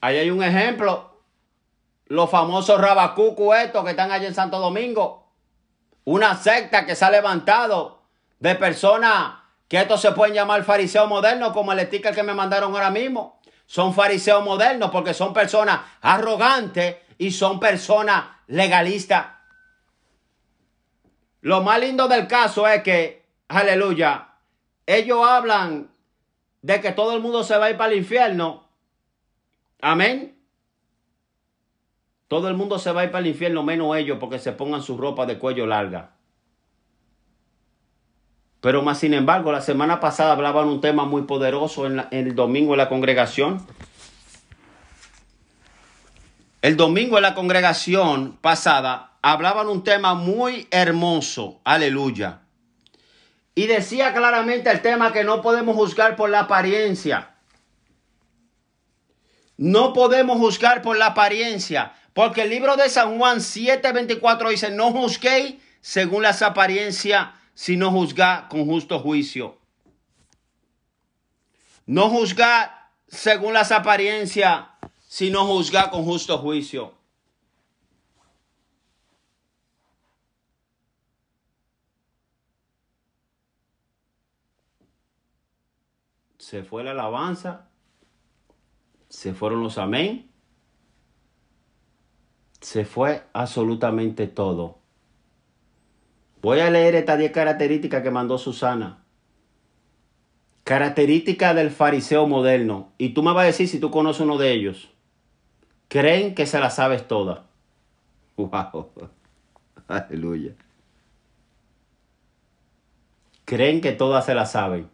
Ahí 0.00 0.18
hay 0.18 0.30
un 0.30 0.42
ejemplo. 0.42 1.22
Los 2.06 2.30
famosos 2.30 2.80
rabacucu 2.80 3.54
estos 3.54 3.84
que 3.84 3.90
están 3.92 4.10
allí 4.10 4.26
en 4.26 4.34
Santo 4.34 4.58
Domingo. 4.58 5.32
Una 6.04 6.36
secta 6.36 6.84
que 6.84 6.96
se 6.96 7.04
ha 7.04 7.10
levantado 7.10 8.02
de 8.40 8.54
personas 8.56 9.36
que 9.68 9.80
estos 9.80 10.02
se 10.02 10.12
pueden 10.12 10.34
llamar 10.34 10.62
fariseos 10.64 11.08
modernos, 11.08 11.52
como 11.52 11.72
el 11.72 11.80
sticker 11.86 12.14
que 12.14 12.22
me 12.22 12.34
mandaron 12.34 12.74
ahora 12.74 12.90
mismo. 12.90 13.40
Son 13.66 13.94
fariseos 13.94 14.44
modernos 14.44 14.90
porque 14.90 15.14
son 15.14 15.32
personas 15.32 15.80
arrogantes 16.02 16.96
y 17.16 17.30
son 17.30 17.58
personas 17.58 18.24
legalistas. 18.48 19.28
Lo 21.40 21.62
más 21.62 21.80
lindo 21.80 22.08
del 22.08 22.26
caso 22.26 22.68
es 22.68 22.82
que 22.82 23.23
Aleluya. 23.54 24.30
Ellos 24.84 25.24
hablan 25.24 25.88
de 26.62 26.80
que 26.80 26.90
todo 26.90 27.14
el 27.14 27.22
mundo 27.22 27.44
se 27.44 27.56
va 27.56 27.66
a 27.66 27.70
ir 27.70 27.76
para 27.76 27.92
el 27.92 27.98
infierno. 27.98 28.64
Amén. 29.80 30.36
Todo 32.26 32.48
el 32.48 32.54
mundo 32.54 32.80
se 32.80 32.90
va 32.90 33.02
a 33.02 33.04
ir 33.04 33.12
para 33.12 33.20
el 33.20 33.28
infierno, 33.28 33.62
menos 33.62 33.96
ellos, 33.96 34.18
porque 34.18 34.40
se 34.40 34.50
pongan 34.50 34.82
su 34.82 34.96
ropa 34.96 35.24
de 35.24 35.38
cuello 35.38 35.66
larga. 35.66 36.10
Pero 38.60 38.82
más 38.82 38.98
sin 38.98 39.14
embargo, 39.14 39.52
la 39.52 39.60
semana 39.60 40.00
pasada 40.00 40.32
hablaban 40.32 40.66
un 40.66 40.80
tema 40.80 41.04
muy 41.04 41.22
poderoso 41.22 41.86
en, 41.86 42.04
el 42.10 42.34
domingo 42.34 42.72
en 42.72 42.78
la 42.78 42.88
congregación. 42.88 43.64
El 46.60 46.76
domingo 46.76 47.18
en 47.18 47.22
la 47.22 47.34
congregación 47.34 48.36
pasada 48.40 49.12
hablaban 49.22 49.68
un 49.68 49.84
tema 49.84 50.14
muy 50.14 50.66
hermoso, 50.72 51.60
aleluya. 51.62 52.40
Y 53.54 53.66
decía 53.66 54.12
claramente 54.12 54.70
el 54.70 54.82
tema 54.82 55.12
que 55.12 55.24
no 55.24 55.40
podemos 55.40 55.76
juzgar 55.76 56.16
por 56.16 56.30
la 56.30 56.40
apariencia. 56.40 57.36
No 59.56 59.92
podemos 59.92 60.38
juzgar 60.38 60.82
por 60.82 60.96
la 60.96 61.06
apariencia, 61.06 61.94
porque 62.12 62.42
el 62.42 62.50
libro 62.50 62.76
de 62.76 62.88
San 62.88 63.18
Juan 63.18 63.38
7:24 63.38 64.50
dice, 64.50 64.70
no 64.70 64.90
juzguéis 64.90 65.56
según 65.80 66.22
las 66.22 66.42
apariencias, 66.42 67.28
sino 67.54 67.90
juzgad 67.92 68.48
con 68.48 68.66
justo 68.66 68.98
juicio. 68.98 69.58
No 71.86 72.10
juzgad 72.10 72.70
según 73.06 73.52
las 73.52 73.70
apariencias, 73.70 74.64
sino 75.06 75.46
juzgad 75.46 75.90
con 75.90 76.04
justo 76.04 76.38
juicio. 76.38 76.94
Se 86.54 86.62
fue 86.62 86.84
la 86.84 86.92
alabanza, 86.92 87.66
se 89.08 89.34
fueron 89.34 89.60
los 89.60 89.76
amén, 89.76 90.30
se 92.60 92.84
fue 92.84 93.24
absolutamente 93.32 94.28
todo. 94.28 94.78
Voy 96.42 96.60
a 96.60 96.70
leer 96.70 96.94
estas 96.94 97.18
10 97.18 97.32
características 97.32 98.04
que 98.04 98.12
mandó 98.12 98.38
Susana. 98.38 99.02
Características 100.62 101.56
del 101.56 101.72
fariseo 101.72 102.28
moderno. 102.28 102.92
Y 102.98 103.14
tú 103.14 103.24
me 103.24 103.32
vas 103.32 103.42
a 103.42 103.46
decir 103.46 103.66
si 103.66 103.80
tú 103.80 103.90
conoces 103.90 104.20
uno 104.20 104.38
de 104.38 104.52
ellos. 104.52 104.92
Creen 105.88 106.36
que 106.36 106.46
se 106.46 106.60
la 106.60 106.70
sabes 106.70 107.08
toda. 107.08 107.46
Wow. 108.36 108.92
Aleluya. 109.88 110.54
Creen 113.44 113.80
que 113.80 113.90
todas 113.90 114.24
se 114.24 114.36
la 114.36 114.46
saben. 114.46 114.93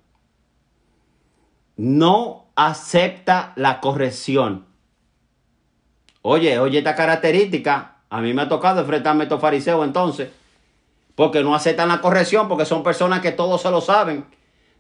No 1.81 2.53
acepta 2.57 3.55
la 3.57 3.81
corrección. 3.81 4.67
Oye, 6.21 6.59
oye 6.59 6.77
esta 6.77 6.95
característica. 6.95 8.03
A 8.11 8.21
mí 8.21 8.35
me 8.35 8.43
ha 8.43 8.51
tocado 8.51 8.83
enfrentarme 8.83 9.23
a 9.23 9.25
estos 9.25 9.41
fariseos 9.41 9.87
entonces. 9.87 10.29
Porque 11.15 11.43
no 11.43 11.55
aceptan 11.55 11.89
la 11.89 12.03
corrección, 12.03 12.49
porque 12.49 12.67
son 12.67 12.83
personas 12.83 13.21
que 13.21 13.33
todos 13.33 13.63
se 13.63 13.71
lo 13.71 13.81
saben. 13.81 14.27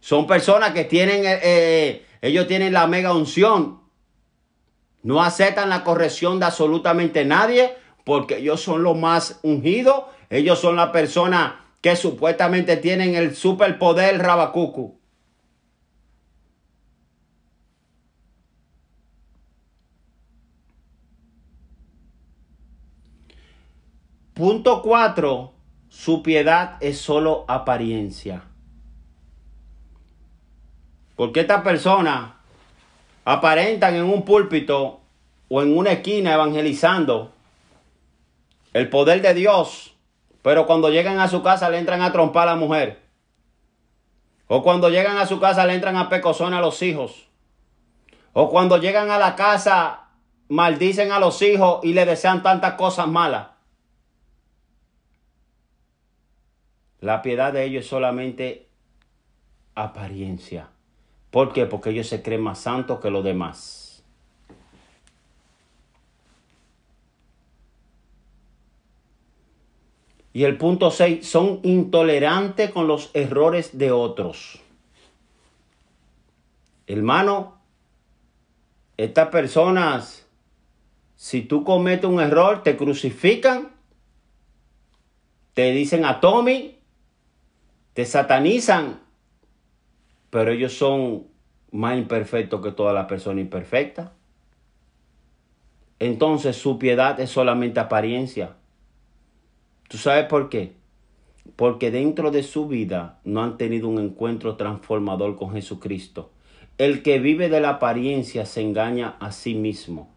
Son 0.01 0.27
personas 0.27 0.73
que 0.73 0.85
tienen, 0.85 1.25
eh, 1.25 1.41
eh, 1.43 2.07
ellos 2.21 2.47
tienen 2.47 2.75
la 2.75 2.87
mega 2.87 3.15
unción. 3.15 3.81
No 5.03 5.23
aceptan 5.23 5.71
la 5.71 5.85
corrección 5.85 6.39
de 6.39 6.45
absolutamente 6.45 7.25
nadie, 7.25 7.77
porque 8.05 8.41
ellos 8.41 8.61
son 8.61 8.83
los 8.83 8.99
más 8.99 9.41
ungidos. 9.43 10.05
Ellos 10.29 10.59
son 10.59 10.77
las 10.77 10.91
personas 10.91 11.55
que 11.81 11.97
supuestamente 11.97 12.77
tienen 12.77 13.15
el 13.15 13.35
superpoder 13.35 14.19
Rabacucu. 14.19 15.00
Punto 24.41 24.81
4. 24.81 25.53
Su 25.91 26.23
piedad 26.23 26.79
es 26.81 26.99
solo 26.99 27.45
apariencia. 27.47 28.45
Porque 31.15 31.41
estas 31.41 31.61
personas 31.61 32.33
aparentan 33.27 33.97
en 33.97 34.05
un 34.05 34.25
púlpito 34.25 35.01
o 35.51 35.61
en 35.61 35.77
una 35.77 35.93
esquina 35.93 36.33
evangelizando 36.33 37.33
el 38.73 38.89
poder 38.89 39.21
de 39.21 39.35
Dios, 39.35 39.95
pero 40.41 40.67
cuando 40.67 40.89
llegan 40.89 41.19
a 41.21 41.29
su 41.29 41.43
casa 41.43 41.69
le 41.69 41.77
entran 41.77 42.01
a 42.01 42.11
trompar 42.11 42.49
a 42.49 42.53
la 42.53 42.57
mujer. 42.57 43.03
O 44.47 44.63
cuando 44.63 44.89
llegan 44.89 45.19
a 45.19 45.27
su 45.27 45.39
casa 45.39 45.67
le 45.67 45.75
entran 45.75 45.97
a 45.97 46.09
pecozón 46.09 46.55
a 46.55 46.63
los 46.63 46.81
hijos. 46.81 47.27
O 48.33 48.49
cuando 48.49 48.79
llegan 48.79 49.11
a 49.11 49.19
la 49.19 49.37
casa 49.37 50.09
maldicen 50.49 51.13
a 51.13 51.21
los 51.21 51.43
hijos 51.43 51.81
y 51.85 51.93
le 51.93 52.07
desean 52.07 52.43
tantas 52.43 52.73
cosas 52.77 53.07
malas. 53.07 53.60
La 57.01 57.23
piedad 57.23 57.53
de 57.53 57.65
ellos 57.65 57.85
es 57.85 57.91
solamente 57.91 58.69
apariencia. 59.75 60.69
¿Por 61.31 61.53
qué? 61.53 61.67
Porque 61.67 61.91
ellos 61.91 62.09
se 62.09 62.23
creen 62.23 62.43
más 62.43 62.59
santos 62.59 63.01
que 63.01 63.11
los 63.11 63.25
demás. 63.25 64.05
Y 70.33 70.45
el 70.45 70.59
punto 70.59 70.91
6, 70.91 71.27
son 71.29 71.61
intolerantes 71.63 72.71
con 72.71 72.87
los 72.87 73.11
errores 73.15 73.77
de 73.79 73.91
otros. 73.91 74.61
Hermano, 76.87 77.61
estas 78.97 79.29
personas, 79.29 80.27
si 81.17 81.43
tú 81.43 81.65
cometes 81.65 82.05
un 82.05 82.21
error, 82.21 82.63
te 82.63 82.77
crucifican, 82.77 83.71
te 85.55 85.73
dicen 85.73 86.05
a 86.05 86.21
Tommy, 86.21 86.80
te 87.95 88.05
satanizan, 88.05 89.01
pero 90.31 90.53
ellos 90.53 90.75
son 90.75 91.27
más 91.73 91.97
imperfectos 91.97 92.61
que 92.63 92.73
toda 92.73 92.93
la 92.93 93.07
persona 93.07 93.41
imperfecta. 93.41 94.13
Entonces 95.99 96.57
su 96.57 96.79
piedad 96.79 97.21
es 97.21 97.31
solamente 97.31 97.81
apariencia. 97.81 98.57
¿Tú 99.89 99.99
sabes 99.99 100.27
por 100.27 100.49
qué? 100.49 100.73
Porque 101.57 101.91
dentro 101.91 102.31
de 102.31 102.43
su 102.43 102.69
vida 102.69 103.21
no 103.25 103.43
han 103.43 103.59
tenido 103.59 103.89
un 103.89 103.99
encuentro 103.99 104.57
transformador 104.57 105.37
con 105.37 105.53
Jesucristo. 105.53 106.31
El 106.79 107.03
que 107.03 107.19
vive 107.19 107.49
de 107.49 107.61
la 107.61 107.71
apariencia 107.71 108.47
se 108.47 108.63
engaña 108.63 109.17
a 109.21 109.33
sí 109.33 109.55
mismo. 109.55 110.09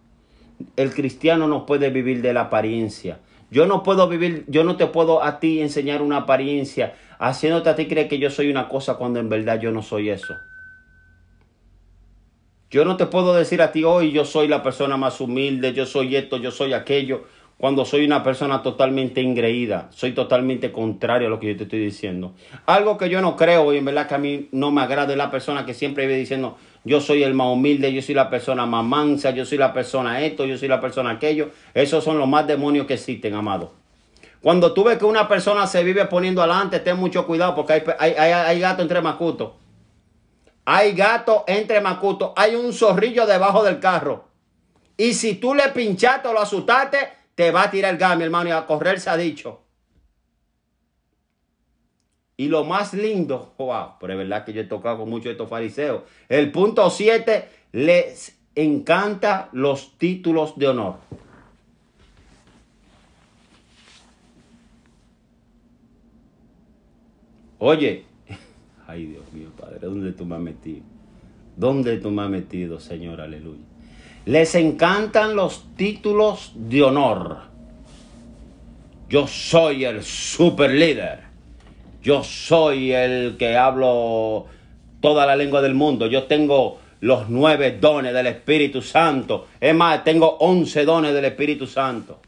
El 0.77 0.93
cristiano 0.93 1.47
no 1.47 1.65
puede 1.65 1.89
vivir 1.89 2.21
de 2.21 2.33
la 2.33 2.41
apariencia. 2.41 3.19
Yo 3.51 3.65
no 3.65 3.83
puedo 3.83 4.07
vivir, 4.07 4.45
yo 4.47 4.63
no 4.63 4.77
te 4.77 4.87
puedo 4.87 5.23
a 5.23 5.39
ti 5.39 5.59
enseñar 5.59 6.01
una 6.01 6.17
apariencia 6.17 6.95
haciéndote 7.19 7.69
a 7.69 7.75
ti 7.75 7.87
creer 7.87 8.07
que 8.07 8.19
yo 8.19 8.29
soy 8.29 8.49
una 8.49 8.67
cosa 8.69 8.95
cuando 8.95 9.19
en 9.19 9.29
verdad 9.29 9.59
yo 9.59 9.71
no 9.71 9.81
soy 9.81 10.09
eso. 10.09 10.35
Yo 12.69 12.85
no 12.85 12.97
te 12.97 13.05
puedo 13.05 13.35
decir 13.35 13.61
a 13.61 13.71
ti 13.71 13.83
hoy 13.83 14.11
yo 14.11 14.25
soy 14.25 14.47
la 14.47 14.63
persona 14.63 14.97
más 14.97 15.21
humilde, 15.21 15.73
yo 15.73 15.85
soy 15.85 16.15
esto, 16.15 16.37
yo 16.37 16.49
soy 16.49 16.73
aquello, 16.73 17.25
cuando 17.57 17.85
soy 17.85 18.03
una 18.03 18.23
persona 18.23 18.63
totalmente 18.63 19.21
ingreída, 19.21 19.89
soy 19.91 20.13
totalmente 20.13 20.71
contrario 20.71 21.27
a 21.27 21.29
lo 21.29 21.39
que 21.39 21.47
yo 21.47 21.57
te 21.57 21.63
estoy 21.63 21.79
diciendo. 21.79 22.33
Algo 22.65 22.97
que 22.97 23.09
yo 23.09 23.21
no 23.21 23.35
creo 23.35 23.73
y 23.73 23.77
en 23.77 23.85
verdad 23.85 24.07
que 24.07 24.15
a 24.15 24.17
mí 24.17 24.49
no 24.51 24.71
me 24.71 24.81
agrada 24.81 25.11
es 25.11 25.17
la 25.17 25.29
persona 25.29 25.65
que 25.65 25.73
siempre 25.73 26.07
vive 26.07 26.17
diciendo 26.17 26.57
yo 26.83 26.99
soy 26.99 27.23
el 27.23 27.33
más 27.33 27.47
humilde, 27.47 27.93
yo 27.93 28.01
soy 28.01 28.15
la 28.15 28.29
persona 28.29 28.65
más 28.65 28.83
mansa, 28.83 29.29
yo 29.31 29.45
soy 29.45 29.57
la 29.57 29.71
persona 29.71 30.21
esto, 30.21 30.45
yo 30.45 30.57
soy 30.57 30.67
la 30.67 30.81
persona 30.81 31.11
aquello. 31.11 31.51
Esos 31.73 32.03
son 32.03 32.17
los 32.17 32.27
más 32.27 32.45
demonios 32.45 32.87
que 32.87 32.95
existen, 32.95 33.35
amado. 33.35 33.82
Cuando 34.43 34.73
tú 34.73 34.83
ves 34.83 34.97
que 34.97 35.05
una 35.05 35.29
persona 35.29 35.65
se 35.67 35.85
vive 35.85 36.03
poniendo 36.03 36.41
adelante, 36.41 36.81
ten 36.81 36.97
mucho 36.97 37.25
cuidado 37.25 37.55
porque 37.55 37.81
hay, 37.97 38.11
hay, 38.11 38.59
gato 38.59 38.81
entre 38.81 39.01
macutos. 39.01 39.53
Hay 40.65 40.91
gato 40.91 41.45
entre 41.47 41.79
macutos. 41.79 42.33
Hay 42.35 42.53
un 42.53 42.73
zorrillo 42.73 43.25
debajo 43.25 43.63
del 43.63 43.79
carro. 43.79 44.25
Y 44.97 45.13
si 45.13 45.35
tú 45.35 45.55
le 45.55 45.69
pinchaste 45.69 46.27
o 46.27 46.33
lo 46.33 46.41
asustaste, 46.41 46.97
te 47.35 47.51
va 47.51 47.63
a 47.63 47.71
tirar 47.71 47.93
el 47.93 47.97
gas, 47.97 48.17
mi 48.17 48.25
hermano, 48.25 48.49
y 48.49 48.51
a 48.51 48.65
correr 48.65 48.99
se 48.99 49.09
ha 49.09 49.15
dicho. 49.15 49.61
Y 52.35 52.49
lo 52.49 52.65
más 52.65 52.93
lindo, 52.93 53.53
wow, 53.57 53.93
pero 53.97 54.11
es 54.11 54.19
verdad 54.19 54.43
que 54.43 54.51
yo 54.51 54.59
he 54.59 54.65
tocado 54.65 54.97
con 54.97 55.09
muchos 55.09 55.25
de 55.25 55.31
estos 55.31 55.49
fariseos. 55.49 56.01
El 56.27 56.51
punto 56.51 56.89
7, 56.89 57.47
les 57.71 58.37
encanta 58.55 59.47
los 59.53 59.97
títulos 59.97 60.57
de 60.57 60.67
honor. 60.67 60.95
Oye, 67.65 68.03
ay 68.87 69.05
Dios 69.05 69.23
mío, 69.31 69.47
Padre, 69.57 69.79
¿dónde 69.79 70.11
tú 70.11 70.25
me 70.25 70.35
has 70.35 70.41
metido? 70.41 70.81
¿Dónde 71.55 71.97
tú 71.97 72.11
me 72.11 72.23
has 72.23 72.29
metido, 72.29 72.77
Señor? 72.77 73.21
Aleluya. 73.21 73.63
Les 74.25 74.53
encantan 74.55 75.37
los 75.37 75.63
títulos 75.77 76.51
de 76.55 76.83
honor. 76.83 77.37
Yo 79.07 79.27
soy 79.27 79.85
el 79.85 80.03
super 80.03 80.71
líder. 80.71 81.19
Yo 82.01 82.21
soy 82.25 82.91
el 82.91 83.37
que 83.37 83.55
hablo 83.55 84.47
toda 84.99 85.25
la 85.25 85.37
lengua 85.37 85.61
del 85.61 85.73
mundo. 85.73 86.07
Yo 86.07 86.23
tengo 86.23 86.79
los 86.99 87.29
nueve 87.29 87.77
dones 87.79 88.13
del 88.13 88.27
Espíritu 88.27 88.81
Santo. 88.81 89.47
Es 89.61 89.73
más, 89.73 90.03
tengo 90.03 90.35
once 90.39 90.83
dones 90.83 91.13
del 91.13 91.23
Espíritu 91.23 91.65
Santo 91.65 92.19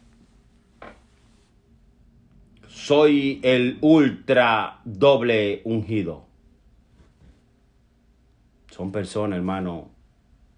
soy 2.85 3.39
el 3.41 3.79
ultra 3.81 4.79
doble 4.85 5.61
ungido. 5.63 6.25
Son 8.69 8.91
personas, 8.91 9.37
hermano, 9.37 9.89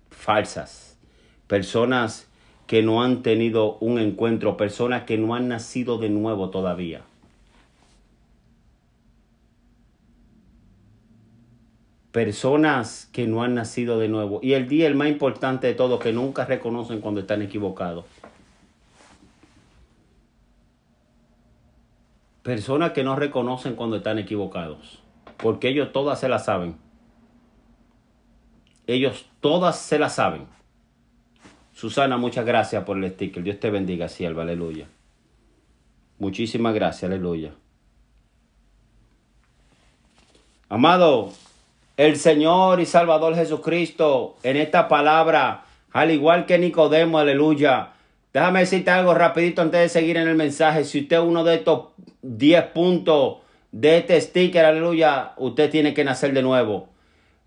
falsas. 0.10 1.00
Personas 1.48 2.28
que 2.66 2.84
no 2.84 3.02
han 3.02 3.22
tenido 3.22 3.78
un 3.78 3.98
encuentro, 3.98 4.58
personas 4.58 5.04
que 5.04 5.18
no 5.18 5.36
han 5.36 5.48
nacido 5.48 6.00
de 6.00 6.10
nuevo 6.10 6.50
todavía. 6.50 7.04
Personas 12.12 13.08
que 13.14 13.26
no 13.26 13.42
han 13.42 13.56
nacido 13.56 14.00
de 14.00 14.10
nuevo. 14.10 14.42
Y 14.44 14.52
el 14.52 14.68
día, 14.68 14.88
el 14.88 14.96
más 14.96 15.08
importante 15.08 15.68
de 15.68 15.76
todo, 15.76 15.98
que 15.98 16.12
nunca 16.12 16.44
reconocen 16.44 17.00
cuando 17.00 17.22
están 17.22 17.42
equivocados. 17.42 18.04
Personas 22.48 22.94
que 22.94 23.04
no 23.04 23.18
reconocen 23.18 23.76
cuando 23.76 23.98
están 23.98 24.20
equivocados. 24.20 25.00
Porque 25.36 25.68
ellos 25.68 25.92
todas 25.92 26.18
se 26.18 26.30
la 26.30 26.40
saben. 26.40 26.78
Ellos 28.88 29.26
todas 29.42 29.78
se 29.78 30.00
la 30.00 30.08
saben. 30.08 30.48
Susana, 31.74 32.16
muchas 32.16 32.46
gracias 32.46 32.86
por 32.86 33.04
el 33.04 33.12
sticker. 33.12 33.44
Dios 33.44 33.60
te 33.60 33.70
bendiga, 33.70 34.08
sierva. 34.08 34.44
Aleluya. 34.44 34.88
Muchísimas 36.20 36.74
gracias, 36.74 37.12
aleluya. 37.12 37.52
Amado, 40.70 41.34
el 41.98 42.16
Señor 42.16 42.80
y 42.80 42.86
Salvador 42.86 43.36
Jesucristo, 43.36 44.38
en 44.44 44.56
esta 44.56 44.88
palabra, 44.88 45.66
al 45.92 46.12
igual 46.12 46.46
que 46.46 46.58
Nicodemo, 46.58 47.20
aleluya. 47.20 47.92
Déjame 48.38 48.60
decirte 48.60 48.92
algo 48.92 49.16
rapidito 49.16 49.64
antes 49.64 49.82
de 49.82 49.90
seguir 49.90 50.16
en 50.16 50.28
el 50.28 50.36
mensaje. 50.36 50.84
Si 50.84 51.00
usted 51.00 51.16
es 51.16 51.24
uno 51.24 51.44
de 51.44 51.56
estos 51.56 51.88
10 52.22 52.66
puntos 52.66 53.38
de 53.72 53.98
este 53.98 54.22
sticker, 54.22 54.64
aleluya, 54.64 55.32
usted 55.38 55.72
tiene 55.72 55.96
que 55.96 56.04
nacer 56.04 56.34
de 56.34 56.44
nuevo. 56.44 56.88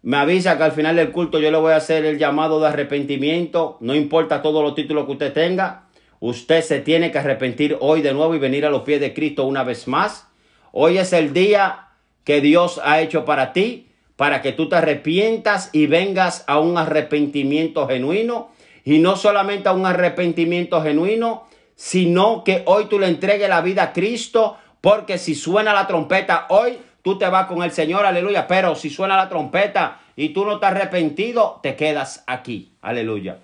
Me 0.03 0.17
avisa 0.17 0.57
que 0.57 0.65
al 0.65 0.73
final 0.73 0.97
del 0.97 1.13
culto 1.13 1.39
yo 1.39 1.53
le 1.53 1.59
voy 1.59 1.75
a 1.75 1.77
hacer 1.77 2.05
el 2.05 2.19
llamado 2.19 2.59
de 2.59 2.67
arrepentimiento. 2.67 3.77
No 3.79 3.95
importa 3.95 4.43
todos 4.43 4.65
los 4.65 4.75
títulos 4.75 5.07
que 5.07 5.13
usted 5.13 5.33
tenga. 5.33 5.85
Usted 6.19 6.61
se 6.61 6.81
tiene 6.81 7.13
que 7.13 7.19
arrepentir 7.19 7.77
hoy 7.79 8.03
de 8.03 8.13
nuevo 8.13 8.35
y 8.35 8.41
venir 8.41 8.67
a 8.67 8.71
los 8.71 8.83
pies 8.83 9.01
de 9.01 9.15
Cristo 9.15 9.47
una 9.47 9.63
vez 9.63 9.87
más. 9.87 10.27
Hoy 10.73 10.99
es 10.99 11.13
el 11.13 11.33
día 11.33 11.91
que 12.25 12.41
Dios 12.41 12.81
ha 12.83 13.01
hecho 13.01 13.25
para 13.25 13.53
ti, 13.53 13.87
para 14.17 14.43
que 14.43 14.51
tú 14.51 14.69
te 14.69 14.75
arrepientas 14.75 15.71
y 15.73 15.87
vengas 15.87 16.43
a 16.49 16.59
un 16.59 16.77
arrepentimiento 16.77 17.87
genuino. 17.87 18.51
Y 18.85 18.99
no 18.99 19.17
solamente 19.17 19.69
a 19.69 19.73
un 19.73 19.87
arrepentimiento 19.87 20.83
genuino, 20.83 21.47
sino 21.75 22.45
que 22.45 22.63
hoy 22.67 22.87
tú 22.87 22.99
le 22.99 23.09
entregues 23.09 23.49
la 23.49 23.61
vida 23.61 23.85
a 23.85 23.93
Cristo, 23.93 24.57
porque 24.81 25.19
si 25.19 25.35
suena 25.35 25.73
la 25.73 25.87
trompeta 25.87 26.47
hoy, 26.51 26.79
tú 27.03 27.19
te 27.19 27.29
vas 27.29 27.47
con 27.47 27.63
el 27.63 27.73
Señor, 27.73 28.07
aleluya. 28.07 28.47
Pero 28.47 28.75
si 28.75 28.91
suena 28.91 29.17
la 29.17 29.29
trompeta 29.29 30.01
y 30.17 30.31
tú 30.31 30.45
no 30.45 30.55
estás 30.55 30.73
arrepentido, 30.73 31.61
te 31.63 31.77
quedas 31.77 32.25
aquí, 32.27 32.73
aleluya. 32.83 33.39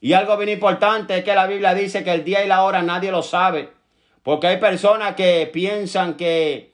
Y 0.00 0.14
algo 0.14 0.36
bien 0.36 0.50
importante 0.50 1.18
es 1.18 1.24
que 1.24 1.34
la 1.34 1.46
Biblia 1.46 1.74
dice 1.74 2.02
que 2.02 2.12
el 2.12 2.24
día 2.24 2.44
y 2.44 2.48
la 2.48 2.64
hora 2.64 2.82
nadie 2.82 3.12
lo 3.12 3.22
sabe. 3.22 3.70
Porque 4.22 4.48
hay 4.48 4.58
personas 4.58 5.14
que 5.14 5.48
piensan 5.52 6.14
que, 6.14 6.72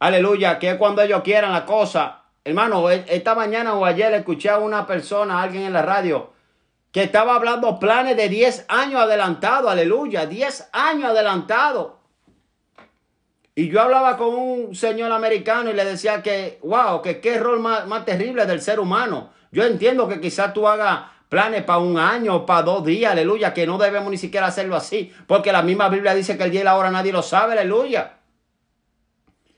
aleluya, 0.00 0.58
que 0.58 0.76
cuando 0.76 1.02
ellos 1.02 1.22
quieran 1.22 1.52
la 1.52 1.66
cosa. 1.66 2.22
Hermano, 2.44 2.90
e, 2.90 3.04
esta 3.08 3.34
mañana 3.34 3.74
o 3.74 3.84
ayer 3.84 4.12
escuché 4.14 4.50
a 4.50 4.58
una 4.58 4.86
persona, 4.86 5.38
a 5.38 5.42
alguien 5.42 5.64
en 5.64 5.72
la 5.72 5.82
radio, 5.82 6.33
que 6.94 7.02
estaba 7.02 7.34
hablando 7.34 7.80
planes 7.80 8.16
de 8.16 8.28
10 8.28 8.66
años 8.68 9.02
adelantado, 9.02 9.68
aleluya, 9.68 10.26
10 10.26 10.68
años 10.72 11.10
adelantado. 11.10 11.98
Y 13.56 13.68
yo 13.68 13.82
hablaba 13.82 14.16
con 14.16 14.32
un 14.32 14.76
señor 14.76 15.10
americano 15.10 15.70
y 15.70 15.72
le 15.72 15.84
decía 15.84 16.22
que, 16.22 16.60
wow, 16.62 17.02
que 17.02 17.20
qué 17.20 17.40
rol 17.40 17.58
más, 17.58 17.88
más 17.88 18.04
terrible 18.04 18.46
del 18.46 18.62
ser 18.62 18.78
humano. 18.78 19.32
Yo 19.50 19.64
entiendo 19.64 20.06
que 20.06 20.20
quizás 20.20 20.54
tú 20.54 20.68
hagas 20.68 21.00
planes 21.28 21.64
para 21.64 21.80
un 21.80 21.98
año, 21.98 22.46
para 22.46 22.62
dos 22.62 22.84
días, 22.84 23.10
aleluya, 23.10 23.52
que 23.52 23.66
no 23.66 23.76
debemos 23.76 24.08
ni 24.12 24.16
siquiera 24.16 24.46
hacerlo 24.46 24.76
así, 24.76 25.12
porque 25.26 25.50
la 25.50 25.62
misma 25.62 25.88
Biblia 25.88 26.14
dice 26.14 26.38
que 26.38 26.44
el 26.44 26.52
día 26.52 26.60
y 26.60 26.64
la 26.64 26.76
hora 26.76 26.92
nadie 26.92 27.10
lo 27.10 27.22
sabe, 27.22 27.54
aleluya. 27.54 28.18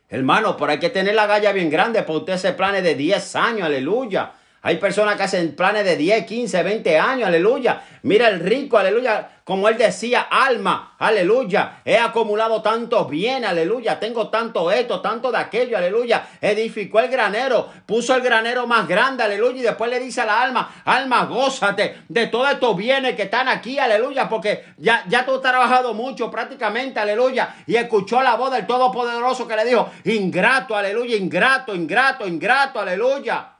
Hermano, 0.09 0.57
pero 0.57 0.72
hay 0.72 0.79
que 0.79 0.88
tener 0.88 1.14
la 1.14 1.27
galla 1.27 1.53
bien 1.53 1.68
grande 1.68 2.03
para 2.03 2.18
usted 2.18 2.33
hacer 2.33 2.57
planes 2.57 2.83
de 2.83 2.94
10 2.94 3.37
años, 3.37 3.66
aleluya. 3.66 4.33
Hay 4.66 4.79
personas 4.79 5.14
que 5.14 5.22
hacen 5.22 5.55
planes 5.55 5.85
de 5.85 5.94
10, 5.94 6.26
15, 6.26 6.64
20 6.64 6.98
años, 6.98 7.29
aleluya. 7.29 7.85
Mira 8.02 8.26
el 8.26 8.40
rico, 8.40 8.76
aleluya. 8.76 9.42
Como 9.44 9.68
él 9.68 9.79
decía, 9.79 10.22
alma, 10.22 10.96
aleluya. 10.98 11.83
He 11.85 11.96
acumulado 11.96 12.61
tantos 12.62 13.09
bienes, 13.09 13.48
aleluya. 13.48 14.00
Tengo 14.00 14.29
tanto 14.29 14.72
esto, 14.72 15.00
tanto 15.00 15.31
de 15.31 15.38
aquello, 15.38 15.79
aleluya. 15.79 16.31
Edificó 16.40 16.98
el 16.98 17.09
granero, 17.09 17.68
puso 17.87 18.16
el 18.16 18.22
granero 18.22 18.66
más 18.66 18.88
grande, 18.88 19.22
aleluya. 19.22 19.57
Y 19.57 19.62
después 19.62 19.88
le 19.88 20.00
dice 20.00 20.22
a 20.22 20.26
la 20.26 20.42
alma, 20.42 20.83
alma, 20.85 21.26
gózate 21.26 22.02
de 22.09 22.26
todos 22.26 22.50
estos 22.50 22.76
bienes 22.76 23.14
que 23.14 23.22
están 23.22 23.46
aquí, 23.46 23.79
aleluya. 23.79 24.29
Porque 24.29 24.64
ya, 24.79 25.05
ya 25.07 25.24
tú 25.24 25.37
has 25.37 25.42
trabajado 25.42 25.94
mucho 25.94 26.29
prácticamente, 26.29 26.98
aleluya. 26.98 27.55
Y 27.68 27.76
escuchó 27.76 28.20
la 28.20 28.35
voz 28.35 28.50
del 28.50 28.66
Todopoderoso 28.66 29.46
que 29.46 29.55
le 29.55 29.64
dijo, 29.64 29.88
ingrato, 30.02 30.74
aleluya, 30.74 31.14
ingrato, 31.14 31.72
ingrato, 31.72 32.26
ingrato, 32.26 32.81
aleluya. 32.81 33.52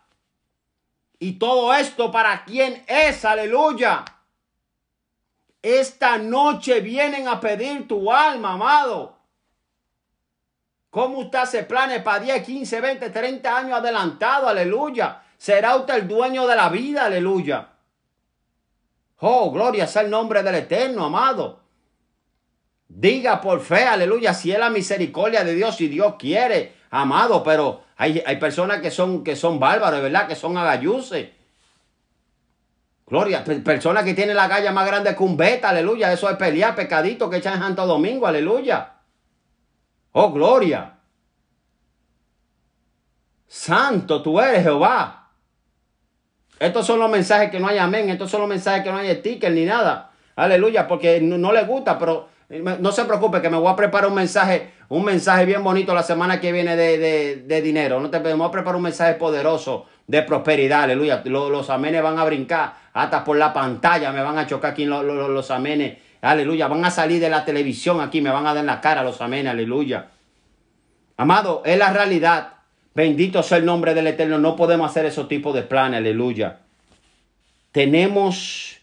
Y 1.19 1.39
todo 1.39 1.75
esto 1.75 2.11
para 2.11 2.45
quién 2.45 2.85
es, 2.87 3.25
aleluya. 3.25 4.05
Esta 5.63 6.19
noche 6.19 6.81
vienen 6.81 7.27
a 7.27 7.41
pedir 7.41 7.89
tu 7.89 8.13
alma, 8.13 8.53
amado. 8.53 9.17
¿Cómo 10.91 11.19
usted 11.19 11.39
hace 11.39 11.63
planes 11.65 12.03
para 12.03 12.21
10, 12.21 12.43
15, 12.45 12.81
20, 12.81 13.11
30 13.11 13.57
años 13.57 13.79
adelantado? 13.79 14.49
Aleluya. 14.49 15.23
Será 15.37 15.77
usted 15.77 15.95
el 15.95 16.09
dueño 16.09 16.47
de 16.47 16.57
la 16.57 16.69
vida, 16.69 17.05
aleluya. 17.07 17.69
Oh, 19.19 19.51
gloria 19.51 19.87
sea 19.87 20.03
el 20.03 20.11
nombre 20.11 20.43
del 20.43 20.55
Eterno, 20.55 21.07
amado. 21.07 21.61
Diga 22.89 23.41
por 23.41 23.61
fe, 23.61 23.85
aleluya, 23.85 24.33
si 24.33 24.53
es 24.53 24.59
la 24.59 24.71
misericordia 24.71 25.43
de 25.43 25.55
Dios, 25.55 25.77
si 25.77 25.89
Dios 25.89 26.15
quiere, 26.19 26.77
amado, 26.91 27.43
pero 27.43 27.83
hay, 27.97 28.23
hay 28.25 28.37
personas 28.37 28.81
que 28.81 28.91
son, 28.91 29.25
que 29.25 29.37
son 29.37 29.59
bárbaros, 29.59 30.03
¿verdad? 30.03 30.29
Que 30.29 30.37
son 30.37 30.57
agayuses. 30.57 31.31
Gloria, 33.07 33.45
personas 33.45 34.05
que 34.05 34.15
tienen 34.15 34.37
la 34.37 34.49
galla 34.49 34.73
más 34.73 34.87
grande 34.87 35.15
que 35.15 35.23
un 35.23 35.37
beta, 35.37 35.69
aleluya. 35.71 36.13
Eso 36.13 36.29
es 36.29 36.37
pelear, 36.37 36.75
pecadito 36.75 37.31
que 37.31 37.37
echan 37.37 37.55
en 37.55 37.61
Santo 37.61 37.87
Domingo, 37.87 38.27
aleluya. 38.27 38.95
Oh, 40.13 40.33
gloria. 40.33 40.99
Santo 43.47 44.23
tú 44.23 44.41
eres, 44.41 44.63
Jehová. 44.63 45.31
Estos 46.59 46.87
son 46.87 46.99
los 46.99 47.11
mensajes 47.11 47.51
que 47.51 47.61
no 47.61 47.69
hay 47.69 47.79
amén. 47.79 48.11
Estos 48.11 48.31
son 48.31 48.41
los 48.41 48.49
mensajes 48.49 48.83
que 48.83 48.91
no 48.91 48.99
hay 48.99 49.15
sticker 49.15 49.53
ni 49.53 49.65
nada. 49.65 50.11
Aleluya, 50.35 50.89
porque 50.89 51.21
no, 51.21 51.39
no 51.39 51.53
le 51.53 51.65
gusta, 51.65 51.99
pero 51.99 52.29
no 52.49 52.93
se 52.93 53.05
preocupe 53.05 53.43
que 53.43 53.51
me 53.51 53.57
voy 53.57 53.73
a 53.73 53.77
preparar 53.77 54.09
un 54.09 54.15
mensaje, 54.15 54.71
un 54.89 55.05
mensaje 55.05 55.45
bien 55.45 55.65
bonito 55.65 55.93
la 55.95 56.05
semana 56.05 56.41
que 56.41 56.53
viene 56.53 56.77
de, 56.77 57.61
dinero. 57.63 57.99
No 58.01 58.09
te 58.09 58.21
me 58.21 58.35
voy 58.35 58.47
a 58.47 58.51
preparar 58.51 58.77
un 58.77 58.83
mensaje 58.83 59.15
poderoso 59.15 59.87
de 60.07 60.23
prosperidad, 60.23 60.85
aleluya. 60.85 61.23
Los, 61.25 61.51
los 61.51 61.71
amenes 61.71 62.03
van 62.03 62.19
a 62.19 62.25
brincar 62.25 62.75
hasta 62.93 63.25
por 63.25 63.37
la 63.37 63.53
pantalla, 63.53 64.13
me 64.13 64.23
van 64.23 64.39
a 64.39 64.47
chocar 64.47 64.71
aquí 64.71 64.85
los, 64.85 65.05
los, 65.05 65.29
los 65.29 65.51
amenes, 65.51 65.99
aleluya. 66.21 66.69
Van 66.69 66.85
a 66.85 66.91
salir 66.91 67.21
de 67.21 67.29
la 67.29 67.45
televisión 67.45 68.01
aquí, 68.01 68.21
me 68.21 68.31
van 68.31 68.47
a 68.47 68.55
dar 68.55 68.59
en 68.59 68.67
la 68.67 68.81
cara 68.81 69.03
los 69.03 69.21
amenes, 69.21 69.51
aleluya. 69.53 70.07
Amado, 71.17 71.63
es 71.65 71.77
la 71.77 71.93
realidad. 71.93 72.53
Bendito 72.95 73.43
sea 73.43 73.59
el 73.59 73.65
nombre 73.65 73.93
del 73.93 74.07
Eterno. 74.07 74.39
No 74.39 74.55
podemos 74.55 74.89
hacer 74.89 75.05
esos 75.05 75.27
tipos 75.27 75.53
de 75.55 75.63
planes, 75.63 75.99
aleluya. 75.99 76.61
Tenemos 77.73 78.79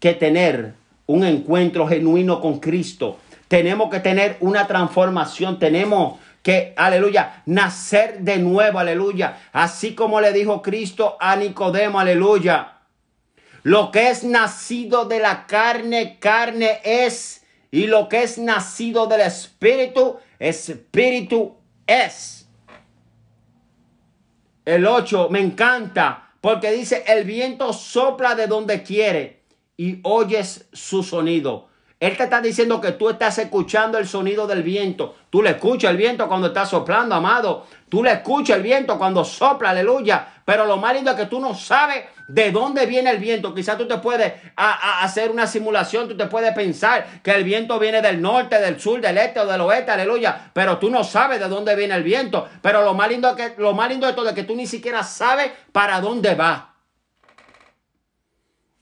que 0.00 0.14
tener 0.14 0.79
un 1.10 1.24
encuentro 1.24 1.88
genuino 1.88 2.40
con 2.40 2.60
Cristo. 2.60 3.18
Tenemos 3.48 3.90
que 3.90 3.98
tener 3.98 4.36
una 4.38 4.68
transformación. 4.68 5.58
Tenemos 5.58 6.20
que, 6.40 6.72
aleluya, 6.76 7.42
nacer 7.46 8.20
de 8.20 8.38
nuevo, 8.38 8.78
aleluya. 8.78 9.40
Así 9.52 9.96
como 9.96 10.20
le 10.20 10.32
dijo 10.32 10.62
Cristo 10.62 11.16
a 11.18 11.34
Nicodemo, 11.34 11.98
aleluya. 11.98 12.78
Lo 13.64 13.90
que 13.90 14.08
es 14.08 14.22
nacido 14.22 15.04
de 15.04 15.18
la 15.18 15.46
carne, 15.48 16.18
carne 16.20 16.78
es. 16.84 17.44
Y 17.72 17.88
lo 17.88 18.08
que 18.08 18.22
es 18.22 18.38
nacido 18.38 19.08
del 19.08 19.22
espíritu, 19.22 20.18
espíritu 20.38 21.56
es. 21.88 22.48
El 24.64 24.86
8 24.86 25.28
me 25.28 25.40
encanta 25.40 26.30
porque 26.40 26.70
dice, 26.70 27.02
el 27.08 27.24
viento 27.24 27.72
sopla 27.72 28.36
de 28.36 28.46
donde 28.46 28.84
quiere 28.84 29.39
y 29.80 29.98
oyes 30.02 30.68
su 30.74 31.02
sonido. 31.02 31.68
Él 31.98 32.14
te 32.14 32.24
está 32.24 32.42
diciendo 32.42 32.82
que 32.82 32.92
tú 32.92 33.08
estás 33.08 33.38
escuchando 33.38 33.96
el 33.96 34.06
sonido 34.06 34.46
del 34.46 34.62
viento. 34.62 35.14
Tú 35.30 35.42
le 35.42 35.52
escuchas 35.52 35.90
el 35.90 35.96
viento 35.96 36.28
cuando 36.28 36.48
está 36.48 36.66
soplando, 36.66 37.14
amado. 37.14 37.66
Tú 37.88 38.04
le 38.04 38.12
escuchas 38.12 38.58
el 38.58 38.62
viento 38.62 38.98
cuando 38.98 39.24
sopla, 39.24 39.70
aleluya. 39.70 40.42
Pero 40.44 40.66
lo 40.66 40.76
más 40.76 40.92
lindo 40.92 41.12
es 41.12 41.16
que 41.16 41.24
tú 41.24 41.40
no 41.40 41.54
sabes 41.54 42.04
de 42.28 42.50
dónde 42.50 42.84
viene 42.84 43.08
el 43.08 43.16
viento. 43.16 43.54
Quizás 43.54 43.78
tú 43.78 43.88
te 43.88 43.96
puedes 43.96 44.34
hacer 44.54 45.30
una 45.30 45.46
simulación, 45.46 46.08
tú 46.08 46.16
te 46.16 46.26
puedes 46.26 46.52
pensar 46.52 47.22
que 47.22 47.30
el 47.30 47.42
viento 47.42 47.78
viene 47.78 48.02
del 48.02 48.20
norte, 48.20 48.60
del 48.60 48.78
sur, 48.78 49.00
del 49.00 49.16
este 49.16 49.40
o 49.40 49.46
del 49.46 49.62
oeste, 49.62 49.92
aleluya. 49.92 50.50
Pero 50.52 50.76
tú 50.76 50.90
no 50.90 51.04
sabes 51.04 51.40
de 51.40 51.48
dónde 51.48 51.74
viene 51.74 51.94
el 51.94 52.02
viento. 52.02 52.46
Pero 52.60 52.82
lo 52.82 52.92
más 52.92 53.08
lindo, 53.08 53.34
que, 53.34 53.54
lo 53.56 53.72
más 53.72 53.88
lindo 53.88 54.06
de 54.06 54.12
todo 54.12 54.28
es 54.28 54.34
que 54.34 54.44
tú 54.44 54.54
ni 54.54 54.66
siquiera 54.66 55.02
sabes 55.02 55.50
para 55.72 56.02
dónde 56.02 56.34
va. 56.34 56.69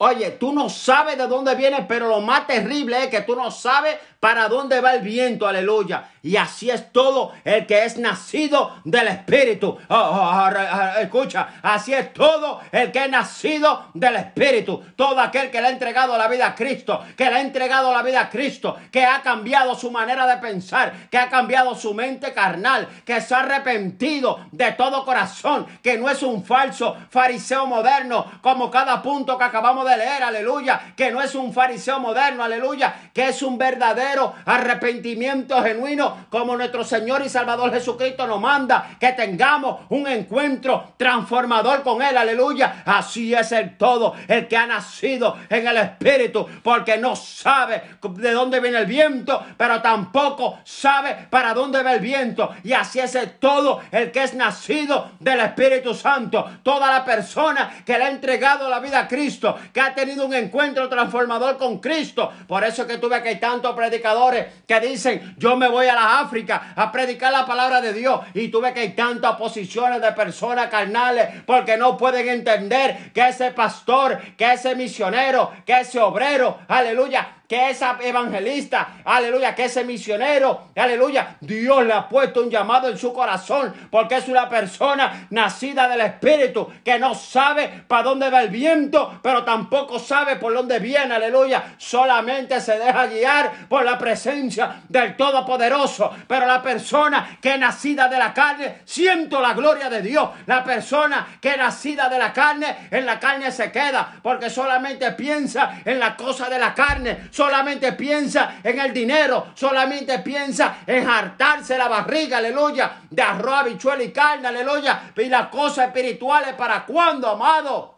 Oye, 0.00 0.30
tú 0.30 0.52
no 0.52 0.68
sabes 0.68 1.18
de 1.18 1.26
dónde 1.26 1.56
viene, 1.56 1.84
pero 1.88 2.08
lo 2.08 2.20
más 2.20 2.46
terrible 2.46 3.02
es 3.02 3.08
que 3.08 3.22
tú 3.22 3.34
no 3.34 3.50
sabes 3.50 3.96
para 4.20 4.48
dónde 4.48 4.80
va 4.80 4.94
el 4.94 5.02
viento, 5.02 5.46
aleluya. 5.46 6.10
Y 6.22 6.36
así 6.36 6.70
es 6.70 6.92
todo 6.92 7.32
el 7.44 7.66
que 7.66 7.84
es 7.84 7.98
nacido 7.98 8.76
del 8.84 9.08
Espíritu. 9.08 9.76
Oh, 9.88 9.94
oh, 9.96 10.48
oh, 10.48 11.00
escucha, 11.00 11.48
así 11.62 11.94
es 11.94 12.12
todo 12.12 12.60
el 12.70 12.92
que 12.92 13.04
es 13.04 13.10
nacido 13.10 13.86
del 13.94 14.16
Espíritu. 14.16 14.84
Todo 14.94 15.20
aquel 15.20 15.50
que 15.50 15.60
le 15.60 15.68
ha 15.68 15.70
entregado 15.70 16.16
la 16.16 16.28
vida 16.28 16.48
a 16.48 16.54
Cristo, 16.54 17.04
que 17.16 17.24
le 17.24 17.36
ha 17.36 17.40
entregado 17.40 17.92
la 17.92 18.02
vida 18.02 18.22
a 18.22 18.30
Cristo, 18.30 18.76
que 18.92 19.04
ha 19.04 19.20
cambiado 19.22 19.74
su 19.74 19.90
manera 19.90 20.26
de 20.26 20.36
pensar, 20.36 21.08
que 21.10 21.18
ha 21.18 21.28
cambiado 21.28 21.74
su 21.74 21.92
mente 21.94 22.32
carnal, 22.32 22.88
que 23.04 23.20
se 23.20 23.34
ha 23.34 23.40
arrepentido 23.40 24.46
de 24.52 24.72
todo 24.72 25.04
corazón, 25.04 25.66
que 25.82 25.96
no 25.96 26.08
es 26.08 26.22
un 26.22 26.44
falso 26.44 26.96
fariseo 27.10 27.66
moderno 27.66 28.26
como 28.42 28.70
cada 28.70 29.00
punto 29.02 29.38
que 29.38 29.44
acabamos 29.44 29.87
de 29.87 29.87
de 29.88 29.96
leer, 29.96 30.22
aleluya, 30.22 30.92
que 30.96 31.10
no 31.10 31.20
es 31.20 31.34
un 31.34 31.52
fariseo 31.52 31.98
moderno, 31.98 32.44
aleluya, 32.44 33.10
que 33.12 33.28
es 33.28 33.42
un 33.42 33.58
verdadero 33.58 34.34
arrepentimiento 34.44 35.60
genuino 35.62 36.26
como 36.30 36.56
nuestro 36.56 36.84
Señor 36.84 37.22
y 37.24 37.28
Salvador 37.28 37.72
Jesucristo 37.72 38.26
nos 38.26 38.40
manda, 38.40 38.96
que 39.00 39.12
tengamos 39.12 39.80
un 39.88 40.06
encuentro 40.06 40.94
transformador 40.96 41.82
con 41.82 42.02
Él, 42.02 42.16
aleluya. 42.16 42.82
Así 42.84 43.34
es 43.34 43.52
el 43.52 43.76
todo, 43.76 44.14
el 44.28 44.46
que 44.46 44.56
ha 44.56 44.66
nacido 44.66 45.36
en 45.48 45.66
el 45.66 45.76
Espíritu, 45.76 46.46
porque 46.62 46.98
no 46.98 47.16
sabe 47.16 47.82
de 48.02 48.32
dónde 48.32 48.60
viene 48.60 48.78
el 48.78 48.86
viento, 48.86 49.44
pero 49.56 49.80
tampoco 49.80 50.58
sabe 50.64 51.26
para 51.30 51.54
dónde 51.54 51.82
va 51.82 51.94
el 51.94 52.00
viento. 52.00 52.54
Y 52.62 52.72
así 52.72 53.00
es 53.00 53.14
el 53.14 53.38
todo, 53.38 53.80
el 53.90 54.10
que 54.10 54.22
es 54.22 54.34
nacido 54.34 55.12
del 55.20 55.40
Espíritu 55.40 55.94
Santo. 55.94 56.44
Toda 56.62 56.90
la 56.90 57.04
persona 57.04 57.82
que 57.84 57.96
le 57.98 58.04
ha 58.04 58.10
entregado 58.10 58.68
la 58.68 58.80
vida 58.80 59.00
a 59.00 59.08
Cristo, 59.08 59.56
ha 59.80 59.94
tenido 59.94 60.26
un 60.26 60.34
encuentro 60.34 60.88
transformador 60.88 61.56
con 61.56 61.78
Cristo. 61.78 62.32
Por 62.46 62.64
eso 62.64 62.82
es 62.82 62.88
que 62.88 62.98
tuve 62.98 63.22
que 63.22 63.30
hay 63.30 63.40
tantos 63.40 63.74
predicadores 63.74 64.46
que 64.66 64.80
dicen, 64.80 65.34
yo 65.38 65.56
me 65.56 65.68
voy 65.68 65.86
a 65.86 65.94
la 65.94 66.20
África 66.20 66.72
a 66.74 66.90
predicar 66.90 67.32
la 67.32 67.46
palabra 67.46 67.80
de 67.80 67.92
Dios. 67.92 68.20
Y 68.34 68.48
tuve 68.48 68.72
que 68.72 68.80
hay 68.80 68.92
tantas 68.94 69.36
posiciones 69.36 70.00
de 70.00 70.12
personas 70.12 70.68
carnales 70.68 71.28
porque 71.46 71.76
no 71.76 71.96
pueden 71.96 72.28
entender 72.28 73.12
que 73.12 73.28
ese 73.28 73.50
pastor, 73.52 74.18
que 74.36 74.52
ese 74.52 74.74
misionero, 74.74 75.52
que 75.64 75.80
ese 75.80 76.00
obrero, 76.00 76.58
aleluya, 76.68 77.37
que 77.48 77.70
esa 77.70 77.96
evangelista, 78.02 79.00
aleluya, 79.06 79.54
que 79.54 79.64
ese 79.64 79.82
misionero, 79.82 80.68
aleluya, 80.76 81.38
Dios 81.40 81.82
le 81.86 81.94
ha 81.94 82.06
puesto 82.06 82.42
un 82.42 82.50
llamado 82.50 82.90
en 82.90 82.98
su 82.98 83.10
corazón 83.14 83.74
porque 83.90 84.16
es 84.16 84.28
una 84.28 84.50
persona 84.50 85.26
nacida 85.30 85.88
del 85.88 86.02
Espíritu 86.02 86.68
que 86.84 86.98
no 86.98 87.14
sabe 87.14 87.84
para 87.88 88.02
dónde 88.02 88.28
va 88.28 88.42
el 88.42 88.50
viento, 88.50 89.18
pero 89.22 89.44
tampoco 89.44 89.98
sabe 89.98 90.36
por 90.36 90.52
dónde 90.52 90.78
viene, 90.78 91.14
aleluya, 91.14 91.74
solamente 91.78 92.60
se 92.60 92.78
deja 92.78 93.06
guiar 93.06 93.50
por 93.66 93.82
la 93.82 93.96
presencia 93.96 94.82
del 94.86 95.16
Todopoderoso, 95.16 96.12
pero 96.26 96.44
la 96.44 96.62
persona 96.62 97.38
que 97.40 97.54
es 97.54 97.58
nacida 97.58 98.08
de 98.08 98.18
la 98.18 98.34
carne, 98.34 98.82
siento 98.84 99.40
la 99.40 99.54
gloria 99.54 99.88
de 99.88 100.02
Dios, 100.02 100.28
la 100.44 100.62
persona 100.62 101.38
que 101.40 101.52
es 101.52 101.56
nacida 101.56 102.10
de 102.10 102.18
la 102.18 102.30
carne, 102.30 102.88
en 102.90 103.06
la 103.06 103.18
carne 103.18 103.50
se 103.50 103.72
queda 103.72 104.16
porque 104.22 104.50
solamente 104.50 105.12
piensa 105.12 105.80
en 105.82 105.98
la 105.98 106.14
cosa 106.14 106.50
de 106.50 106.58
la 106.58 106.74
carne, 106.74 107.28
solamente 107.38 107.92
piensa 107.92 108.56
en 108.64 108.80
el 108.80 108.92
dinero, 108.92 109.52
solamente 109.54 110.18
piensa 110.18 110.78
en 110.84 111.08
hartarse 111.08 111.78
la 111.78 111.86
barriga, 111.86 112.38
aleluya, 112.38 113.02
de 113.08 113.22
arroz, 113.22 113.60
habichuela 113.60 114.02
y 114.02 114.10
carne, 114.10 114.48
aleluya, 114.48 115.12
y 115.14 115.26
las 115.26 115.46
cosas 115.46 115.86
espirituales 115.86 116.54
para 116.54 116.84
cuándo, 116.84 117.28
amado. 117.28 117.97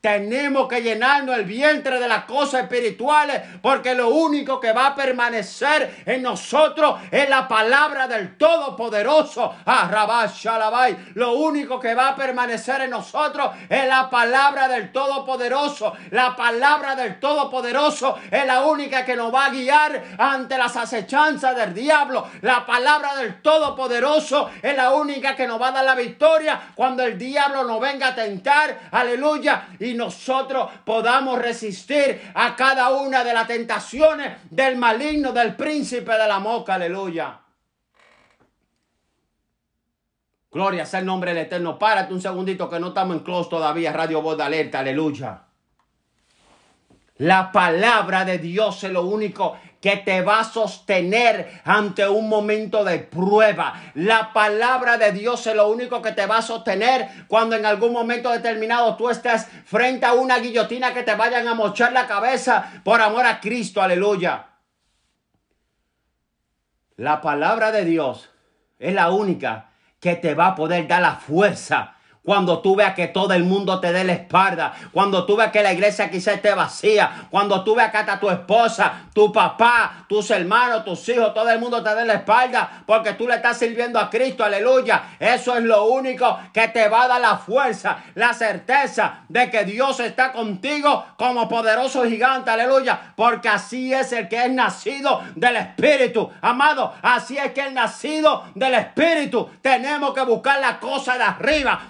Tenemos 0.00 0.68
que 0.68 0.82
llenarnos 0.82 1.36
el 1.36 1.44
vientre 1.44 1.98
de 1.98 2.06
las 2.06 2.26
cosas 2.26 2.62
espirituales 2.62 3.42
porque 3.60 3.92
lo 3.94 4.10
único 4.10 4.60
que 4.60 4.72
va 4.72 4.88
a 4.88 4.94
permanecer 4.94 6.02
en 6.06 6.22
nosotros 6.22 7.00
es 7.10 7.28
la 7.28 7.48
palabra 7.48 8.06
del 8.06 8.36
Todopoderoso. 8.36 9.52
Ah, 9.66 9.90
lo 11.14 11.32
único 11.32 11.80
que 11.80 11.94
va 11.94 12.10
a 12.10 12.16
permanecer 12.16 12.82
en 12.82 12.90
nosotros 12.90 13.50
es 13.68 13.88
la 13.88 14.08
palabra 14.08 14.68
del 14.68 14.92
Todopoderoso. 14.92 15.94
La 16.10 16.36
palabra 16.36 16.94
del 16.94 17.18
Todopoderoso 17.18 18.18
es 18.30 18.46
la 18.46 18.64
única 18.64 19.04
que 19.04 19.16
nos 19.16 19.34
va 19.34 19.46
a 19.46 19.50
guiar 19.50 20.04
ante 20.18 20.56
las 20.56 20.76
acechanzas 20.76 21.56
del 21.56 21.74
diablo. 21.74 22.28
La 22.42 22.64
palabra 22.64 23.16
del 23.16 23.42
Todopoderoso 23.42 24.50
es 24.62 24.76
la 24.76 24.92
única 24.92 25.34
que 25.34 25.48
nos 25.48 25.60
va 25.60 25.68
a 25.68 25.72
dar 25.72 25.84
la 25.84 25.94
victoria 25.96 26.60
cuando 26.74 27.02
el 27.02 27.18
diablo 27.18 27.64
nos 27.64 27.80
venga 27.80 28.08
a 28.08 28.14
tentar. 28.14 28.78
Aleluya. 28.92 29.66
Y 29.86 29.94
nosotros 29.94 30.68
podamos 30.84 31.38
resistir 31.38 32.20
a 32.34 32.56
cada 32.56 32.90
una 32.90 33.22
de 33.22 33.32
las 33.32 33.46
tentaciones 33.46 34.38
del 34.50 34.76
maligno, 34.76 35.32
del 35.32 35.54
príncipe 35.54 36.12
de 36.12 36.26
la 36.26 36.38
moca. 36.38 36.74
Aleluya. 36.74 37.40
Gloria 40.50 40.86
sea 40.86 41.00
el 41.00 41.06
nombre 41.06 41.34
del 41.34 41.44
Eterno. 41.44 41.78
Párate 41.78 42.12
un 42.12 42.20
segundito 42.20 42.68
que 42.68 42.80
no 42.80 42.88
estamos 42.88 43.16
en 43.16 43.22
close 43.22 43.50
todavía. 43.50 43.92
Radio 43.92 44.22
Voz 44.22 44.36
de 44.36 44.42
Alerta. 44.42 44.80
Aleluya. 44.80 45.45
La 47.18 47.50
palabra 47.50 48.26
de 48.26 48.38
Dios 48.38 48.84
es 48.84 48.90
lo 48.90 49.02
único 49.02 49.56
que 49.80 49.96
te 49.96 50.20
va 50.20 50.40
a 50.40 50.44
sostener 50.44 51.60
ante 51.64 52.06
un 52.06 52.28
momento 52.28 52.84
de 52.84 52.98
prueba. 52.98 53.80
La 53.94 54.32
palabra 54.32 54.98
de 54.98 55.12
Dios 55.12 55.46
es 55.46 55.54
lo 55.54 55.68
único 55.68 56.02
que 56.02 56.12
te 56.12 56.26
va 56.26 56.38
a 56.38 56.42
sostener 56.42 57.08
cuando 57.26 57.56
en 57.56 57.64
algún 57.64 57.92
momento 57.92 58.30
determinado 58.30 58.96
tú 58.96 59.08
estés 59.08 59.46
frente 59.64 60.04
a 60.04 60.12
una 60.12 60.38
guillotina 60.40 60.92
que 60.92 61.04
te 61.04 61.14
vayan 61.14 61.48
a 61.48 61.54
mochar 61.54 61.92
la 61.92 62.06
cabeza 62.06 62.82
por 62.84 63.00
amor 63.00 63.24
a 63.24 63.40
Cristo. 63.40 63.80
Aleluya. 63.80 64.48
La 66.96 67.20
palabra 67.20 67.72
de 67.72 67.84
Dios 67.84 68.28
es 68.78 68.92
la 68.92 69.10
única 69.10 69.70
que 70.00 70.16
te 70.16 70.34
va 70.34 70.48
a 70.48 70.54
poder 70.54 70.86
dar 70.86 71.00
la 71.00 71.14
fuerza 71.14 71.95
cuando 72.26 72.58
tú 72.58 72.74
veas 72.74 72.94
que 72.94 73.06
todo 73.06 73.32
el 73.34 73.44
mundo 73.44 73.78
te 73.78 73.92
dé 73.92 74.02
la 74.02 74.14
espalda. 74.14 74.74
Cuando 74.90 75.24
tú 75.24 75.36
veas 75.36 75.52
que 75.52 75.62
la 75.62 75.72
iglesia 75.72 76.10
quizá 76.10 76.32
esté 76.32 76.52
vacía. 76.54 77.28
Cuando 77.30 77.62
tú 77.62 77.76
veas 77.76 77.92
que 77.92 77.98
hasta 77.98 78.18
tu 78.18 78.28
esposa, 78.28 79.04
tu 79.14 79.32
papá, 79.32 80.04
tus 80.08 80.28
hermanos, 80.32 80.84
tus 80.84 81.08
hijos, 81.08 81.32
todo 81.32 81.48
el 81.48 81.60
mundo 81.60 81.84
te 81.84 81.94
dé 81.94 82.04
la 82.04 82.14
espalda. 82.14 82.82
Porque 82.84 83.12
tú 83.12 83.28
le 83.28 83.36
estás 83.36 83.58
sirviendo 83.58 84.00
a 84.00 84.10
Cristo. 84.10 84.42
Aleluya. 84.42 85.16
Eso 85.20 85.56
es 85.56 85.62
lo 85.62 85.84
único 85.84 86.36
que 86.52 86.66
te 86.66 86.88
va 86.88 87.04
a 87.04 87.08
dar 87.08 87.20
la 87.20 87.38
fuerza, 87.38 87.98
la 88.16 88.34
certeza 88.34 89.20
de 89.28 89.48
que 89.48 89.64
Dios 89.64 90.00
está 90.00 90.32
contigo 90.32 91.06
como 91.16 91.48
poderoso 91.48 92.02
gigante. 92.06 92.50
Aleluya. 92.50 93.12
Porque 93.14 93.48
así 93.48 93.94
es 93.94 94.10
el 94.10 94.26
que 94.26 94.46
es 94.46 94.50
nacido 94.50 95.22
del 95.36 95.58
Espíritu. 95.58 96.28
Amado, 96.42 96.92
así 97.02 97.38
es 97.38 97.52
que 97.52 97.60
el 97.60 97.74
nacido 97.74 98.46
del 98.56 98.74
Espíritu. 98.74 99.48
Tenemos 99.62 100.12
que 100.12 100.22
buscar 100.22 100.60
la 100.60 100.80
cosa 100.80 101.16
de 101.16 101.22
arriba. 101.22 101.82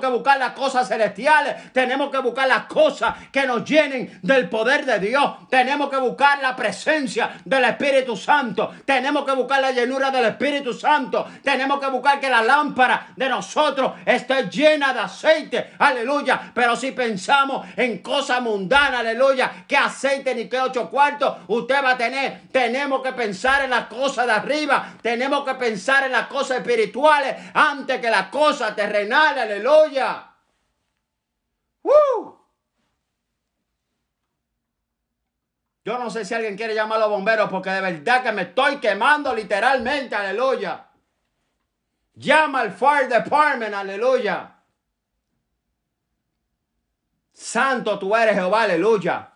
Que 0.00 0.06
buscar 0.08 0.38
las 0.38 0.52
cosas 0.52 0.88
celestiales. 0.88 1.72
Tenemos 1.72 2.10
que 2.10 2.18
buscar 2.18 2.46
las 2.46 2.64
cosas 2.64 3.14
que 3.30 3.46
nos 3.46 3.64
llenen 3.64 4.20
del 4.22 4.48
poder 4.48 4.84
de 4.84 4.98
Dios. 4.98 5.48
Tenemos 5.48 5.88
que 5.88 5.96
buscar 5.96 6.40
la 6.40 6.54
presencia 6.54 7.30
del 7.44 7.64
Espíritu 7.64 8.16
Santo. 8.16 8.72
Tenemos 8.84 9.24
que 9.24 9.32
buscar 9.32 9.60
la 9.60 9.72
llenura 9.72 10.10
del 10.10 10.26
Espíritu 10.26 10.72
Santo. 10.72 11.26
Tenemos 11.42 11.80
que 11.80 11.86
buscar 11.86 12.20
que 12.20 12.28
la 12.28 12.42
lámpara 12.42 13.08
de 13.16 13.28
nosotros 13.28 13.92
esté 14.04 14.48
llena 14.48 14.92
de 14.92 15.00
aceite. 15.00 15.70
Aleluya. 15.78 16.52
Pero 16.54 16.76
si 16.76 16.92
pensamos 16.92 17.66
en 17.76 17.98
cosas 17.98 18.40
mundanas, 18.42 19.00
aleluya, 19.00 19.64
que 19.66 19.76
aceite 19.76 20.34
ni 20.34 20.48
que 20.48 20.60
ocho 20.60 20.90
cuartos 20.90 21.38
usted 21.48 21.82
va 21.82 21.92
a 21.92 21.96
tener. 21.96 22.42
Tenemos 22.52 23.02
que 23.02 23.12
pensar 23.12 23.64
en 23.64 23.70
las 23.70 23.86
cosas 23.86 24.26
de 24.26 24.32
arriba. 24.32 24.94
Tenemos 25.02 25.44
que 25.44 25.54
pensar 25.54 26.04
en 26.04 26.12
las 26.12 26.26
cosas 26.26 26.58
espirituales 26.58 27.36
antes 27.54 28.00
que 28.00 28.10
las 28.10 28.26
cosas 28.28 28.76
terrenales. 28.76 29.44
Aleluya. 29.44 29.61
Aleluya. 29.62 30.28
Yo 35.84 35.98
no 35.98 36.10
sé 36.10 36.24
si 36.24 36.34
alguien 36.34 36.56
quiere 36.56 36.74
llamar 36.74 36.98
a 36.98 37.02
los 37.02 37.10
bomberos 37.10 37.50
porque 37.50 37.70
de 37.70 37.80
verdad 37.80 38.22
que 38.22 38.32
me 38.32 38.42
estoy 38.42 38.78
quemando 38.78 39.34
literalmente. 39.34 40.14
Aleluya. 40.14 40.86
Llama 42.14 42.60
al 42.60 42.72
fire 42.72 43.08
department. 43.08 43.74
Aleluya. 43.74 44.58
Santo 47.32 47.98
tú 47.98 48.14
eres 48.14 48.34
Jehová. 48.34 48.62
Aleluya. 48.62 49.31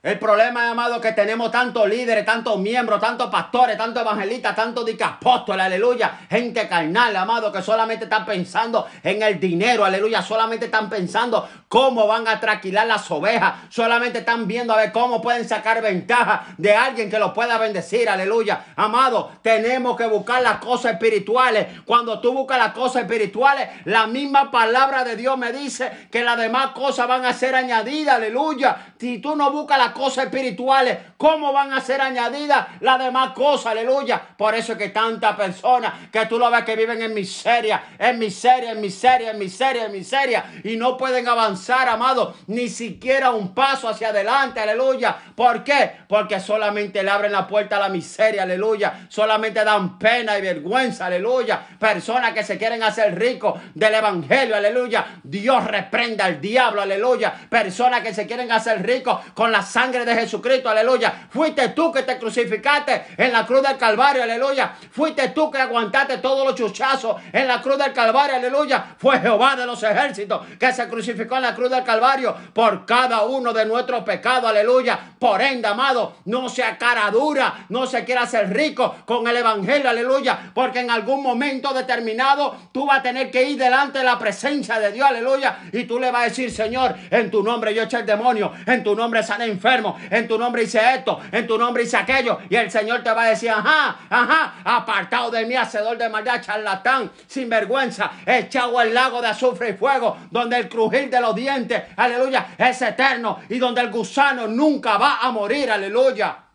El 0.00 0.16
problema, 0.20 0.70
amado, 0.70 1.00
que 1.00 1.10
tenemos 1.10 1.50
tantos 1.50 1.88
líderes, 1.88 2.24
tantos 2.24 2.56
miembros, 2.60 3.00
tantos 3.00 3.28
pastores, 3.30 3.76
tantos 3.76 4.00
evangelistas, 4.00 4.54
tantos 4.54 4.88
apóstoles, 5.00 5.66
aleluya. 5.66 6.20
Gente 6.30 6.68
carnal, 6.68 7.16
amado, 7.16 7.50
que 7.50 7.60
solamente 7.62 8.04
están 8.04 8.24
pensando 8.24 8.86
en 9.02 9.20
el 9.24 9.40
dinero, 9.40 9.84
aleluya. 9.84 10.22
Solamente 10.22 10.66
están 10.66 10.88
pensando 10.88 11.48
cómo 11.66 12.06
van 12.06 12.28
a 12.28 12.38
traquilar 12.38 12.86
las 12.86 13.10
ovejas. 13.10 13.54
Solamente 13.70 14.20
están 14.20 14.46
viendo 14.46 14.72
a 14.72 14.76
ver 14.76 14.92
cómo 14.92 15.20
pueden 15.20 15.48
sacar 15.48 15.82
ventaja 15.82 16.46
de 16.56 16.76
alguien 16.76 17.10
que 17.10 17.18
los 17.18 17.32
pueda 17.32 17.58
bendecir, 17.58 18.08
aleluya. 18.08 18.66
Amado, 18.76 19.32
tenemos 19.42 19.96
que 19.96 20.06
buscar 20.06 20.42
las 20.42 20.58
cosas 20.58 20.92
espirituales. 20.92 21.80
Cuando 21.84 22.20
tú 22.20 22.32
buscas 22.32 22.58
las 22.58 22.72
cosas 22.72 23.02
espirituales, 23.02 23.68
la 23.84 24.06
misma 24.06 24.52
palabra 24.52 25.02
de 25.02 25.16
Dios 25.16 25.36
me 25.36 25.52
dice 25.52 26.06
que 26.12 26.22
las 26.22 26.38
demás 26.38 26.68
cosas 26.68 27.08
van 27.08 27.24
a 27.24 27.32
ser 27.32 27.56
añadidas, 27.56 28.14
aleluya. 28.14 28.94
Si 28.96 29.18
tú 29.18 29.34
no 29.34 29.50
buscas 29.50 29.76
las 29.76 29.87
cosas 29.92 30.26
espirituales, 30.26 30.98
¿cómo 31.16 31.52
van 31.52 31.72
a 31.72 31.80
ser 31.80 32.00
añadidas 32.00 32.66
las 32.80 32.98
demás 32.98 33.32
cosas? 33.32 33.72
Aleluya. 33.72 34.20
Por 34.36 34.54
eso 34.54 34.72
es 34.72 34.78
que 34.78 34.88
tantas 34.88 35.36
personas 35.36 35.92
que 36.10 36.26
tú 36.26 36.38
lo 36.38 36.50
ves 36.50 36.64
que 36.64 36.76
viven 36.76 37.02
en 37.02 37.14
miseria, 37.14 37.82
en 37.98 38.18
miseria, 38.18 38.72
en 38.72 38.80
miseria, 38.80 39.30
en 39.30 39.38
miseria, 39.38 39.84
en 39.86 39.92
miseria, 39.92 40.44
y 40.64 40.76
no 40.76 40.96
pueden 40.96 41.28
avanzar, 41.28 41.88
amado, 41.88 42.34
ni 42.46 42.68
siquiera 42.68 43.30
un 43.30 43.54
paso 43.54 43.88
hacia 43.88 44.08
adelante, 44.08 44.60
aleluya. 44.60 45.16
¿Por 45.34 45.64
qué? 45.64 45.92
Porque 46.08 46.40
solamente 46.40 47.02
le 47.02 47.10
abren 47.10 47.32
la 47.32 47.46
puerta 47.46 47.76
a 47.76 47.80
la 47.80 47.88
miseria, 47.88 48.42
aleluya. 48.42 49.06
Solamente 49.08 49.64
dan 49.64 49.98
pena 49.98 50.38
y 50.38 50.42
vergüenza, 50.42 51.06
aleluya. 51.06 51.66
Personas 51.78 52.32
que 52.32 52.44
se 52.44 52.58
quieren 52.58 52.82
hacer 52.82 53.18
ricos 53.18 53.60
del 53.74 53.94
evangelio, 53.94 54.56
aleluya. 54.56 55.20
Dios 55.22 55.64
reprenda 55.64 56.24
al 56.24 56.40
diablo, 56.40 56.82
aleluya. 56.82 57.32
Personas 57.48 58.02
que 58.02 58.14
se 58.14 58.26
quieren 58.26 58.50
hacer 58.52 58.84
ricos 58.84 59.18
con 59.34 59.52
la 59.52 59.62
sangre 59.78 60.04
de 60.04 60.12
Jesucristo, 60.12 60.68
aleluya. 60.68 61.28
Fuiste 61.30 61.68
tú 61.68 61.92
que 61.92 62.02
te 62.02 62.18
crucificaste 62.18 63.14
en 63.16 63.32
la 63.32 63.46
cruz 63.46 63.62
del 63.62 63.76
Calvario, 63.76 64.24
aleluya. 64.24 64.72
Fuiste 64.90 65.28
tú 65.28 65.52
que 65.52 65.58
aguantaste 65.58 66.18
todos 66.18 66.44
los 66.44 66.56
chuchazos 66.56 67.16
en 67.32 67.46
la 67.46 67.62
cruz 67.62 67.78
del 67.78 67.92
Calvario, 67.92 68.34
aleluya. 68.34 68.96
Fue 68.98 69.20
Jehová 69.20 69.54
de 69.54 69.66
los 69.66 69.80
ejércitos 69.84 70.44
que 70.58 70.72
se 70.72 70.88
crucificó 70.88 71.36
en 71.36 71.42
la 71.42 71.54
cruz 71.54 71.70
del 71.70 71.84
Calvario 71.84 72.34
por 72.52 72.86
cada 72.86 73.22
uno 73.22 73.52
de 73.52 73.66
nuestros 73.66 74.02
pecados, 74.02 74.50
aleluya. 74.50 74.98
Por 75.16 75.40
ende, 75.40 75.68
amado, 75.68 76.16
no 76.24 76.48
sea 76.48 76.76
cara 76.76 77.08
dura, 77.12 77.66
no 77.68 77.86
se 77.86 78.04
quiera 78.04 78.22
hacer 78.22 78.52
rico 78.52 78.96
con 79.04 79.28
el 79.28 79.36
evangelio, 79.36 79.90
aleluya. 79.90 80.50
Porque 80.54 80.80
en 80.80 80.90
algún 80.90 81.22
momento 81.22 81.72
determinado 81.72 82.56
tú 82.72 82.84
vas 82.84 82.98
a 82.98 83.02
tener 83.02 83.30
que 83.30 83.48
ir 83.48 83.56
delante 83.56 83.98
de 83.98 84.04
la 84.04 84.18
presencia 84.18 84.80
de 84.80 84.90
Dios, 84.90 85.08
aleluya. 85.08 85.56
Y 85.72 85.84
tú 85.84 86.00
le 86.00 86.10
vas 86.10 86.22
a 86.22 86.24
decir, 86.24 86.50
Señor, 86.50 86.96
en 87.10 87.30
tu 87.30 87.44
nombre 87.44 87.72
yo 87.72 87.84
eché 87.84 87.98
el 87.98 88.06
demonio, 88.06 88.52
en 88.66 88.82
tu 88.82 88.96
nombre 88.96 89.22
sané 89.22 89.44
enfermo 89.44 89.67
en 90.10 90.28
tu 90.28 90.38
nombre 90.38 90.62
hice 90.62 90.80
esto, 90.94 91.20
en 91.30 91.46
tu 91.46 91.58
nombre 91.58 91.82
hice 91.82 91.96
aquello. 91.96 92.38
Y 92.48 92.56
el 92.56 92.70
Señor 92.70 93.02
te 93.02 93.10
va 93.10 93.24
a 93.24 93.28
decir, 93.28 93.50
ajá, 93.50 93.96
ajá, 94.08 94.54
apartado 94.64 95.30
de 95.30 95.46
mí, 95.46 95.54
hacedor 95.54 95.96
de 95.98 96.08
maldad, 96.08 96.40
charlatán, 96.40 97.10
sin 97.26 97.48
vergüenza, 97.48 98.10
echado 98.26 98.78
al 98.78 98.92
lago 98.92 99.20
de 99.20 99.28
azufre 99.28 99.70
y 99.70 99.72
fuego, 99.74 100.16
donde 100.30 100.56
el 100.56 100.68
crujir 100.68 101.10
de 101.10 101.20
los 101.20 101.34
dientes, 101.34 101.82
aleluya, 101.96 102.54
es 102.56 102.80
eterno 102.82 103.40
y 103.48 103.58
donde 103.58 103.80
el 103.80 103.90
gusano 103.90 104.46
nunca 104.46 104.98
va 104.98 105.18
a 105.20 105.30
morir, 105.30 105.70
aleluya. 105.70 106.47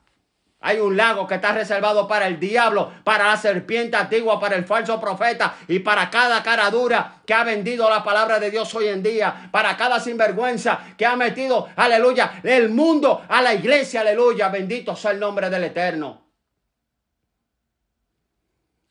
Hay 0.66 0.80
un 0.80 0.96
lago 0.96 1.28
que 1.28 1.36
está 1.36 1.52
reservado 1.52 2.08
para 2.08 2.26
el 2.26 2.40
diablo, 2.40 2.90
para 3.04 3.28
la 3.28 3.36
serpiente 3.36 3.98
antigua, 3.98 4.40
para 4.40 4.56
el 4.56 4.64
falso 4.64 4.98
profeta 4.98 5.58
y 5.68 5.80
para 5.80 6.10
cada 6.10 6.42
cara 6.42 6.72
dura 6.72 7.22
que 7.26 7.34
ha 7.34 7.44
vendido 7.44 7.90
la 7.90 8.02
palabra 8.02 8.40
de 8.40 8.50
Dios 8.50 8.74
hoy 8.74 8.88
en 8.88 9.04
día, 9.04 9.50
para 9.52 9.76
cada 9.76 10.00
sinvergüenza 10.00 10.96
que 10.98 11.06
ha 11.06 11.18
metido, 11.18 11.68
aleluya, 11.76 12.40
el 12.44 12.70
mundo 12.70 13.24
a 13.28 13.42
la 13.42 13.54
iglesia, 13.54 14.02
aleluya. 14.02 14.48
Bendito 14.48 14.96
sea 14.96 15.12
el 15.12 15.20
nombre 15.20 15.50
del 15.50 15.66
Eterno. 15.66 16.22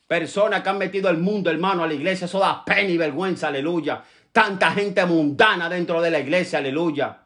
Personas 0.06 0.60
que 0.60 0.68
han 0.68 0.76
metido 0.76 1.08
el 1.08 1.16
mundo, 1.16 1.48
hermano, 1.50 1.84
a 1.84 1.86
la 1.86 1.94
iglesia, 1.94 2.26
eso 2.26 2.38
da 2.38 2.62
pena 2.66 2.90
y 2.90 2.98
vergüenza, 2.98 3.48
aleluya. 3.48 4.02
Tanta 4.30 4.72
gente 4.72 5.06
mundana 5.06 5.70
dentro 5.70 6.02
de 6.02 6.10
la 6.10 6.18
iglesia, 6.18 6.58
aleluya. 6.58 7.16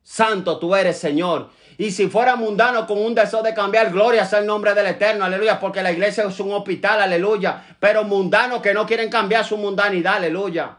Santo 0.00 0.60
tú 0.60 0.76
eres, 0.76 0.96
Señor. 0.96 1.50
Y 1.80 1.92
si 1.92 2.08
fuera 2.08 2.34
mundano 2.34 2.88
con 2.88 2.98
un 2.98 3.14
deseo 3.14 3.40
de 3.40 3.54
cambiar, 3.54 3.92
gloria 3.92 4.26
sea 4.26 4.40
el 4.40 4.46
nombre 4.46 4.74
del 4.74 4.88
Eterno, 4.88 5.24
aleluya, 5.24 5.60
porque 5.60 5.80
la 5.80 5.92
iglesia 5.92 6.24
es 6.24 6.40
un 6.40 6.52
hospital, 6.52 7.00
aleluya. 7.00 7.62
Pero 7.78 8.02
mundanos 8.02 8.60
que 8.60 8.74
no 8.74 8.84
quieren 8.84 9.08
cambiar 9.08 9.44
su 9.44 9.56
mundanidad, 9.56 10.16
aleluya. 10.16 10.76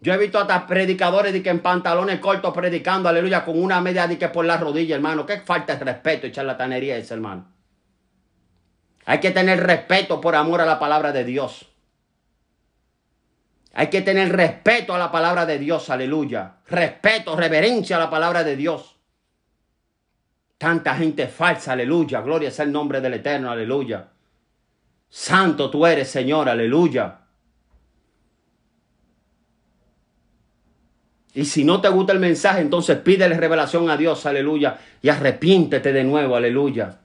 Yo 0.00 0.12
he 0.12 0.18
visto 0.18 0.38
hasta 0.38 0.66
predicadores 0.66 1.32
de 1.32 1.42
que 1.42 1.48
en 1.48 1.60
pantalones 1.60 2.20
cortos 2.20 2.52
predicando, 2.52 3.08
aleluya, 3.08 3.46
con 3.46 3.58
una 3.58 3.80
media 3.80 4.06
de 4.06 4.18
que 4.18 4.28
por 4.28 4.44
la 4.44 4.58
rodilla, 4.58 4.94
hermano. 4.94 5.24
Qué 5.24 5.40
falta 5.40 5.76
de 5.76 5.84
respeto 5.86 6.26
y 6.26 6.32
charlatanería 6.32 6.98
es, 6.98 7.10
hermano. 7.10 7.50
Hay 9.06 9.20
que 9.20 9.30
tener 9.30 9.58
respeto 9.58 10.20
por 10.20 10.34
amor 10.34 10.60
a 10.60 10.66
la 10.66 10.78
palabra 10.78 11.12
de 11.12 11.24
Dios. 11.24 11.71
Hay 13.74 13.88
que 13.88 14.02
tener 14.02 14.30
respeto 14.30 14.94
a 14.94 14.98
la 14.98 15.10
palabra 15.10 15.46
de 15.46 15.58
Dios, 15.58 15.88
aleluya. 15.88 16.56
Respeto, 16.68 17.34
reverencia 17.34 17.96
a 17.96 18.00
la 18.00 18.10
palabra 18.10 18.44
de 18.44 18.56
Dios. 18.56 18.96
Tanta 20.58 20.94
gente 20.94 21.26
falsa, 21.26 21.72
aleluya. 21.72 22.20
Gloria 22.20 22.50
sea 22.50 22.66
el 22.66 22.72
nombre 22.72 23.00
del 23.00 23.14
Eterno, 23.14 23.50
aleluya. 23.50 24.08
Santo 25.08 25.70
tú 25.70 25.86
eres, 25.86 26.08
Señor, 26.08 26.48
aleluya. 26.48 27.18
Y 31.34 31.46
si 31.46 31.64
no 31.64 31.80
te 31.80 31.88
gusta 31.88 32.12
el 32.12 32.18
mensaje, 32.18 32.60
entonces 32.60 32.98
pídele 32.98 33.36
revelación 33.36 33.88
a 33.88 33.96
Dios, 33.96 34.26
aleluya. 34.26 34.78
Y 35.00 35.08
arrepiéntete 35.08 35.92
de 35.92 36.04
nuevo, 36.04 36.36
aleluya. 36.36 37.01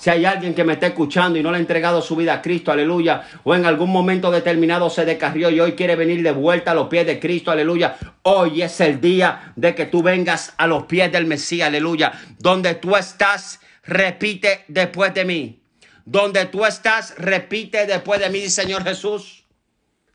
Si 0.00 0.08
hay 0.08 0.24
alguien 0.24 0.54
que 0.54 0.64
me 0.64 0.72
está 0.72 0.86
escuchando 0.86 1.38
y 1.38 1.42
no 1.42 1.50
le 1.50 1.58
ha 1.58 1.60
entregado 1.60 2.00
su 2.00 2.16
vida 2.16 2.32
a 2.32 2.40
Cristo, 2.40 2.72
aleluya, 2.72 3.22
o 3.44 3.54
en 3.54 3.66
algún 3.66 3.90
momento 3.90 4.30
determinado 4.30 4.88
se 4.88 5.04
descarrió 5.04 5.50
y 5.50 5.60
hoy 5.60 5.72
quiere 5.72 5.94
venir 5.94 6.22
de 6.22 6.32
vuelta 6.32 6.70
a 6.70 6.74
los 6.74 6.88
pies 6.88 7.04
de 7.04 7.20
Cristo, 7.20 7.50
aleluya, 7.50 7.98
hoy 8.22 8.62
es 8.62 8.80
el 8.80 8.98
día 8.98 9.52
de 9.56 9.74
que 9.74 9.84
tú 9.84 10.02
vengas 10.02 10.54
a 10.56 10.66
los 10.66 10.84
pies 10.84 11.12
del 11.12 11.26
Mesías, 11.26 11.68
aleluya. 11.68 12.12
Donde 12.38 12.76
tú 12.76 12.96
estás, 12.96 13.60
repite 13.84 14.64
después 14.68 15.12
de 15.12 15.26
mí. 15.26 15.62
Donde 16.06 16.46
tú 16.46 16.64
estás, 16.64 17.14
repite 17.18 17.84
después 17.84 18.20
de 18.20 18.30
mí, 18.30 18.48
Señor 18.48 18.82
Jesús. 18.84 19.44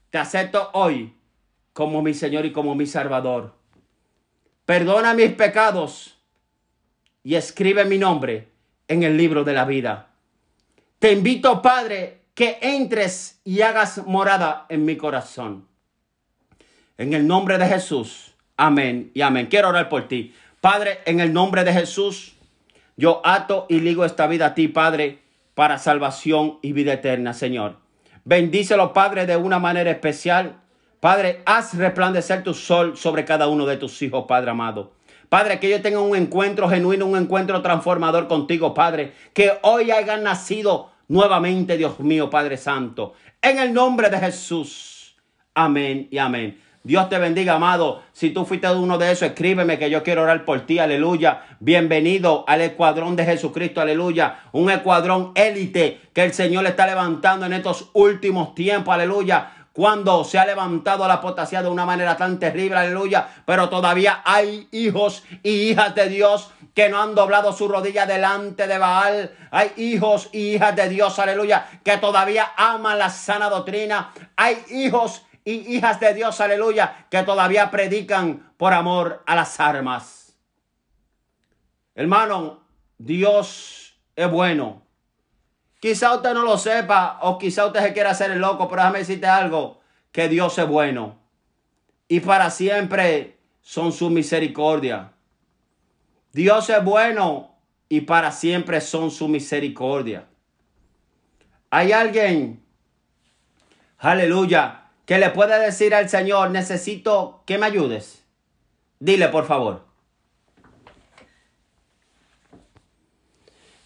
Te 0.09 0.17
acepto 0.17 0.71
hoy 0.73 1.13
como 1.73 2.01
mi 2.01 2.15
Señor 2.15 2.47
y 2.47 2.51
como 2.51 2.73
mi 2.73 2.88
Salvador. 2.88 3.53
Perdona 4.65 5.13
mis 5.13 5.31
pecados 5.33 6.17
y 7.21 7.36
escribe 7.36 7.86
mi 7.86 7.99
nombre 7.99 8.55
en 8.88 9.03
el 9.03 9.17
libro 9.17 9.43
de 9.43 9.53
la 9.53 9.65
vida. 9.65 10.09
Te 10.99 11.11
invito, 11.11 11.61
Padre, 11.61 12.21
que 12.33 12.59
entres 12.61 13.39
y 13.43 13.61
hagas 13.61 14.05
morada 14.05 14.65
en 14.69 14.86
mi 14.86 14.97
corazón. 14.97 15.67
En 16.97 17.13
el 17.13 17.27
nombre 17.27 17.57
de 17.57 17.67
Jesús. 17.67 18.33
Amén 18.57 19.11
y 19.13 19.21
amén. 19.21 19.47
Quiero 19.47 19.69
orar 19.69 19.89
por 19.89 20.07
ti. 20.07 20.33
Padre, 20.61 20.99
en 21.05 21.19
el 21.19 21.33
nombre 21.33 21.63
de 21.63 21.73
Jesús, 21.73 22.36
yo 22.97 23.21
ato 23.23 23.65
y 23.69 23.81
ligo 23.81 24.05
esta 24.05 24.27
vida 24.27 24.47
a 24.47 24.55
ti, 24.55 24.67
Padre, 24.67 25.19
para 25.53 25.77
salvación 25.77 26.59
y 26.61 26.73
vida 26.73 26.93
eterna, 26.93 27.33
Señor. 27.33 27.77
Bendícelo, 28.23 28.93
Padre, 28.93 29.25
de 29.25 29.38
una 29.38 29.59
manera 29.59 29.91
especial. 29.91 30.61
Padre, 30.99 31.41
haz 31.45 31.75
resplandecer 31.75 32.43
tu 32.43 32.53
sol 32.53 32.97
sobre 32.97 33.25
cada 33.25 33.47
uno 33.47 33.65
de 33.65 33.77
tus 33.77 34.01
hijos, 34.01 34.25
Padre 34.27 34.51
amado. 34.51 34.93
Padre, 35.36 35.59
que 35.59 35.67
ellos 35.67 35.81
tengan 35.81 36.03
un 36.03 36.15
encuentro 36.15 36.69
genuino, 36.69 37.05
un 37.05 37.17
encuentro 37.17 37.61
transformador 37.61 38.29
contigo, 38.29 38.73
Padre. 38.73 39.11
Que 39.33 39.51
hoy 39.63 39.91
hayan 39.91 40.23
nacido 40.23 40.91
nuevamente, 41.09 41.75
Dios 41.75 41.99
mío, 41.99 42.29
Padre 42.29 42.55
Santo. 42.55 43.15
En 43.41 43.59
el 43.59 43.73
nombre 43.73 44.09
de 44.09 44.17
Jesús. 44.17 45.17
Amén 45.53 46.07
y 46.09 46.19
amén. 46.19 46.61
Dios 46.83 47.09
te 47.09 47.17
bendiga, 47.17 47.55
amado. 47.55 48.01
Si 48.13 48.29
tú 48.29 48.45
fuiste 48.45 48.71
uno 48.71 48.97
de 48.97 49.11
esos, 49.11 49.27
escríbeme 49.27 49.77
que 49.77 49.89
yo 49.89 50.03
quiero 50.03 50.21
orar 50.21 50.45
por 50.45 50.61
ti. 50.61 50.79
Aleluya. 50.79 51.41
Bienvenido 51.59 52.45
al 52.47 52.61
escuadrón 52.61 53.17
de 53.17 53.25
Jesucristo. 53.25 53.81
Aleluya. 53.81 54.39
Un 54.53 54.69
escuadrón 54.69 55.33
élite 55.36 55.99
que 56.13 56.23
el 56.23 56.33
Señor 56.33 56.65
está 56.65 56.88
levantando 56.88 57.45
en 57.45 57.51
estos 57.51 57.89
últimos 57.91 58.55
tiempos. 58.55 58.93
Aleluya 58.93 59.55
cuando 59.76 60.23
se 60.23 60.39
ha 60.39 60.45
levantado 60.45 61.05
la 61.05 61.15
apostasía 61.15 61.61
de 61.61 61.67
una 61.67 61.86
manera 61.86 62.15
tan 62.15 62.39
terrible, 62.39 62.78
aleluya, 62.78 63.28
pero 63.45 63.67
todavía 63.67 64.21
hay 64.23 64.69
hijos 64.71 65.21
y 65.43 65.69
hijas 65.69 65.93
de 65.93 66.07
Dios 66.07 66.49
que 66.73 66.88
no 66.88 67.01
han 67.01 67.13
doblado 67.13 67.51
su 67.51 67.67
rodilla 67.67 68.05
delante 68.05 68.67
de 68.67 68.78
Baal. 68.78 69.36
Hay 69.51 69.73
hijos 69.76 70.30
y 70.32 70.55
hijas 70.55 70.78
de 70.78 70.88
Dios, 70.88 71.19
aleluya, 71.19 71.82
que 71.84 71.97
todavía 71.97 72.53
aman 72.55 72.97
la 72.97 73.09
sana 73.09 73.49
doctrina. 73.49 74.13
Hay 74.38 74.63
hijos 74.69 75.23
y 75.43 75.76
hijas 75.76 75.99
de 75.99 76.13
Dios, 76.13 76.39
aleluya, 76.39 77.07
que 77.09 77.23
todavía 77.23 77.69
predican 77.69 78.53
por 78.55 78.71
amor 78.71 79.23
a 79.26 79.36
las 79.36 79.59
armas. 79.59 80.38
Hermano, 81.95 82.61
Dios 82.97 83.93
es 84.15 84.32
bueno. 84.32 84.84
Quizá 85.86 86.15
usted 86.15 86.33
no 86.33 86.41
lo 86.41 86.57
sepa 86.57 87.19
o 87.21 87.38
quizá 87.38 87.67
usted 87.67 87.79
se 87.79 87.93
quiera 87.93 88.09
hacer 88.09 88.31
el 88.31 88.39
loco, 88.39 88.67
pero 88.67 88.81
déjame 88.81 88.97
decirte 88.97 89.27
algo, 89.27 89.81
que 90.11 90.27
Dios 90.27 90.57
es 90.57 90.67
bueno. 90.67 91.19
Y 92.07 92.21
para 92.21 92.49
siempre 92.49 93.38
son 93.61 93.91
su 93.91 94.09
misericordia. 94.09 95.11
Dios 96.33 96.71
es 96.71 96.83
bueno 96.83 97.55
y 97.88 98.01
para 98.01 98.31
siempre 98.31 98.81
son 98.81 99.11
su 99.11 99.27
misericordia. 99.27 100.25
Hay 101.69 101.91
alguien, 101.91 102.63
aleluya, 103.99 104.86
que 105.05 105.19
le 105.19 105.29
puede 105.29 105.59
decir 105.59 105.93
al 105.93 106.09
Señor, 106.09 106.49
necesito 106.49 107.43
que 107.45 107.59
me 107.59 107.67
ayudes. 107.67 108.25
Dile, 108.97 109.27
por 109.27 109.45
favor. 109.45 109.84